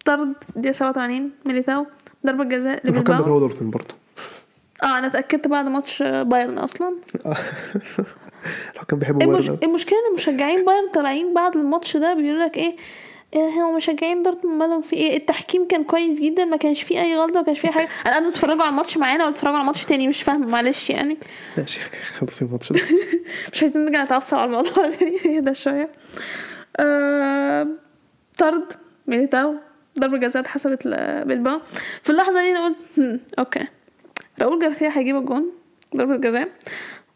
طرد 0.04 0.32
دقيقة 0.56 0.72
87 0.72 1.30
ميليتاو 1.46 1.86
ضربة 2.26 2.44
جزاء 2.44 2.74
الحكام 2.74 2.96
لبلباو. 3.00 3.16
بيكرهوا 3.18 3.40
دورتموند 3.40 3.72
برضه. 3.72 3.94
آه 4.82 4.98
أنا 4.98 5.06
اتأكدت 5.06 5.48
بعد 5.48 5.68
ماتش 5.68 6.02
بايرن 6.02 6.58
أصلا. 6.58 6.96
الحكام 8.74 8.98
بيحبوا 8.98 9.22
المش... 9.22 9.46
بايرن 9.46 9.58
أوي. 9.62 9.70
المشكلة 9.70 9.98
إن 10.10 10.14
مشجعين 10.14 10.64
بايرن 10.64 10.88
طالعين 10.94 11.34
بعد 11.34 11.56
الماتش 11.56 11.96
ده 11.96 12.14
بيقولوا 12.14 12.44
لك 12.44 12.56
إيه 12.56 12.76
إيه 13.34 13.48
هو 13.48 13.72
مشجعين 13.76 14.22
دورتموند 14.22 14.62
مالهم 14.62 14.80
في 14.80 14.96
إيه؟ 14.96 15.16
التحكيم 15.16 15.68
كان 15.68 15.84
كويس 15.84 16.20
جدا 16.20 16.44
ما 16.44 16.56
كانش 16.56 16.82
فيه 16.82 17.00
أي 17.00 17.16
غلطة 17.16 17.40
ما 17.40 17.42
كانش 17.46 17.58
فيه 17.60 17.70
حاجة. 17.70 17.88
أنا 18.06 18.12
قاعدة 18.14 18.30
بتفرجوا 18.30 18.62
على 18.62 18.70
الماتش 18.70 18.96
معانا 18.98 19.24
ولا 19.24 19.32
بتتفرجوا 19.32 19.56
على 19.56 19.66
ماتش 19.66 19.84
تاني؟ 19.84 20.08
مش 20.08 20.22
فاهمة 20.22 20.46
معلش 20.46 20.90
يعني. 20.90 21.18
ماشي 21.58 21.80
خلص 22.18 22.42
الماتش 22.42 22.72
ده. 22.72 22.80
مش 23.52 23.62
عايزين 23.62 23.84
نرجع 23.84 24.04
نتعصب 24.04 24.36
على 24.36 24.46
الموضوع 24.46 24.86
ده 25.24 25.38
ده 25.38 25.52
شوية. 25.52 25.90
آه... 26.76 27.66
طرد 28.38 28.64
ميليتاو 29.06 29.54
ضربة 29.98 30.16
جزاء 30.18 30.42
اتحسبت 30.42 30.86
لبلباو 30.86 31.60
في 32.02 32.10
اللحظة 32.10 32.40
دي 32.42 32.50
أنا 32.50 32.64
قلت 32.64 33.20
okay. 33.38 33.66
راؤول 34.40 34.58
جارسيا 34.58 34.98
هيجيب 34.98 35.16
الجون 35.16 35.50
ضربة 35.96 36.16
جزاء. 36.16 36.48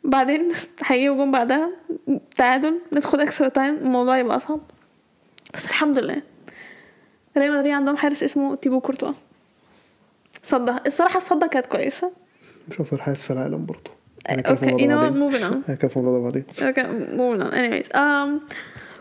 بعدين 0.04 0.48
هيجيبوا 0.84 1.16
جون 1.16 1.30
بعدها 1.30 1.70
تعادل 2.36 2.80
ندخل 2.92 3.20
extra 3.20 3.48
time 3.48 3.74
الموضوع 3.74 4.18
يبقى 4.18 4.36
أصعب. 4.36 4.60
بس 5.54 5.66
الحمد 5.66 5.98
لله. 5.98 6.22
ريال 7.36 7.58
مدريد 7.58 7.72
عندهم 7.72 7.96
حارس 7.96 8.22
اسمه 8.22 8.56
تيبو 8.56 8.80
كورتوا. 8.80 9.12
صدها. 10.42 10.80
الصراحة 10.86 11.16
الصدة 11.16 11.46
كانت 11.46 11.66
كويسة. 11.66 12.10
مش 12.68 12.80
افضل 12.80 13.00
حارس 13.00 13.24
في 13.24 13.32
العالم 13.32 13.66
برضه. 13.66 13.90
okay. 14.30 15.88
في 15.88 15.96
الموضوع 15.96 16.18
ده 16.18 16.24
بعدين 16.24 16.44
okay 16.62 16.82
on. 17.40 17.50
Anyways. 17.52 17.88
Um, 17.96 18.54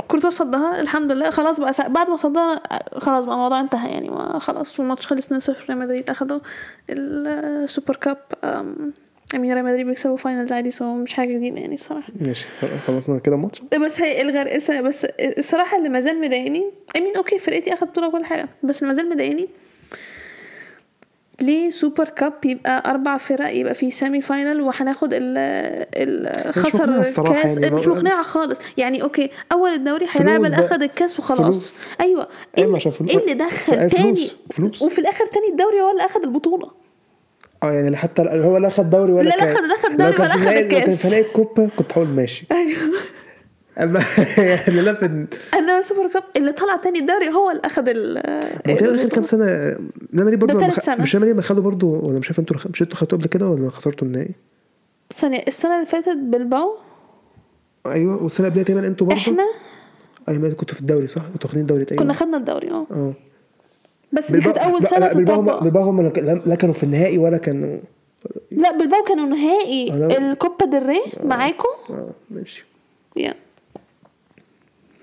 كورتوا 0.08 0.30
صدها 0.30 0.82
الحمد 0.82 1.12
لله 1.12 1.30
خلاص 1.30 1.60
بقى 1.60 1.74
سا... 1.74 1.88
بعد 1.88 2.10
ما 2.10 2.16
صدها 2.18 2.62
خلاص 2.98 3.26
بقى 3.26 3.36
الموضوع 3.36 3.60
انتهى 3.60 3.90
يعني 3.90 4.10
ما 4.10 4.40
خلاص 4.40 4.80
والماتش 4.80 5.08
خلص 5.08 5.34
2-0 5.34 5.50
ريال 5.70 5.80
مدريد 5.80 6.10
أخدوا 6.10 6.40
ال 6.90 7.07
Super 7.07 7.96
Cup 7.96 8.18
I 9.36 9.39
mean 9.39 9.54
ريال 9.54 9.66
مدريد 9.66 9.86
بيكسبوا 9.88 10.18
finals 10.18 10.52
عادي 10.52 10.72
so 10.72 10.96
مش 10.96 11.14
حاجة 11.14 11.34
جديدة 11.38 11.60
يعني 11.60 11.76
الصراحة. 11.76 12.14
ماشي 12.26 12.46
خلصنا 12.88 13.20
كده 13.20 13.36
الماتش؟ 13.36 13.62
بس 13.86 14.02
هي 14.02 14.22
الغرقسه 14.22 14.82
بس 14.82 15.06
الصراحة 15.20 15.78
اللي 15.78 15.90
مازال 15.90 16.22
مضايقني 16.22 16.72
I 16.98 17.02
mean 17.02 17.18
okay 17.18 17.38
فرقتي 17.40 17.74
اخد 17.74 17.88
بطولة 17.88 18.08
وكل 18.08 18.26
حاجة 18.26 18.50
بس 18.64 18.84
اللي 18.84 18.94
مازال 18.94 19.10
مضايقني 19.10 19.48
ليه 21.42 21.70
super 21.70 22.10
cup 22.10 22.34
يبقى 22.46 22.90
أربع 22.92 23.18
فرق 23.18 23.52
يبقى 23.54 23.74
في 23.74 23.92
semi 23.92 24.22
final 24.22 24.62
وهناخد 24.62 25.14
ال 25.14 25.38
ال 25.96 26.54
خسر 26.54 26.84
مقنعة 26.84 27.00
الصراحة 27.00 27.36
الكاس 27.42 27.58
يعني. 27.58 27.76
مش 27.76 27.88
مقنعة 27.88 28.24
خالص 28.24 28.60
يعني 28.78 29.04
okay 29.04 29.30
أول 29.52 29.70
الدوري 29.70 30.06
هيلعب 30.12 30.46
اللي. 30.46 30.60
أخد 30.60 30.84
الكاس 30.84 31.20
وخلاص 31.20 31.40
فلوس. 31.42 31.84
أيوه 32.02 32.28
إيه 32.58 32.64
أيوة، 32.64 32.78
اللي, 32.78 32.92
فلوس. 32.92 33.16
دخل 33.34 33.74
فلوس. 33.90 33.92
تاني 33.92 34.28
فلوس. 34.52 34.82
وفي 34.82 35.00
الآخر 35.00 35.26
تاني 35.26 35.48
الدوري 35.52 35.82
هو 35.82 35.92
اللي 35.92 36.06
أخد 36.06 36.24
البطولة 36.24 36.72
آه 37.64 37.72
يعني 37.72 37.98
حتى 37.98 38.22
هو 38.22 38.58
لا 38.58 38.70
خد 38.70 38.90
دوري 38.90 39.12
ولا 39.12 39.30
لا، 39.30 39.36
لا 39.36 39.46
كان- 39.46 39.56
خد- 39.58 39.64
لا 39.66 39.76
خد 39.78 39.90
لو 39.92 39.96
دوري 39.98 40.16
ولا 40.22 40.28
في 40.28 40.38
خد 40.38 40.46
نهائي- 40.46 40.64
لو 40.64 40.70
كان 40.70 40.80
الكاس. 40.82 41.08
في 41.08 41.20
الكوبا 41.20 41.70
كنت 41.78 41.92
هقول 41.92 42.08
ماشي 42.08 42.46
أيوه 42.52 42.78
أما 43.80 44.00
يعني 44.38 44.82
لا 44.82 44.94
في 44.94 45.26
أنا 45.54 45.82
super 45.82 46.08
cup 46.14 46.24
اللي 46.38 46.52
طلع 46.52 46.76
تاني 46.76 47.00
الدوري 47.00 47.30
هو 47.30 47.50
اللي 47.52 47.62
اخد 47.66 47.90
ال 47.90 48.18
آخر 48.68 49.10
كام. 49.10 49.24
سنة؟ 49.24 49.46
ريال 49.46 49.80
مدريد 50.14 50.40
برضه. 50.40 50.68
مش 51.00 51.16
مدريد 51.16 51.34
لما 51.34 51.42
خدوا 51.42 51.64
برضه 51.64 51.88
ولا 51.88 52.20
مش 52.20 52.28
عارف 52.28 52.40
أنتوا 52.40 52.58
مش 52.74 52.82
أنتوا 52.82 52.98
خدتوا 52.98 53.18
قبل 53.18 53.28
كده 53.28 53.48
ولا 53.50 53.70
خسرتوا 53.70 54.08
النهائي؟ 54.08 54.32
ثانية 55.14 55.44
السنة 55.48 55.76
اللي 55.76 55.86
فاتت 55.86 56.18
بالباو 56.18 56.76
أيوه 57.88 58.24
والسنة 58.24 58.48
اللي 58.48 58.54
قبلها 58.62 58.64
تقريبا 58.74 58.88
أنتوا 58.88 59.08
برضه 59.08 59.20
إحنا؟ 59.22 59.44
أيوه 60.30 60.50
كنتوا 60.54 60.76
في 60.76 60.82
الدوري 60.82 61.08
صح؟ 61.08 61.22
كنتوا 61.34 61.48
واخدين 61.48 61.62
الدوري 61.62 61.86
تقريبا؟ 61.86 62.04
كنا 62.04 62.14
خدنا 62.14 62.38
الدوري 62.38 62.72
آه. 62.72 62.88
آه. 62.92 63.14
بس 64.12 64.32
دي 64.32 64.42
كانت 64.42 64.58
أول 64.58 64.74
هم 64.74 64.80
تطبق 64.80 65.64
بلباو 65.64 65.84
هم 65.84 66.02
لا- 66.02 66.56
كانوا 66.56 66.74
في 66.74 66.84
النهائي 66.84 67.18
ولا 67.18 67.38
كانوا 67.38 67.78
لا 68.52 68.72
بلباو 68.78 69.04
كانوا 69.04 69.26
نهائي. 69.26 69.94
الكوبا 70.18 70.66
ديل 70.66 70.86
ري 70.86 71.02
معاكم؟ 71.24 71.70
آه 71.90 72.10
ماشي. 72.32 72.66
يا. 73.18 73.34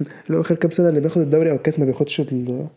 لو 0.31 0.41
آخر 0.41 0.55
كام 0.55 0.71
سنة 0.71 0.89
اللي 0.89 1.01
بياخد 1.01 1.21
الدوري 1.21 1.51
أو 1.51 1.57
الكاس 1.57 1.79
ما 1.79 1.85
بياخدش 1.85 2.21
ال 2.21 2.45
ما 2.51 2.69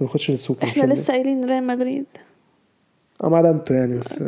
بياخدش 0.00 0.30
السوبر 0.30 0.58
مش 0.64 0.70
إحنا 0.70 0.82
فاهم 0.82 0.92
لسه 0.92 1.12
قايلين 1.12 1.44
ريال 1.44 1.66
مدريد. 1.66 2.06
آه 3.24 3.28
ما 3.28 3.36
عدا 3.36 3.50
أنتوا 3.50 3.76
يعني 3.76 3.96
بس. 3.98 4.22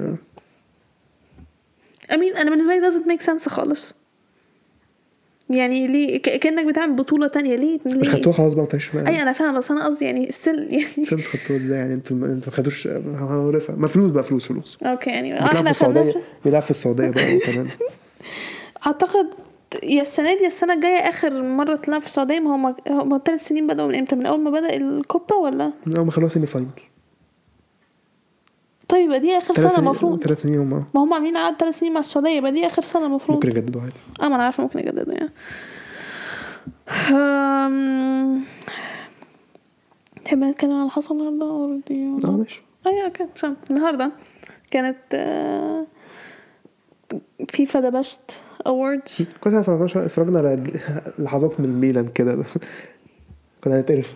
I 2.15 2.19
mean 2.19 2.37
أنا 2.37 2.51
بالنسبة 2.51 2.75
لي 2.75 2.91
doesn't 2.91 3.07
make 3.21 3.27
sense 3.27 3.49
خالص. 3.49 3.95
يعني 5.51 5.89
ليه؟ 5.89 6.17
ك- 6.23 6.39
كأنك 6.39 6.67
بتعمل 6.67 6.97
بطولة 6.97 7.27
تانية. 7.27 7.57
ليه؟ 7.57 7.79
مش 7.87 7.93
ليه 7.93 8.11
خدتوها 8.11 8.35
خلاص 8.35 8.53
بقى 8.53 8.63
ما 8.63 8.69
تعيش 8.69 8.95
أي 8.97 9.23
أنا 9.23 9.33
فاهمة 9.33 9.59
بس 9.59 9.71
أنا 9.71 9.87
قصدي 9.87 10.05
يعني 10.05 10.33
still 10.33 10.69
يعني 10.75 10.87
أنتوا 10.99 11.19
خدتوها 11.19 11.57
إزاي 11.59 11.79
يعني؟ 11.79 11.95
أنتوا 11.95 12.17
أنتوا 12.17 12.51
ما 12.53 12.57
خدوش 12.57 12.87
ما 13.77 13.89
فلوس 13.89 14.11
بقى 14.11 14.25
فلوس 14.25 14.47
فلوس. 14.47 14.79
okay 14.83 15.11
يعني 15.11 15.35
آه، 15.41 15.49
في 15.49 15.57
إحنا 15.57 15.71
السعودية. 15.71 16.11
خدنا 16.11 16.23
بيلعب 16.45 16.63
في 16.63 16.71
السعودية 16.71 17.09
بقى 17.11 17.39
كمان. 17.39 17.69
أعتقد 18.87 19.27
يا 19.83 20.03
السنة 20.03 20.37
دي 20.37 20.43
يا 20.43 20.47
السنة 20.47 20.73
الجاية 20.75 21.09
آخر 21.09 21.43
مرة 21.43 21.77
تلعب 21.77 22.01
في 22.01 22.07
السعودية 22.07 22.41
ما 22.41 22.57
هم 22.57 22.75
هم 22.91 23.21
ثلاث 23.25 23.49
سنين 23.49 23.67
بدأوا 23.67 23.89
من 23.89 23.95
إمتى؟ 23.95 24.17
من 24.17 24.27
أول 24.27 24.41
ما 24.41 24.51
بدأ 24.51 24.77
الكوبا 24.77 25.35
ولا؟ 25.37 25.73
من 25.87 25.97
اول 25.97 26.07
ما 26.07 26.13
خلصوا 26.13 26.29
semi 26.29 26.47
final 26.47 26.71
طيب 28.89 29.05
يبقى 29.05 29.21
دي 29.21 29.39
آخر 29.39 29.55
سنة 29.55 29.79
المفروض. 29.79 30.23
ثلاث 30.23 30.43
سنين 30.43 30.59
هم. 30.59 30.85
ما 30.95 31.01
هم 31.05 31.15
عاملين 31.15 31.37
عقد 31.37 31.57
ثلاث 31.61 31.79
سنين 31.79 31.93
مع 31.93 32.01
السعودية 32.01 32.31
يبقى 32.31 32.53
دي 32.53 32.67
آخر 32.67 32.83
سنة 32.83 33.07
المفروض. 33.07 33.37
ممكن 33.37 33.49
يجددوا 33.49 33.81
عادي. 33.83 34.01
آه 34.23 34.29
ما 34.29 34.35
أنا 34.35 34.45
عارفة 34.45 34.63
ممكن 34.63 34.79
يجددوا 34.79 35.15
يعني. 35.15 35.31
تحب 40.25 40.39
نتكلم 40.45 40.71
عن 40.73 40.79
اللي 40.81 40.91
حصل 40.91 41.15
النهارده؟ 41.15 41.47
already 41.47 42.05
آه 42.25 42.31
ماشي. 42.31 42.63
أيوه 42.87 43.05
okay. 43.05 43.27
so 43.35 43.46
um 43.46 43.57
النهارده 43.71 44.11
كانت 44.71 44.97
آه، 45.15 45.87
FIFA 47.49 47.89
Best 47.89 48.39
Awards 48.67 49.27
كويس 49.41 49.69
إن 49.69 49.87
اتفرجنا 49.97 50.39
على 50.39 50.63
لحظات 51.19 51.61
من 51.61 51.81
ميلان 51.81 52.09
كده. 52.09 52.45
كنا 53.65 53.79
هنتقرف. 53.79 54.15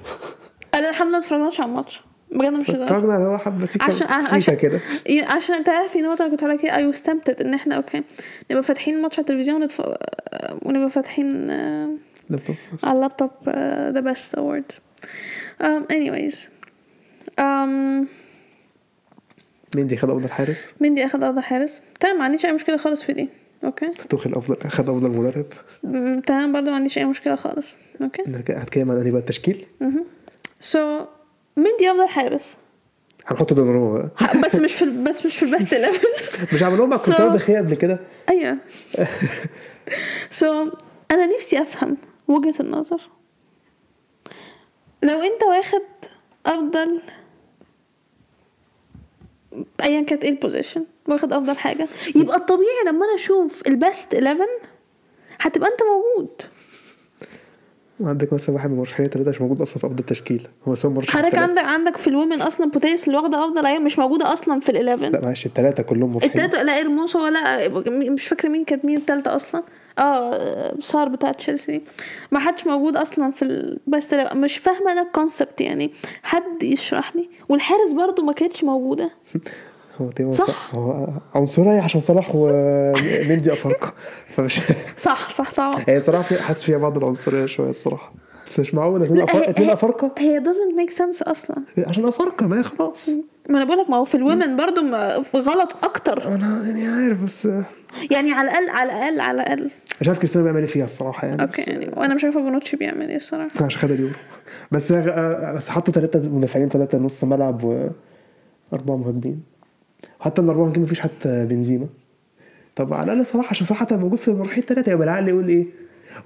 أنا 0.74 0.90
الحمد 0.90 1.08
لله 1.08 1.18
متفرجناش 1.18 1.60
على 1.60 1.70
الماتش. 1.70 2.02
بجد 2.32 2.52
مش 2.52 2.70
ده 2.70 2.84
اتفرجنا 2.84 3.14
على 3.14 3.24
هو 3.24 3.38
حبة 3.38 3.66
سيكا 3.66 3.84
عشان 3.84 4.40
سيكا 4.40 4.54
كده. 4.54 4.80
عشان 5.22 5.54
انت 5.54 5.68
عارف 5.68 5.96
ان 5.96 6.04
أنا 6.04 6.14
كنت 6.14 6.42
على 6.42 6.58
كده 6.58 6.76
أيوه 6.76 6.90
استمتت 6.90 7.40
ان 7.40 7.54
إحنا 7.54 7.74
okay 7.74 8.02
نبقى 8.50 8.62
فاتحين 8.62 8.96
الماتش 8.96 9.18
على 9.18 9.22
التلفزيون 9.24 9.62
ونتف... 9.62 9.82
ونبقى 10.62 10.90
فاتحين 10.90 11.50
آه، 11.50 11.88
لابتوب. 12.30 12.56
على 12.84 12.96
اللابتوب 12.96 13.30
The 13.94 14.00
Best 14.00 14.34
Awards 14.34 14.74
um, 15.62 15.92
anyways. 15.92 16.36
Um, 17.40 18.06
ميندي 19.76 19.96
خد 19.96 20.10
افضل 20.10 20.30
حارس 20.30 20.72
ميندي 20.80 21.06
أخد 21.06 21.24
افضل 21.24 21.42
حارس 21.42 21.82
تمام 22.00 22.18
ما 22.18 22.24
عنديش 22.24 22.46
أي 22.46 22.52
مشكلة 22.52 22.76
خالص 22.76 23.02
في 23.02 23.12
دي. 23.12 23.28
أوكي. 23.64 23.88
توخيل 24.08 24.34
افضل 24.34 24.56
اخد 24.64 24.88
أفضل 24.88 25.10
مدرب. 25.10 25.46
تمام 26.22 26.52
برضو 26.52 26.70
ما 26.70 26.76
عنديش 26.76 26.98
أي 26.98 27.04
مشكلة 27.04 27.34
خالص. 27.34 27.78
أوكي. 28.02 28.22
هتكلم 28.48 28.90
عن 28.90 28.96
أنهي 28.96 29.10
بقى؟ 29.10 29.20
التشكيل؟ 29.20 29.66
so 30.60 30.98
so, 30.98 31.02
ميندي 31.56 31.90
أفضل 31.90 32.08
حارس. 32.08 32.56
هنحط 33.26 33.52
دوناروما 33.52 33.98
بقى. 33.98 34.40
بس 34.44 34.54
مش 34.54 34.74
في 34.74 34.84
بس 34.84 35.26
مش 35.26 35.36
في 35.36 35.42
ال 35.42 35.49
best 35.49 35.74
11 35.74 36.00
مش 36.54 36.62
عملوهم 36.62 36.88
مع 36.90 36.96
كريستيانو 36.96 37.34
دخيا 37.34 37.58
قبل 37.58 37.74
كده. 37.74 38.00
أيوه. 38.28 38.56
so 40.30 40.68
أنا 41.10 41.26
نفسي 41.26 41.62
أفهم 41.62 41.96
وجهة 42.28 42.54
النظر. 42.60 43.00
لو 45.02 45.22
أنت 45.22 45.42
واخد 45.42 45.82
أفضل 46.46 47.00
ايا 49.82 50.02
كانت 50.02 50.24
إيه 50.24 50.30
ال 50.30 50.36
position 50.36 50.84
واخد 51.08 51.32
أفضل 51.32 51.56
حاجة. 51.56 51.88
يبقى 52.16 52.36
الطبيعي 52.36 52.84
لما 52.86 53.04
أنا 53.06 53.14
أشوف 53.14 53.62
ال 53.66 53.76
best 53.76 54.14
11 54.14 54.46
هتبقى 55.40 55.68
أنت 55.70 55.80
موجود. 55.82 56.28
وعندك 58.00 58.32
مثلا 58.32 58.54
واحد 58.54 58.68
من 58.68 58.74
المرشحين 58.74 59.06
الثلاثه 59.06 59.30
مش 59.30 59.40
موجود 59.40 59.60
أصلا 59.60 59.78
في 59.78 59.86
أفضل 59.86 60.04
تشكيل 60.04 60.48
هو 60.68 60.74
so 60.74 60.83
um 60.83 60.92
مرشح 60.92 61.16
حضرتك. 61.16 61.34
عندك 61.38 61.62
عندك 61.64 61.96
في 61.96 62.06
ال 62.06 62.12
women 62.12 62.42
أصلا 62.42 62.70
بوتيس 62.70 63.06
اللي 63.08 63.18
واخدة 63.18 63.44
أفضل 63.44 63.66
عيال 63.66 63.82
مش 63.84 63.98
موجودة 63.98 64.32
أصلا 64.32 64.60
في 64.60 64.72
ال11 64.72 65.02
لا 65.02 65.20
معلش 65.20 65.46
الثلاثه 65.46 65.82
كلهم 65.82 66.12
مرشحين. 66.12 66.30
التلاتة 66.30 66.62
لا 66.62 66.80
إرموسا 66.80 67.18
ولا 67.18 67.68
مش 67.88 68.26
فاكرة 68.28 68.48
مين 68.48 68.64
كانت 68.64 68.84
مين 68.84 68.96
التالتة 68.96 69.36
أصلا. 69.36 69.62
آه 69.98 70.74
سار 70.80 71.08
بتاعت 71.08 71.36
تشيلسي 71.36 71.82
ما 72.32 72.38
حدش 72.38 72.66
موجود 72.66 72.96
أصلا 72.96 73.30
في 73.32 73.42
البست 73.42 74.14
لا 74.14 74.34
مش 74.34 74.56
فاهمة 74.56 74.92
أنا 74.92 75.02
الكونسبت 75.02 75.60
يعني. 75.60 75.92
حد 76.22 76.62
يشرح 76.62 77.16
لي 77.16 77.28
والحارس 77.48 77.92
برضو 77.92 78.22
ما 78.22 78.32
كانتش 78.32 78.64
موجودة. 78.64 79.10
هو 80.00 80.10
تقريبا 80.10 80.30
صح. 80.32 80.46
صح 80.46 80.74
هو 80.74 81.08
عنصرية 81.34 81.80
عشان 81.80 82.00
صلاح 82.00 82.30
ومندي 82.34 83.52
افارقه 83.52 83.92
فمش 84.34 84.60
صح 84.96 85.28
صح 85.28 85.52
طبعا. 85.54 85.84
هي 85.88 86.00
صراحة 86.00 86.22
في 86.22 86.42
حاسس 86.42 86.62
فيها 86.62 86.78
بعض 86.78 86.96
العنصرية 86.98 87.46
شوية 87.46 87.70
الصراحة. 87.70 88.12
بس 88.46 88.60
مش 88.60 88.74
معقول 88.74 89.02
اتنين 89.02 89.26
أفار- 89.26 89.48
اتنين 89.48 89.70
أفارقة؟ 89.70 90.14
هي 90.18 90.40
doesn't 90.40 90.80
make 90.90 90.94
sense 90.96 91.28
أصلا. 91.28 91.56
عشان 91.78 92.04
أفارقة 92.06 92.46
ما 92.46 92.58
هي 92.58 92.62
خلاص. 92.62 93.10
ما 93.48 93.56
أنا 93.62 93.64
بقولك 93.64 93.90
ما 93.90 93.96
هو 93.96 94.04
في 94.04 94.14
ال 94.14 94.21
women 94.21 94.56
برضو 94.56 94.80
غلط 95.36 95.76
أكتر. 95.84 96.34
أنا 96.34 96.64
يعني 96.66 96.86
عارف 96.88 97.22
بس 97.24 97.46
مش 97.46 97.64
يعني 98.10 98.32
على 98.32 98.48
الاقل 98.48 98.70
على 98.70 98.92
الاقل 98.92 99.20
على 99.20 99.42
الأقل. 99.42 99.70
عارف 100.06 100.18
كريستيانو 100.18 100.44
بيعمل 100.44 100.60
إيه 100.60 100.66
فيها 100.66 100.84
الصراحة 100.84 101.26
يعني 101.28 101.42
okay 101.42 101.62
يعني 101.62 101.90
وأنا 101.96 102.14
مش 102.14 102.24
عارفة 102.24 102.40
بونوتشي 102.40 102.76
بيعمل 102.76 103.08
إيه 103.08 103.16
الصراحة. 103.16 103.64
عشان 103.64 103.80
خد 103.80 103.90
اليورو. 103.90 104.14
بس 104.72 104.92
بس 104.92 105.68
حطوا 105.68 105.94
ثلاثة 105.94 106.28
مدافعين 106.28 106.68
ثلاثة 106.68 106.98
نص 106.98 107.24
ملعب 107.24 107.64
واربعه 108.72 108.96
مهاجمين. 108.96 109.42
حتى 110.20 110.42
الأربعة 110.42 110.62
مهاجمين 110.64 110.82
مفيش 110.84 111.00
حتى 111.00 111.46
بنزيما 111.46 111.86
طب 112.76 112.94
على 112.94 113.12
الأقل 113.12 113.26
صلاح 113.26 113.50
عشان 113.50 113.66
صلاح 113.66 113.92
موجود 113.92 114.18
في 114.18 114.28
المرحله 114.28 114.58
الثلاثه 114.58 114.92
يبقى 114.92 115.04
العقل 115.04 115.28
يقول 115.28 115.48
إيه؟ 115.48 115.66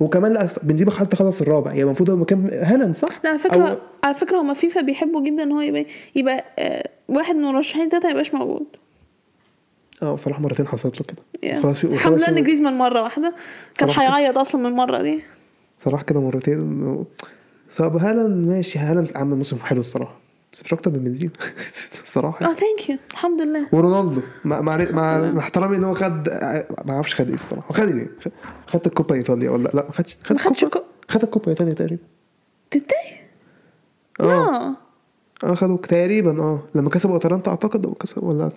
وكمان 0.00 0.32
لا 0.32 0.48
بنزيما 0.62 0.90
حتى 0.90 1.16
خلص 1.16 1.42
الرابع 1.42 1.70
يبقى 1.72 1.82
المفروض 1.84 2.10
هو 2.10 2.16
مكان 2.16 2.50
هالاند 2.62 2.96
صح؟ 2.96 3.08
لا 3.24 3.30
على 3.30 3.38
فكرة 3.38 3.74
أو- 3.74 3.78
على 4.04 4.14
فكرة 4.14 4.40
هما 4.40 4.54
فيفا 4.54 4.80
بيحبوا 4.80 5.24
جدا 5.24 5.42
إن 5.42 5.52
هو 5.52 5.60
يبقى 5.60 5.86
يبقى 6.16 6.44
آه، 6.58 6.88
واحد 7.08 7.34
من 7.34 7.44
المرشحين 7.44 7.88
تلاتة 7.88 8.04
ما 8.06 8.10
يبقاش 8.10 8.34
موجود. 8.34 8.66
آه 10.02 10.16
صلاح 10.16 10.40
مرتين 10.40 10.66
حصلت 10.66 11.00
له 11.00 11.06
كده. 11.06 11.52
Yeah. 11.52 11.62
خلاص 11.62 11.84
الحمد 11.84 12.18
لله 12.18 12.28
إن 12.28 12.44
جريزمان 12.44 12.78
مرة 12.78 13.02
واحدة. 13.02 13.34
كان. 13.78 13.90
هيعيط 13.90 14.38
أصلا 14.38 14.60
من 14.60 14.66
المرة 14.66 15.02
دي. 15.02 15.22
صلاح 15.78 16.02
كده 16.02 16.20
مرتين 16.20 17.04
طب 17.78 17.96
هالاند 17.96 18.46
ماشي 18.48 18.78
هالاند 18.78 19.10
عمل 19.16 19.36
موسم 19.36 19.56
حلو 19.56 19.80
الصراحة. 19.80 20.16
بس 20.54 20.62
مش 20.64 20.72
أكتر 20.72 20.90
من 20.90 20.98
بنزيما 20.98 21.32
الصراحه 22.02 22.46
آه 22.50 22.52
thank 22.52 22.90
you 22.90 22.96
الحمد 23.12 23.40
لله. 23.42 23.66
ورونالدو. 23.72 24.20
مع 24.44 24.60
مع 24.60 24.76
مع, 24.76 25.16
مع 25.32 25.38
احترامي 25.40 25.76
إن 25.76 25.84
هو 25.84 25.94
خد 25.94 26.28
ما 26.86 26.90
أعرفش 26.94 27.14
خد 27.14 27.26
إيه 27.26 27.34
الصراحة. 27.34 27.74
خد 27.74 27.88
إيه؟ 27.88 28.10
خد- 28.66 28.86
الكوبا 28.86 29.14
إيطاليا 29.14 29.50
ولا 29.50 29.68
لا؟ 29.74 29.84
ما 29.86 29.92
خدش 29.92 30.16
خد 30.24 30.36
الكوبا 30.36 30.56
الكو- 30.66 30.82
خد 31.08 31.22
الكوبا 31.22 31.48
إيطاليا 31.50 31.72
تقريبا. 31.74 32.02
تنتهي 32.70 32.96
آه. 34.20 34.76
آه 35.44 35.54
خدوا 35.54 35.76
تقريبا 35.76 36.42
آه. 36.42 36.62
لما 36.74 36.90
كسبوا 36.90 37.16
أتلانتا 37.16 37.50
أعتقد 37.50 37.86
أو 37.86 37.94
كسبوا 37.94 38.28
ولا 38.32 38.50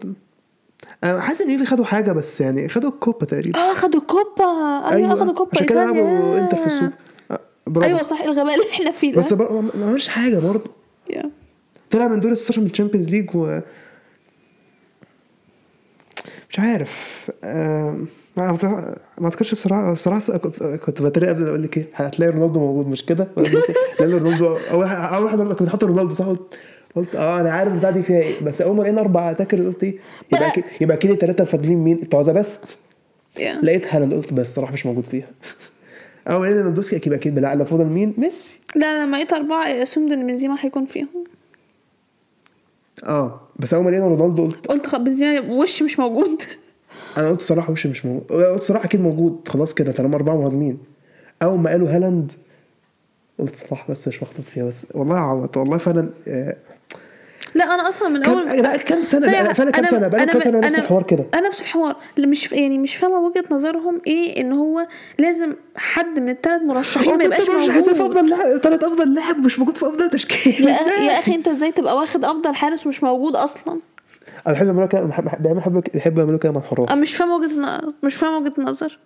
أنا 1.04 1.22
حاسس 1.22 1.42
إن 1.42 1.66
خدوا 1.66 1.86
حاجة 1.86 2.12
بس 2.12 2.42
يعني 2.42 2.70
خدوا 2.70 2.90
الكوبا 2.90 3.26
تقريبا. 3.26 3.60
آه 3.60 3.74
خدوا 3.74 4.02
كوبا. 4.02 4.46
أيوه 4.92 5.16
خدوا 5.16 5.34
كوبا 5.34 5.52
عشان 5.54 5.66
كده. 5.66 5.86
لعبوا 5.86 6.40
إنتر 6.40 6.58
في 6.58 6.66
السوق. 6.66 6.90
آه، 7.32 7.40
أيوه 7.84 8.02
صح 8.04 8.22
الغباء 8.22 8.54
اللي 8.56 8.70
إحنا 8.72 8.92
فيه 8.92 9.14
ده. 9.14 9.20
بس 9.20 9.34
ما 9.34 9.72
عملش 9.88 10.08
حاجة 10.08 10.40
برضه 10.40 10.78
Yeah. 11.12 11.26
طلع 11.98 12.08
من 12.08 12.20
دور 12.20 12.32
ال 12.32 12.38
16 12.38 12.62
من 12.62 12.68
ال 12.68 12.72
Champions 12.72 13.10
League 13.10 13.36
و 13.36 13.60
مش 16.50 16.60
عارف 16.60 17.28
آه، 17.44 17.98
ما 18.38 18.58
أعتقدش 19.24 19.52
الصراحه 19.52 19.92
الصراحه 19.92 20.38
كنت 20.38 20.64
كنت 20.64 21.02
بتريق 21.02 21.30
قبل 21.30 21.48
أقول 21.48 21.64
لك 21.64 21.78
إيه 21.78 21.86
هتلاقي 21.96 22.32
رونالدو 22.32 22.60
موجود 22.60 22.88
مش 22.88 23.06
كده؟ 23.06 23.28
لأن 24.00 24.14
رونالدو 24.14 24.46
أول 24.58 24.80
واحد 24.80 25.14
أول 25.14 25.24
واحد 25.26 25.38
كنت 25.38 25.64
بتحط 25.64 25.84
رونالدو 25.84 26.14
صح؟ 26.14 26.26
قلت 26.96 27.16
آه 27.16 27.42
أنا 27.42 27.52
عارف 27.52 27.74
بتاعتي 27.74 28.02
فيها 28.04 28.20
إيه 28.22 28.42
بس 28.44 28.62
أول 28.62 28.76
ما 28.76 28.82
لقينا 28.84 29.02
أربع 29.02 29.32
attacker 29.32 29.66
قلت 29.66 29.84
إيه 29.84 29.98
يبقى 30.34 30.40
بقى- 30.50 30.52
أكيد 30.52 30.64
يبقى 30.82 30.98
أكيد 30.98 31.12
الثلاثه 31.12 31.46
فاضلين 31.46 31.78
مين؟ 31.78 31.98
بتوع 31.98 32.22
The 32.22 32.32
Best. 32.34 32.78
Yeah. 33.38 33.42
لقيت 33.64 33.88
هالاند 33.96 34.14
قلت 34.14 34.34
بس 34.34 34.48
الصراحه 34.50 34.74
مش 34.74 34.86
موجود 34.86 35.06
فيها. 35.06 35.28
أول 36.28 36.40
ما 36.40 36.46
لقينا 36.46 36.58
ليفاندوسكي 36.58 36.96
أكيد 36.96 37.14
أكيد 37.14 37.40
لو 37.40 37.66
فاضل 37.66 37.86
مين؟ 37.86 38.14
ميسي. 38.18 38.60
لا 38.76 39.04
لما 39.04 39.18
لقيت 39.18 39.34
أربعة 39.34 39.66
assumed 39.68 40.12
إن 40.12 40.28
بنزيما 40.28 40.56
هيكون 40.60 40.86
فيهم. 40.86 41.08
آه 43.06 43.40
بس 43.60 43.74
اول 43.74 43.84
ما 43.86 43.90
لقينا 43.90 44.08
رونالدو 44.08 44.44
قلت 44.48 44.68
قلت 44.68 44.88
خ- 44.88 44.96
بنزيما 44.98 45.54
وش 45.54 45.84
مش 45.84 46.00
موجود. 46.00 46.42
أنا 47.18 47.30
قلت 47.30 47.42
صراحة 47.42 47.72
وش 47.72 47.88
مش 47.88 48.06
موجود. 48.06 48.32
قلت 48.32 48.64
صراحة 48.64 48.86
أكيد 48.86 49.02
موجود. 49.02 49.48
خلاص 49.48 49.74
كده 49.74 49.92
طالما 49.92 50.16
اربعة 50.16 50.36
مهاجمين. 50.36 50.78
اول 51.42 51.60
ما 51.60 51.70
قالوا 51.70 51.90
هالاند 51.90 52.32
قلت 53.40 53.56
صلاح 53.56 53.92
بس 53.92 54.08
مش 54.08 54.24
مخطط 54.24 54.42
فيها 54.42 54.66
بس 54.66 54.88
والله 54.94 55.16
عوض 55.16 55.58
والله 55.58 55.78
فعلا 55.78 56.10
آه، 56.28 56.56
لا 57.58 57.74
أنا 57.74 57.90
أصلا 57.90 58.10
من 58.10 58.22
كم 58.24 58.32
أول 58.32 58.46
لا 58.48 58.78
كم 58.78 59.04
سنة؟ 59.04 59.22
بقى- 59.22 59.54
فعلا 59.54 59.72
كم 59.72 59.84
سنة؟ 59.84 60.08
بقى 60.08 60.26
أنا- 60.26 60.32
كم 60.32 60.40
سنة 60.40 60.60
نفس 60.60 60.80
الحوار 60.80 61.04
كده؟ 61.04 61.26
أنا 61.34 61.48
نفس 61.48 61.62
الحوار 61.62 61.96
اللي 62.18 62.28
مش 62.28 62.52
يعني 62.52 62.78
مش 62.78 62.96
فاهمة 62.96 63.20
وجهة 63.20 63.44
نظرهم 63.52 64.02
إيه 64.08 64.42
إن 64.42 64.54
هو 64.54 64.88
لازم 65.20 65.54
حد 65.76 66.20
من 66.20 66.30
الثلاث 66.30 66.62
مرشحين 66.62 67.18
ما 67.18 67.24
يبقاش 67.24 67.50
مش 67.50 67.70
عايز 67.70 67.90
في 67.90 68.00
موجود. 68.02 68.18
أفضل 68.18 68.30
لاعب؟ 68.30 68.58
ثلاث 68.58 68.84
أفضل 68.84 69.14
لاعب 69.14 69.38
مش 69.46 69.60
موجود 69.60 69.78
في 69.78 69.86
أفضل 69.88 70.10
تشكيل. 70.10 70.68
يا 70.68 71.20
أخي 71.20 71.36
أنت 71.36 71.48
إزاي 71.48 71.72
تبقى 71.72 71.96
واخد 71.96 72.26
أفضل 72.26 72.56
حارس 72.56 72.86
ومش 72.86 73.04
موجود 73.04 73.36
أصلا؟ 73.36 73.80
أنا 74.48 74.56
بحب 74.56 74.66
يعملوا 74.68 74.86
كده 74.88 75.02
بحب 75.02 75.84
بحب 75.96 76.18
يعملوا 76.18 76.40
كده 76.40 76.52
مع 76.52 76.60
الحراس. 76.60 76.90
أنا 76.92 77.02
مش 77.02 77.16
فاهمة 77.16 77.36
وجهة 77.36 77.82
مش 78.04 78.16
فاهمة 78.16 78.38
وجهة 78.38 78.54
النظر 78.58 79.00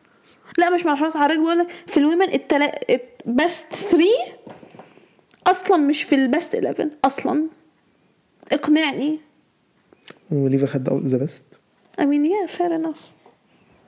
لا 0.58 0.70
مش 0.70 0.86
مع 0.86 0.93
الحراس 0.93 1.18
حضرتك 1.18 1.39
بقول 1.39 1.60
لك 1.60 1.68
في 1.88 1.97
ال 1.98 2.04
women 2.04 2.34
التلا... 2.34 2.80
best 3.26 3.66
3 3.76 4.06
أصلا 5.47 5.78
مش 5.78 6.04
في 6.04 6.16
ال 6.16 6.24
best 6.24 6.56
11 6.56 6.89
أصلا. 7.06 7.43
اقنعني 8.52 9.20
وليفا 10.32 10.66
خد 10.66 11.06
The 11.08 11.18
Best 11.18 11.60
I 12.02 12.04
mean 12.04 12.26
yeah 12.26 12.52
fair 12.58 12.72
enough. 12.72 13.02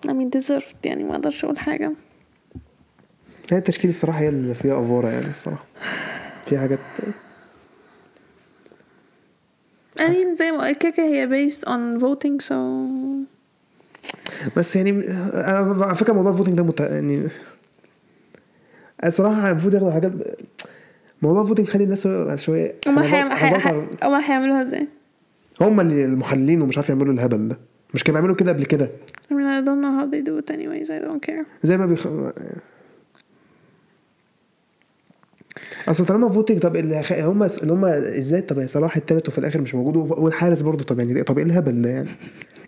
I 0.08 0.12
mean 0.12 0.30
deserved. 0.40 0.76
يعني 0.86 1.04
ما 1.04 1.12
أقدرش 1.16 1.46
أقول 1.46 1.58
حاجة. 1.60 1.92
هي 3.52 3.58
التشكيل 3.58 3.90
الصراحة 3.90 4.20
هي 4.20 4.30
اللي 4.30 4.54
فيها 4.56 4.86
أفورة 4.86 5.10
يعني 5.10 5.30
الصراحة. 5.30 5.66
في 6.46 6.58
حاجات 6.58 6.80
I 10.00 10.02
mean 10.02 10.38
زي 10.40 10.52
ما 10.52 10.72
كيكة 10.72 11.04
هي 11.04 11.50
based 11.50 11.62
on 11.62 12.02
voting 12.04 12.46
so 12.48 12.54
بس 14.58 14.76
يعني 14.76 15.06
على 15.34 15.96
فكرة 15.96 16.14
موضوع 16.14 16.32
ال 16.32 16.35
voting 16.35 16.58
ده 16.58 16.64
مت... 16.64 16.80
يعني 16.80 17.28
الصراحة 19.04 19.52
المفروض 19.52 19.74
ياخدوا 19.74 19.92
حاجات 19.92 20.12
موضوع 21.24 21.42
ال 21.42 21.45
voting 21.45 21.68
خلي 21.68 21.84
الناس 21.84 22.08
شوية 22.36 22.76
هما 22.88 24.22
هيعملوها 24.30 24.62
إزاي؟ 24.62 24.88
هم 25.62 25.80
اللي 25.80 26.06
المحللين 26.06 26.62
ومش 26.62 26.78
عارف 26.78 26.90
يعملوا 26.90 27.14
الهبل 27.14 27.48
ده. 27.48 27.58
مش 27.94 28.04
كانوا 28.04 28.20
بيعملوا 28.20 28.36
كده 28.36 28.52
قبل 28.52 28.66
كده. 28.66 28.90
I 29.32 29.34
mean 29.34 29.64
I 29.64 29.66
don't 29.66 29.82
know 29.84 29.94
how 30.00 30.06
they 30.14 30.22
do 30.30 30.34
it 30.42 30.56
anyways. 30.56 30.88
I 30.90 31.00
don't 31.06 31.30
care. 31.30 31.46
زي 31.64 31.78
ما 31.78 31.86
بيخ... 31.86 32.08
اصل 35.88 36.06
طالما 36.06 36.30
voting 36.30 36.60
طب 36.60 36.76
اللي. 36.76 37.02
هم 37.12 37.44
اللي 37.44 37.74
هم 37.74 37.86
إزاي؟ 37.86 38.42
طب 38.42 38.66
صلاح 38.68 38.98
التالت 38.98 39.28
وفي 39.28 39.38
الآخر 39.38 39.62
مش 39.62 39.76
موجود 39.76 39.96
والحارس 39.96 40.62
برضه 40.62 40.84
طب 40.84 41.00
يعني 41.00 41.24
طب 41.24 41.38
إيه 41.38 41.46
الهبل 41.46 41.82
ده 41.82 41.90
يعني؟ 41.90 42.10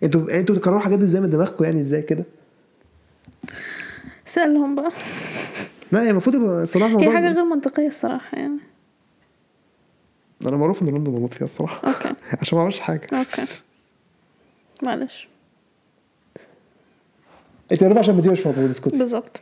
أنتوا 0.02 0.38
أنتوا 0.38 0.54
تكرروا 0.56 0.78
حاجات 0.78 1.02
إزاي 1.02 1.20
من 1.20 1.30
دماغكم 1.30 1.64
يعني؟ 1.64 1.80
إزاي 1.80 2.02
كده؟ 2.02 2.24
سألهم 4.24 4.74
بقى. 4.74 4.92
لا 5.92 5.98
يعني 5.98 6.10
المفروض 6.10 6.36
يبقى 6.36 6.66
صلاح 6.66 6.88
هي 6.88 6.92
موضوع 6.94 7.14
حاجة 7.14 7.32
غير 7.32 7.44
منطقية 7.44 7.86
الصراحة 7.86 8.38
يعني. 8.38 8.58
أنا 10.46 10.56
معروف 10.56 10.82
إن 10.82 10.88
رونالدو 10.88 11.10
موجود 11.10 11.34
فيها 11.34 11.44
الصراحة. 11.44 11.88
Okay. 11.88 12.14
عشان 12.40 12.58
ما 12.58 12.62
عملش 12.64 12.80
حاجة. 12.80 13.06
Okay. 13.14 13.46
معلش. 14.82 15.28
أنت 17.72 17.82
عارف 17.82 17.98
عشان 17.98 18.14
بنزيما 18.14 18.32
مش 18.32 18.46
موجود 18.46 18.70
اسكتي 18.70 18.98
بالظبط. 18.98 19.40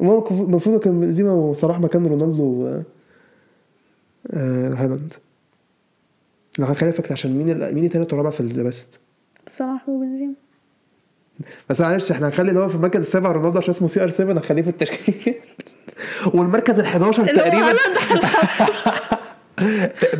المفروض 0.00 0.80
كان 0.80 1.00
بنزيما 1.00 1.32
وصلاح 1.32 1.80
مكان 1.80 2.06
رونالدو 2.06 2.42
و 2.44 2.82
آه، 4.30 4.74
هالاند. 4.74 5.14
لو 6.58 6.66
هنخلي 6.66 6.92
فكرة 6.92 7.12
عشان 7.12 7.38
مين 7.38 7.50
ال... 7.50 7.74
مين 7.74 7.84
التالت 7.84 8.12
والرابع 8.12 8.30
في 8.30 8.40
ال 8.40 8.52
best 8.52 9.00
صلاح 9.50 9.88
وبنزيما. 9.88 10.34
بس 11.70 11.80
معلش 11.80 12.10
إحنا 12.12 12.26
هنخلي 12.26 12.48
اللي 12.48 12.60
هو 12.60 12.68
في 12.68 12.74
المركز 12.74 13.00
السابع 13.00 13.32
رونالدو 13.32 13.58
عشان 13.58 13.70
اسمه 13.70 13.88
CR 13.88 14.10
7 14.10 14.32
هنخليه 14.32 14.62
في 14.62 14.68
التشكيل. 14.68 15.34
والمركز 16.34 16.80
ال 16.80 16.86
11 16.86 17.22
اللي 17.22 17.42
هو 17.42 17.44
تقريبا. 17.46 17.76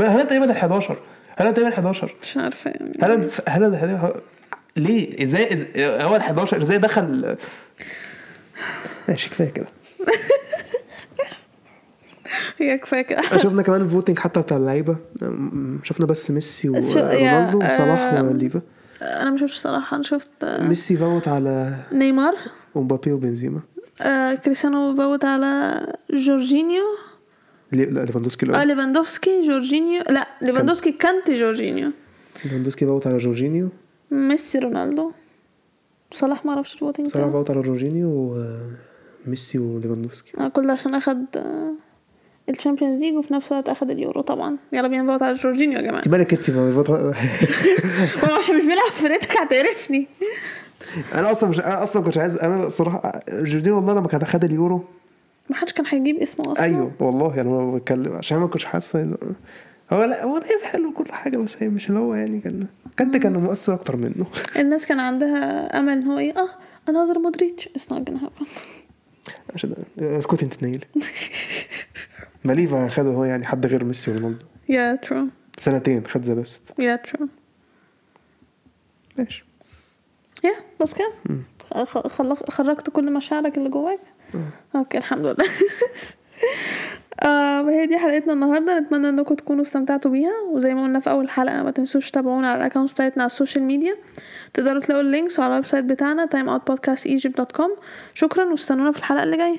هالاند 0.09 0.27
تقريبا 0.27 0.45
ال 0.45 0.51
11 0.51 0.97
هالاند 1.39 1.57
تقريبا 1.57 1.69
ال 1.69 1.75
11 1.75 2.15
مش 2.23 2.37
عارفة 2.37 2.71
يعني. 2.71 2.93
هالاند 3.03 3.31
هالاند 3.49 4.13
ليه؟ 4.77 5.25
إزاي 5.25 5.67
هو 6.05 6.17
ال 6.17 6.21
11 6.21 6.63
إزاي 6.63 6.79
دخل؟ 6.79 7.37
ماشي 9.09 9.31
كفاية 9.31 9.49
كده. 9.51 9.67
هي 12.59 12.79
كفاية 12.79 13.03
كده. 13.03 13.23
شفنا 13.43 13.63
كمان 13.63 13.81
ال 13.81 13.86
voting 13.86 14.19
حتى 14.19 14.41
بتاع 14.41 14.57
اللعيبة. 14.57 14.97
شفنا 15.83 16.07
بس 16.07 16.31
ميسي 16.31 16.69
ورونالدو 16.69 17.59
وصلاح 17.59 18.01
آم، 18.01 18.29
وليفا. 18.29 18.61
أنا 19.03 19.31
ما 19.31 19.37
شفتش 19.37 19.57
صراحة 19.57 19.95
أنا 19.95 20.03
شفت 20.05 20.45
آه، 20.45 20.69
ميسي 20.69 20.97
فوت 20.97 21.29
على 21.29 21.77
نيمار. 21.93 22.35
ومبابي 22.75 23.13
وبنزيما. 23.13 23.61
آه 24.01 24.35
كريستيانو 24.35 24.95
فوت 24.95 25.25
على 25.25 25.81
جورجينيو. 26.11 26.85
لا 27.73 28.05
ليفاندوسكي 28.05 28.55
آه. 28.55 28.65
ليفاندوفسكي 28.65 29.49
جورجينيو. 29.49 30.03
لا 30.11 30.29
ليفاندوفسكي 30.43 30.93
كانتي 30.93 31.41
جورجينيو. 31.41 31.91
ليفاندوسكي 32.45 32.87
فوت 32.87 33.07
على 33.07 33.19
جورجينيو. 33.19 33.69
ميسي 34.11 34.59
رونالدو. 34.59 35.13
صلاح 36.11 36.45
ما 36.45 36.53
أعرفش 36.53 36.75
ال 36.75 36.79
voting 36.79 37.07
صلاح 37.07 37.29
فوت 37.29 37.51
على 37.51 37.63
جورجينيو 37.63 38.37
وميسي 39.27 39.59
وليفاندوسكي. 39.59 40.41
آه 40.41 40.49
كل 40.49 40.67
ده 40.67 40.73
عشان 40.73 40.95
أخد 40.95 41.25
آه 41.37 41.73
ال 42.49 42.54
Champions 42.54 43.01
League 43.01 43.15
وفي 43.15 43.35
نفس 43.35 43.53
الوقت 43.53 43.69
أخد 43.69 43.91
اليورو 43.91 44.21
طبعا. 44.21 44.57
يلا 44.73 44.89
بينا 44.89 45.03
نفوت 45.03 45.23
على 45.23 45.35
جورجينيو 45.35 45.79
يا 45.79 45.83
جماعة. 45.83 45.97
انت 45.99 46.09
مالك 46.09 46.33
انت؟ 46.33 46.51
عشان 48.39 48.57
مش 48.57 48.63
بيلعب 48.65 48.93
في 48.93 49.03
فرقتك 49.03 49.37
هتعرفني 49.37 50.07
أنا 51.15 51.31
أصلا 51.31 51.51
مش 51.51 51.61
أنا 51.61 51.83
أصلا 51.83 52.03
كنت 52.03 52.19
عايز 52.19 52.37
أنا 52.37 52.67
الصراحه 52.67 53.21
جورجينيو 53.29 53.77
والله 53.77 53.93
لما 53.93 54.09
كان 54.09 54.25
خد 54.25 54.45
اليورو 54.45 54.85
ما 55.51 55.57
حدش 55.57 55.73
كان 55.73 55.87
هيجيب 55.89 56.17
اسمه 56.17 56.53
أصلا. 56.53 56.65
أيوه 56.65 56.93
والله 57.01 57.37
يعني 57.37 57.49
أنا 57.49 57.77
بتكلم 57.77 58.13
عشان 58.13 58.39
ما 58.39 58.47
كنتش 58.47 58.65
حاسس 58.65 58.97
هو 59.93 60.05
لا 60.05 60.25
هو 60.25 60.39
لعيب 60.39 60.63
حلو 60.63 60.89
وكل 60.89 61.13
حاجة 61.13 61.37
بس 61.37 61.63
هي 61.63 61.69
مش 61.69 61.89
اللي 61.89 62.01
هو 62.01 62.15
يعني 62.15 62.41
كان 62.41 62.67
كانت 62.97 63.17
كان 63.17 63.33
مؤثر 63.33 63.75
أكتر 63.75 63.97
منه. 63.97 64.27
الناس 64.57 64.87
كان 64.87 65.01
عندها 65.01 65.79
أمل 65.79 65.93
إن 65.93 66.03
هو 66.03 66.19
إيه 66.19 66.35
آه 66.37 66.49
another 66.91 67.19
مودريتش. 67.19 67.69
Not 67.69 67.97
gonna 67.97 68.19
happen. 68.19 68.47
عشان 69.55 69.75
اسكت 70.01 70.43
انت 70.43 70.55
تنيلي 70.55 70.81
ما 72.47 72.57
ليفا 72.57 72.89
خده 72.89 73.09
هو 73.09 73.25
يعني 73.25 73.47
حد 73.47 73.67
غير 73.67 73.85
ميسي 73.85 74.11
ورونالدو. 74.11 74.45
Yeah 74.71 75.09
true. 75.09 75.27
سنتين 75.59 76.07
خد 76.07 76.23
The 76.25 76.35
Best 76.35 76.63
yeah 76.81 77.09
true. 77.11 77.25
ماشي. 79.19 79.45
Yeah 80.47 80.61
بس 80.83 80.95
كده 80.95 81.09
خلق- 82.09 82.51
خرجت 82.51 82.91
كل 82.91 83.13
مشاعرك 83.13 83.59
اللي 83.59 83.69
جواك؟ 83.69 83.99
Okay 84.77 84.99
الحمد 84.99 85.25
لله. 85.27 85.37
آه 87.23 87.71
هي 87.71 87.87
دي 87.87 87.99
حلقتنا 87.99 88.33
النهارده. 88.33 88.79
نتمنى 88.79 89.09
إنكم 89.09 89.35
تكونوا 89.35 89.63
استمتعتوا 89.63 90.11
بيها. 90.11 90.33
وزي 90.51 90.75
ما 90.75 90.83
قلنا 90.83 91.01
في 91.01 91.11
أول 91.11 91.31
حلقة 91.31 91.63
ما 91.63 91.71
تنسوش 91.71 92.11
تتابعونا 92.11 92.49
على 92.51 92.57
ال 92.59 92.62
accounts 92.62 92.93
بتاعتنا 92.93 93.23
على 93.23 93.31
ال 93.31 93.36
social 93.36 93.65
media. 93.65 93.97
تقدروا 94.55 94.81
تلاقوا 94.81 95.03
ال 95.03 95.09
links 95.09 95.41
على 95.41 95.49
ال 95.53 95.67
website 95.67 95.85
بتاعنا 95.85 96.27
timeoutpodcastegypt.com 96.35 97.71
شكرا 98.15 98.45
واستنونا 98.45 98.93
في 98.93 98.99
الحلقة 98.99 99.23
اللي 99.23 99.37
جاية. 99.37 99.59